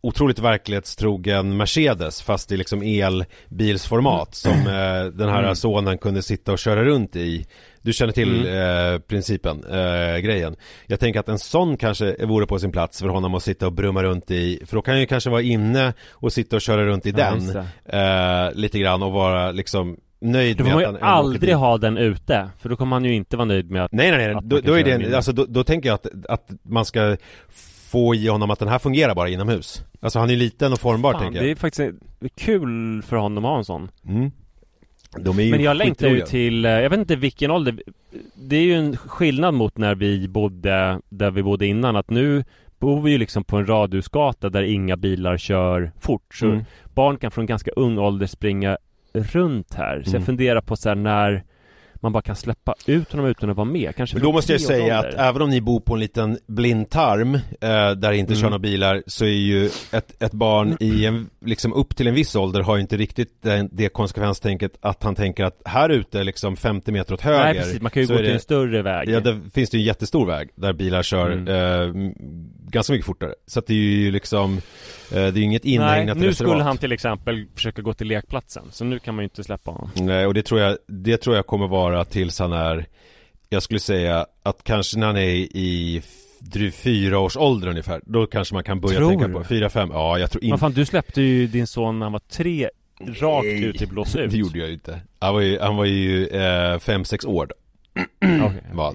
Otroligt 0.00 0.38
verklighetstrogen 0.38 1.56
Mercedes 1.56 2.22
fast 2.22 2.52
i 2.52 2.56
liksom 2.56 2.82
elbilsformat 2.82 4.34
som 4.34 4.52
eh, 4.52 5.04
den 5.04 5.28
här 5.28 5.42
Mm. 5.42 5.56
sonen 5.56 5.98
kunde 5.98 6.22
sitta 6.22 6.52
och 6.52 6.58
köra 6.58 6.84
runt 6.84 7.16
i. 7.16 7.46
Du 7.82 7.92
känner 7.92 8.12
till 8.12 8.46
eh, 8.46 8.98
principen, 9.08 9.64
eh, 9.64 10.18
grejen. 10.18 10.56
Jag 10.86 11.00
tänker 11.00 11.20
att 11.20 11.28
en 11.28 11.38
sån 11.38 11.76
kanske 11.76 12.26
vore 12.26 12.46
på 12.46 12.58
sin 12.58 12.72
plats 12.72 13.00
för 13.00 13.08
honom 13.08 13.34
att 13.34 13.42
sitta 13.42 13.66
och 13.66 13.72
brumma 13.72 14.02
runt 14.02 14.30
i 14.30 14.62
För 14.66 14.76
då 14.76 14.82
kan 14.82 14.92
han 14.92 15.00
ju 15.00 15.06
kanske 15.06 15.30
vara 15.30 15.42
inne 15.42 15.94
och 16.10 16.32
sitta 16.32 16.56
och 16.56 16.62
köra 16.62 16.86
runt 16.86 17.06
i 17.06 17.10
Ja, 17.16 17.16
den 17.16 17.56
eh, 17.84 18.52
Lite 18.54 18.78
grann 18.78 19.02
och 19.02 19.12
vara 19.12 19.52
liksom 19.52 19.96
nöjd 20.20 20.60
med 20.60 20.72
får 20.72 20.78
att 20.78 20.80
ju 20.82 20.86
han 20.86 20.94
ändå 20.94 20.98
åker 21.06 21.06
aldrig 21.06 21.40
bil. 21.40 21.54
ha 21.54 21.78
den 21.78 21.98
ute. 21.98 22.48
För 22.58 22.68
då 22.68 22.76
kommer 22.76 22.96
han 22.96 23.04
ju 23.04 23.14
inte 23.14 23.36
vara 23.36 23.44
nöjd 23.44 23.70
med 23.70 23.84
att 23.84 23.92
Nej 23.92 24.10
nej 24.10 24.18
nej, 24.26 24.34
att 24.34 24.44
då, 24.44 24.60
då 24.60 24.72
är 24.72 24.84
det, 24.84 24.98
mindre. 24.98 25.16
alltså 25.16 25.32
då, 25.32 25.44
då 25.48 25.64
tänker 25.64 25.88
jag 25.88 25.94
att, 25.94 26.06
att 26.28 26.50
man 26.62 26.84
ska 26.84 27.16
få 27.90 28.14
i 28.14 28.28
honom 28.28 28.50
att 28.50 28.58
den 28.58 28.68
här 28.68 28.78
fungerar 28.78 29.14
bara 29.14 29.28
inomhus 29.28 29.84
Alltså 30.00 30.18
han 30.18 30.30
är 30.30 30.36
liten 30.36 30.72
och 30.72 30.78
formbar 30.80 31.12
Fan, 31.12 31.22
tänker 31.22 31.40
det 31.40 31.46
är 31.46 31.48
jag 31.48 31.58
faktiskt 31.58 31.90
kul 32.36 33.02
för 33.02 33.16
honom 33.16 33.44
att 33.44 33.50
ha 33.50 33.58
en 33.58 33.64
sån. 33.64 33.90
mm. 34.08 34.30
De 35.18 35.38
är 35.38 35.42
ju 35.42 35.50
Men 35.50 35.62
jag 35.62 35.76
längtar 35.76 36.08
ju 36.08 36.20
till, 36.20 36.64
eh, 36.64 36.70
jag 36.70 36.90
vet 36.90 36.98
inte 36.98 37.16
vilken 37.16 37.50
ålder 37.50 37.82
Det 38.34 38.56
är 38.56 38.62
ju 38.62 38.74
en 38.74 38.96
skillnad 38.96 39.54
mot 39.54 39.76
när 39.78 39.94
vi 39.94 40.28
bodde 40.28 41.00
där 41.08 41.30
vi 41.30 41.42
bodde 41.42 41.66
innan 41.66 41.96
att 41.96 42.10
nu 42.10 42.44
bor 42.78 43.02
vi 43.02 43.10
ju 43.10 43.18
liksom 43.18 43.44
på 43.44 43.56
en 43.56 43.66
radhusgata 43.68 44.48
där 44.48 44.62
inga 44.62 44.96
bilar 44.96 45.36
kör 45.36 45.92
fort 46.00 46.34
så 46.34 46.46
Mm. 46.46 46.64
barn 46.94 47.16
kan 47.16 47.30
från 47.30 47.46
ganska 47.46 47.70
ung 47.70 47.98
ålder 47.98 48.26
springa 48.26 48.78
runt 49.12 49.74
här 49.74 50.02
Så 50.02 50.08
Mm. 50.10 50.20
jag 50.20 50.26
funderar 50.26 50.60
på 50.60 50.76
så 50.76 50.88
här 50.88 50.96
när 50.96 51.44
man 52.00 52.12
bara 52.12 52.22
kan 52.22 52.36
släppa 52.36 52.74
ut 52.86 53.12
honom 53.12 53.26
utan 53.26 53.50
att 53.50 53.56
vara 53.56 53.64
med 53.64 53.96
Kanske 53.96 54.16
Men 54.16 54.22
då 54.24 54.32
måste 54.32 54.52
jag 54.52 54.60
säga 54.60 54.98
att 54.98 55.14
även 55.14 55.42
om 55.42 55.50
ni 55.50 55.60
bor 55.60 55.80
på 55.80 55.94
en 55.94 56.00
liten 56.00 56.38
blindtarm 56.46 57.34
eh, 57.34 57.40
Där 57.60 57.94
det 57.94 58.16
inte 58.16 58.32
Mm. 58.32 58.40
kör 58.40 58.48
några 58.48 58.58
bilar 58.58 59.02
Så 59.06 59.24
är 59.24 59.28
ju 59.28 59.66
ett, 59.92 60.22
ett 60.22 60.32
barn 60.32 60.76
i 60.80 61.04
en, 61.06 61.30
liksom 61.44 61.72
upp 61.72 61.96
till 61.96 62.06
en 62.06 62.14
viss 62.14 62.36
ålder 62.36 62.60
Har 62.60 62.76
ju 62.76 62.80
inte 62.82 62.96
riktigt 62.96 63.42
det, 63.42 63.68
det 63.72 63.88
konsekvenstänket 63.88 64.72
Att 64.80 65.02
han 65.02 65.14
tänker 65.14 65.44
att 65.44 65.62
här 65.64 65.88
ute 65.88 66.24
liksom 66.24 66.56
50 66.56 66.92
meter 66.92 67.14
åt 67.14 67.20
höger 67.20 67.44
Nej 67.44 67.54
precis, 67.54 67.80
man 67.82 67.90
kan 67.90 68.02
ju 68.02 68.08
gå 68.08 68.16
till 68.16 68.24
det- 68.26 68.32
en 68.32 68.40
större 68.40 68.82
väg 68.82 69.08
Ja, 69.08 69.20
det 69.20 69.40
finns 69.54 69.70
det 69.70 69.76
ju 69.76 69.80
en 69.80 69.86
jättestor 69.86 70.26
väg 70.26 70.48
där 70.54 70.72
bilar 70.72 71.02
kör 71.02 71.30
Mm. 71.30 71.48
eh, 71.48 72.12
ganska 72.70 72.92
mycket 72.92 73.06
fortare. 73.06 73.34
Så 73.46 73.58
att 73.58 73.66
det 73.66 73.72
är 73.74 73.76
ju 73.76 74.10
liksom, 74.10 74.60
det 75.10 75.16
är 75.20 75.32
ju 75.32 75.42
inget 75.42 75.64
Nej, 75.64 75.74
inhägnat 75.74 76.16
nu 76.18 76.26
reservat. 76.26 76.50
skulle 76.50 76.62
han 76.64 76.78
till 76.78 76.92
exempel 76.92 77.46
försöka 77.54 77.82
gå 77.82 77.94
till 77.94 78.06
lekplatsen 78.08 78.64
Så 78.70 78.84
nu 78.84 78.98
kan 78.98 79.14
man 79.14 79.22
ju 79.22 79.24
inte 79.24 79.44
släppa 79.44 79.70
honom 79.70 79.90
Nej, 79.94 80.26
och 80.26 80.34
det 80.34 80.42
tror 80.42 80.60
jag, 80.60 80.78
det 80.86 81.16
tror 81.16 81.36
jag 81.36 81.46
kommer 81.46 81.68
vara 81.68 82.04
tills 82.04 82.38
han 82.38 82.52
är, 82.52 82.86
jag 83.48 83.62
skulle 83.62 83.80
säga 83.80 84.26
att 84.42 84.64
kanske 84.64 84.98
när 84.98 85.06
han 85.06 85.16
är 85.16 85.30
i 85.56 86.02
drygt 86.40 86.76
fyra 86.76 87.18
års 87.18 87.36
ålder 87.36 87.68
ungefär, 87.68 88.00
då 88.06 88.26
kanske 88.26 88.54
man 88.54 88.64
kan 88.64 88.80
börja 88.80 88.98
Tror 88.98 89.10
tänka 89.10 89.28
på, 89.28 89.44
fyra, 89.44 89.70
fem, 89.70 89.90
ja 89.92 90.18
jag 90.18 90.30
tror 90.30 90.40
Men 90.40 90.48
inte 90.48 90.60
fan 90.60 90.72
du 90.72 90.84
släppte 90.84 91.22
ju 91.22 91.46
din 91.46 91.66
son 91.66 91.98
när 91.98 92.06
han 92.06 92.12
var 92.12 92.22
tre 92.30 92.70
Rakt 93.00 93.44
Nej, 93.46 93.64
ut 93.64 93.82
i 93.82 93.86
blås 93.86 94.16
ut 94.16 94.30
Det 94.30 94.36
gjorde 94.36 94.58
jag 94.58 94.68
ju 94.68 94.74
inte. 94.74 95.00
Han 95.18 95.34
var 95.34 95.40
ju, 95.40 95.58
han 95.60 95.76
var 95.76 95.84
ju 95.84 96.26
eh, 96.26 96.78
fem, 96.78 97.04
sex 97.04 97.24
år 97.24 97.46
då. 97.46 97.54
Var. 98.72 98.94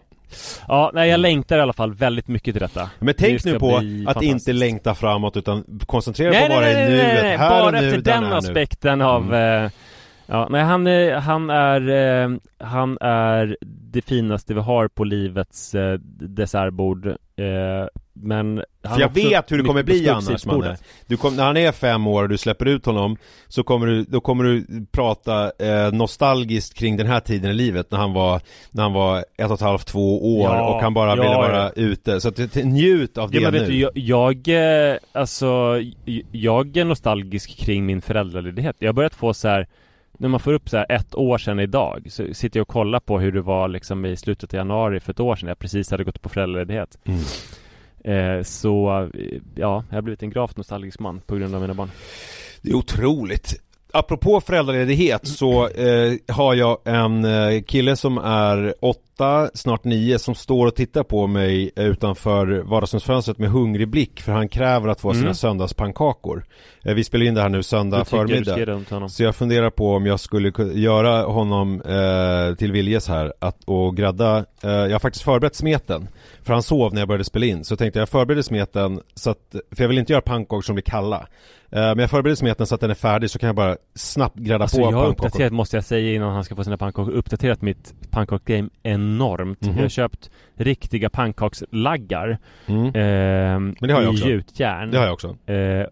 Ja, 0.67 0.91
nej 0.93 1.09
jag 1.09 1.19
längtar 1.19 1.57
i 1.57 1.61
alla 1.61 1.73
fall 1.73 1.93
väldigt 1.93 2.27
mycket 2.27 2.53
till 2.53 2.61
detta 2.61 2.89
Men 2.99 3.13
tänk 3.17 3.45
nu 3.45 3.59
på 3.59 3.81
att 4.07 4.21
inte 4.21 4.53
längta 4.53 4.95
framåt 4.95 5.37
utan 5.37 5.63
koncentrera 5.85 6.31
dig 6.31 6.47
på 6.47 6.55
bara 6.55 6.71
i 6.71 6.73
nuet, 6.73 7.03
nej, 7.03 7.23
nej. 7.23 7.37
här 7.37 7.49
bara 7.49 7.65
och 7.65 7.71
nu, 7.73 7.77
efter 7.77 8.01
där 8.01 8.13
den 8.13 8.23
är 8.23 8.29
nu. 8.29 8.35
aspekten 8.35 9.01
av 9.01 9.35
eh, 9.35 9.69
Ja, 10.25 10.47
nej 10.49 10.63
han 10.63 10.87
är, 10.87 11.13
han 11.15 11.49
är, 11.49 11.89
eh, 11.89 12.37
han 12.57 12.97
är 13.01 13.57
det 13.61 14.01
finaste 14.01 14.53
vi 14.53 14.59
har 14.59 14.87
på 14.87 15.03
livets 15.03 15.75
eh, 15.75 15.99
dessertbord 16.19 17.05
eh, 17.05 17.15
Men 18.15 18.63
han 18.83 18.93
För 18.93 19.01
jag 19.01 19.13
vet 19.13 19.51
hur 19.51 19.57
det 19.57 19.63
kommer 19.63 19.83
bli 19.83 20.09
annars. 20.09 20.45
Manne. 20.45 20.77
du 21.07 21.17
kom, 21.17 21.35
När 21.35 21.43
han 21.43 21.57
är 21.57 21.71
fem 21.71 22.07
år 22.07 22.23
och 22.23 22.29
du 22.29 22.37
släpper 22.37 22.65
ut 22.65 22.85
honom 22.85 23.17
Så 23.47 23.63
kommer 23.63 23.87
du, 23.87 24.03
då 24.03 24.21
kommer 24.21 24.43
du 24.43 24.65
prata 24.91 25.51
eh, 25.59 25.91
nostalgiskt 25.91 26.73
kring 26.77 26.97
den 26.97 27.07
här 27.07 27.19
tiden 27.19 27.51
i 27.51 27.53
livet 27.53 27.91
När 27.91 27.97
han 27.97 28.13
var, 28.13 28.41
när 28.71 28.83
han 28.83 28.93
var 28.93 29.25
ett 29.37 29.47
och 29.47 29.53
ett 29.53 29.61
halvt, 29.61 29.87
två 29.87 30.37
år 30.39 30.55
Ja, 30.55 30.75
och 30.75 30.81
han 30.81 30.93
bara 30.93 31.09
ja, 31.09 31.15
ville 31.15 31.35
vara 31.35 31.63
ja. 31.63 31.71
ute 31.75 32.21
Så 32.21 32.27
att, 32.27 32.55
njut 32.55 33.17
av 33.17 33.31
det 33.31 33.37
Ja 33.37 33.51
men 33.51 33.53
vet 33.53 33.61
nu 33.61 33.67
du, 33.67 33.79
jag, 33.79 33.91
jag, 34.45 34.91
eh, 34.91 34.97
alltså, 35.11 35.81
jag 36.31 36.77
är 36.77 36.85
nostalgisk 36.85 37.57
kring 37.57 37.85
min 37.85 38.01
föräldraledighet 38.01 38.75
Jag 38.79 38.87
har 38.87 38.93
börjat 38.93 39.15
få 39.15 39.33
så 39.33 39.47
här 39.47 39.67
när 40.17 40.29
man 40.29 40.39
får 40.39 40.53
upp 40.53 40.69
så 40.69 40.77
här 40.77 40.85
ett 40.89 41.15
år 41.15 41.37
sedan 41.37 41.59
idag 41.59 42.05
så 42.09 42.33
sitter 42.33 42.59
jag 42.59 42.61
och 42.61 42.67
kollar 42.73 42.99
på 42.99 43.19
hur 43.19 43.31
det 43.31 43.41
var 43.41 43.67
liksom 43.67 44.05
i 44.05 44.17
slutet 44.17 44.53
av 44.53 44.57
januari 44.57 44.99
för 44.99 45.11
ett 45.11 45.19
år 45.19 45.35
sedan 45.35 45.49
jag 45.49 45.59
precis 45.59 45.91
hade 45.91 46.03
gått 46.03 46.21
på 46.21 46.29
föräldraledighet. 46.29 46.97
Mm. 47.05 47.19
eh, 48.37 48.43
Så, 48.43 49.09
ja, 49.55 49.83
jag 49.89 49.97
har 49.97 50.01
blivit 50.01 50.23
en 50.23 50.29
gravt 50.29 50.57
nostalgisk 50.57 50.99
man 50.99 51.21
på 51.21 51.35
grund 51.35 51.55
av 51.55 51.61
mina 51.61 51.73
barn. 51.73 51.91
Det 52.61 52.69
är 52.69 52.75
otroligt. 52.75 53.59
Apropå 53.95 54.41
föräldraledighet 54.41 55.27
så 55.27 55.67
eh, 55.67 56.13
har 56.27 56.53
jag 56.53 56.77
en 56.85 57.25
eh, 57.25 57.61
kille 57.61 57.95
som 57.95 58.17
är 58.17 58.73
åtta, 58.79 59.03
snart 59.53 59.83
nio, 59.83 60.19
som 60.19 60.35
står 60.35 60.67
och 60.67 60.75
tittar 60.75 61.03
på 61.03 61.27
mig 61.27 61.71
utanför 61.75 62.61
vardagsrumsfönstret 62.65 63.37
med 63.37 63.49
hungrig 63.49 63.87
blick 63.89 64.21
för 64.21 64.31
han 64.31 64.49
kräver 64.49 64.87
att 64.89 65.01
få 65.01 65.09
Mm. 65.09 65.21
sina 65.21 65.33
söndagspannkakor. 65.33 66.45
Eh, 66.83 66.93
vi 66.93 67.03
spelar 67.03 67.25
in 67.25 67.33
det 67.33 67.41
här 67.41 67.49
nu 67.49 67.63
söndag 67.63 68.05
förmiddag. 68.05 69.09
Så 69.09 69.23
jag 69.23 69.35
funderar 69.35 69.69
på 69.69 69.95
om 69.95 70.05
jag 70.05 70.19
skulle 70.19 70.49
ku- 70.51 70.73
göra 70.77 71.21
honom 71.23 71.81
eh, 71.81 72.55
till 72.55 72.71
viljes 72.71 73.07
här 73.07 73.33
att, 73.39 73.63
och 73.65 73.97
grädda, 73.97 74.37
eh, 74.63 74.69
jag 74.71 74.91
har 74.91 74.99
faktiskt 74.99 75.25
förberett 75.25 75.55
smeten 75.55 76.07
För 76.41 76.53
han 76.53 76.63
sov 76.63 76.93
när 76.93 77.01
jag 77.01 77.07
började 77.07 77.23
spela 77.23 77.45
in, 77.45 77.63
så 77.63 77.75
tänkte 77.75 77.99
jag 77.99 78.09
förbereder 78.09 78.41
smeten 78.41 78.99
så 79.15 79.29
att, 79.29 79.55
för 79.71 79.83
jag 79.83 79.87
vill 79.87 79.97
inte 79.97 80.13
göra 80.13 80.21
pannkakor 80.21 80.61
som 80.61 80.75
blir 80.75 80.83
kalla 80.83 81.17
eh, 81.71 81.79
Men 81.81 81.99
jag 81.99 82.09
förbereder 82.09 82.35
smeten 82.35 82.67
så 82.67 82.75
att 82.75 82.81
den 82.81 82.89
är 82.89 82.95
färdig 82.95 83.29
så 83.29 83.39
kan 83.39 83.47
jag 83.47 83.55
bara 83.55 83.77
snabbt 83.95 84.35
grädda 84.37 84.63
Alltså 84.63 84.77
på 84.77 84.83
jag 84.83 84.91
har 84.97 85.05
uppdaterat, 85.07 85.53
måste 85.53 85.77
jag 85.77 85.83
säga 85.83 86.15
innan 86.15 86.33
han 86.33 86.43
ska 86.43 86.55
få 86.55 86.63
sina 86.63 86.77
pannkakor, 86.77 87.11
uppdaterat 87.11 87.61
mitt 87.61 87.93
pannkakgame 88.09 88.69
enormt. 89.03 89.61
Mhm. 89.61 89.75
Jag 89.75 89.81
har 89.81 89.89
köpt 89.89 90.29
riktiga 90.55 91.09
pannkakslaggar 91.09 92.37
mm. 92.65 92.85
ehm, 92.85 93.75
Men 93.79 93.87
det 93.87 93.93
har 93.93 94.01
jag 94.01 94.13
i 94.13 94.17
också. 94.17 94.29
gjutjärn. 94.29 94.91
Det 94.91 94.97
har 94.97 95.05
jag 95.05 95.13
också 95.13 95.37
Eh, 95.45 95.85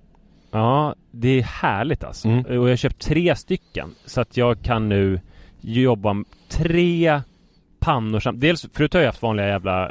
ja, 0.52 0.96
det 1.12 1.30
är 1.40 1.42
härligt 1.44 2.04
alltså. 2.04 2.28
Mm. 2.28 2.46
Och 2.46 2.54
jag 2.56 2.62
har 2.72 2.76
köpt 2.76 3.00
tre 3.02 3.36
stycken. 3.36 3.90
Så 4.06 4.22
att 4.22 4.38
jag 4.38 4.62
kan 4.62 4.90
nu 4.90 5.20
jobba 5.62 6.14
med 6.14 6.26
tre 6.50 7.22
pannor 7.80 8.20
samt. 8.20 8.42
Dels, 8.42 8.66
förut 8.74 8.94
har 8.94 9.02
jag 9.02 9.08
haft 9.08 9.22
vanliga 9.22 9.48
jävla 9.48 9.84
eh, 9.86 9.90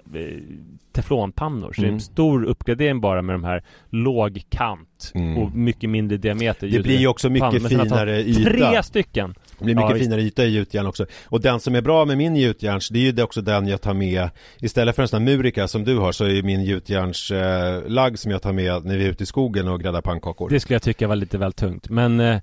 teflonpannor. 0.92 1.72
Så 1.72 1.80
det 1.80 1.86
är 1.86 1.88
Mm. 1.88 1.94
en 1.94 2.00
stor 2.00 2.44
uppgradering 2.44 3.00
bara 3.00 3.22
med 3.22 3.34
de 3.34 3.44
här 3.44 3.62
låg 3.90 4.42
kant 4.48 5.12
Mm. 5.14 5.38
och 5.38 5.52
mycket 5.54 5.90
mindre 5.90 6.16
diameter. 6.16 6.68
Det 6.68 6.80
blir 6.80 6.98
ju 6.98 7.06
också 7.06 7.30
mycket 7.30 7.68
finare 7.68 8.20
yta 8.20 8.50
Tre 8.50 8.82
stycken! 8.82 9.34
Det 9.60 9.64
blir 9.64 9.74
mycket 9.74 9.90
Ja, 9.90 9.96
finare 9.96 10.20
yta 10.22 10.44
i 10.44 10.48
gjutjärn 10.48 10.86
också 10.86 11.06
Och 11.24 11.40
den 11.40 11.60
som 11.60 11.74
är 11.74 11.80
bra 11.80 12.04
med 12.04 12.18
min 12.18 12.36
gjutjärns 12.36 12.88
Det 12.88 12.98
är 13.08 13.12
ju 13.12 13.22
också 13.22 13.40
den 13.40 13.68
jag 13.68 13.80
tar 13.80 13.94
med 13.94 14.28
Istället 14.60 14.96
för 14.96 15.02
en 15.02 15.08
sån 15.08 15.26
här 15.26 15.36
murika 15.36 15.68
som 15.68 15.84
du 15.84 15.98
har 15.98 16.12
Så 16.12 16.24
är 16.24 16.28
ju 16.28 16.42
min 16.42 16.62
gjutjärns 16.62 17.30
eh, 17.30 18.14
som 18.14 18.30
jag 18.30 18.42
tar 18.42 18.52
med 18.52 18.84
När 18.84 18.96
vi 18.96 19.04
är 19.04 19.10
ute 19.10 19.22
i 19.22 19.26
skogen 19.26 19.68
och 19.68 19.80
gräddar 19.80 20.00
pannkakor 20.00 20.48
Det 20.50 20.60
skulle 20.60 20.74
jag 20.74 20.82
tycka 20.82 21.08
var 21.08 21.16
lite 21.16 21.38
väl 21.38 21.52
tungt. 21.52 21.88
Men, 21.88 22.20
eh, 22.20 22.40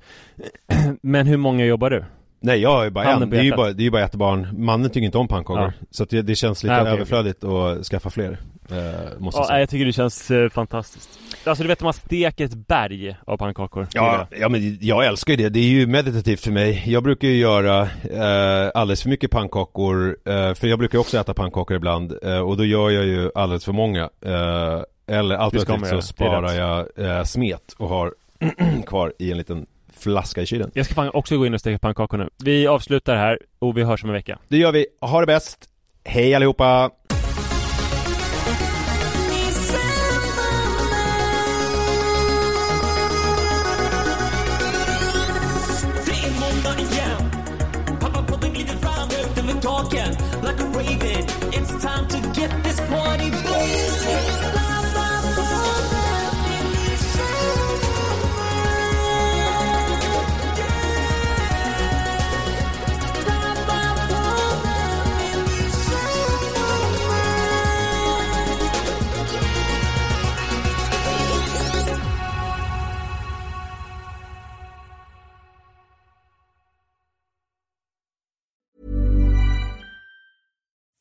men 1.01 1.27
hur 1.27 1.37
många 1.37 1.65
jobbar 1.65 1.89
du? 1.89 2.03
Nej 2.39 2.59
jag 2.59 2.69
har 2.69 2.83
ju 2.83 2.89
bara 2.89 3.05
en. 3.05 3.29
Det 3.29 3.37
är 3.37 3.43
ju 3.43 3.55
bara, 3.55 3.71
det 3.71 3.81
är 3.81 3.85
ju 3.85 3.91
bara 3.91 4.03
ett 4.03 4.15
barn 4.15 4.65
Mannen 4.65 4.89
tycker 4.89 5.05
inte 5.05 5.17
om 5.17 5.27
pannkakor. 5.27 5.73
Ja. 5.79 5.85
Så 5.91 6.03
att 6.03 6.09
det, 6.09 6.21
det 6.21 6.35
känns 6.35 6.63
lite 6.63 6.73
Nej, 6.73 6.81
okej, 6.81 6.93
överflödigt 6.93 7.43
att 7.43 7.85
skaffa 7.85 8.09
fler 8.09 8.31
eh, 8.71 9.19
Måste 9.19 9.37
jag 9.37 9.43
Ja, 9.43 9.47
säga 9.47 9.59
jag 9.59 9.69
tycker 9.69 9.85
det 9.85 9.93
känns 9.93 10.31
eh, 10.31 10.49
fantastiskt. 10.49 11.19
Alltså 11.45 11.63
du 11.63 11.67
vet 11.67 11.81
man 11.81 11.93
steker 11.93 12.45
ett 12.45 12.53
berg 12.55 13.17
av 13.25 13.37
pannkakor. 13.37 13.87
Ja, 13.93 14.27
ja 14.39 14.49
men 14.49 14.77
jag 14.81 15.05
älskar 15.05 15.33
ju 15.33 15.37
det, 15.43 15.49
det 15.49 15.59
är 15.59 15.69
ju 15.69 15.87
meditativt 15.87 16.39
för 16.39 16.51
mig. 16.51 16.83
Jag 16.85 17.03
brukar 17.03 17.27
ju 17.27 17.37
göra 17.37 17.81
eh, 18.11 18.71
alldeles 18.73 19.01
för 19.01 19.09
mycket 19.09 19.31
pannkakor 19.31 20.17
eh, 20.25 20.53
För 20.53 20.67
jag 20.67 20.79
brukar 20.79 20.99
också 20.99 21.17
äta 21.17 21.33
pannkakor 21.33 21.77
ibland 21.77 22.13
eh, 22.23 22.39
Och 22.39 22.57
då 22.57 22.65
gör 22.65 22.89
jag 22.89 23.05
ju 23.05 23.31
alldeles 23.35 23.65
för 23.65 23.73
många 23.73 24.09
eh, 24.21 24.81
Eller 25.17 25.35
alternativt 25.35 25.87
så 25.89 26.01
sparar 26.01 26.53
jag 26.53 26.87
eh, 26.95 27.23
smet 27.23 27.73
och 27.77 27.89
har 27.89 28.13
kvar 28.85 29.13
i 29.19 29.31
en 29.31 29.37
liten 29.37 29.65
flaska 29.99 30.41
i 30.41 30.45
kylen 30.45 30.71
Jag 30.73 30.85
ska 30.85 30.95
fan 30.95 31.09
också 31.13 31.37
gå 31.37 31.45
in 31.45 31.53
och 31.53 31.59
steka 31.59 31.79
pannkakor 31.79 32.17
nu. 32.17 32.29
Vi 32.43 32.67
avslutar 32.67 33.15
här 33.15 33.39
och 33.59 33.77
vi 33.77 33.83
hörs 33.83 34.03
om 34.03 34.09
en 34.09 34.13
vecka. 34.13 34.39
Det 34.47 34.57
gör 34.57 34.71
vi, 34.71 34.85
ha 35.01 35.19
det 35.19 35.25
bäst 35.25 35.69
Hej 36.09 36.35
allihopa! 36.35 36.91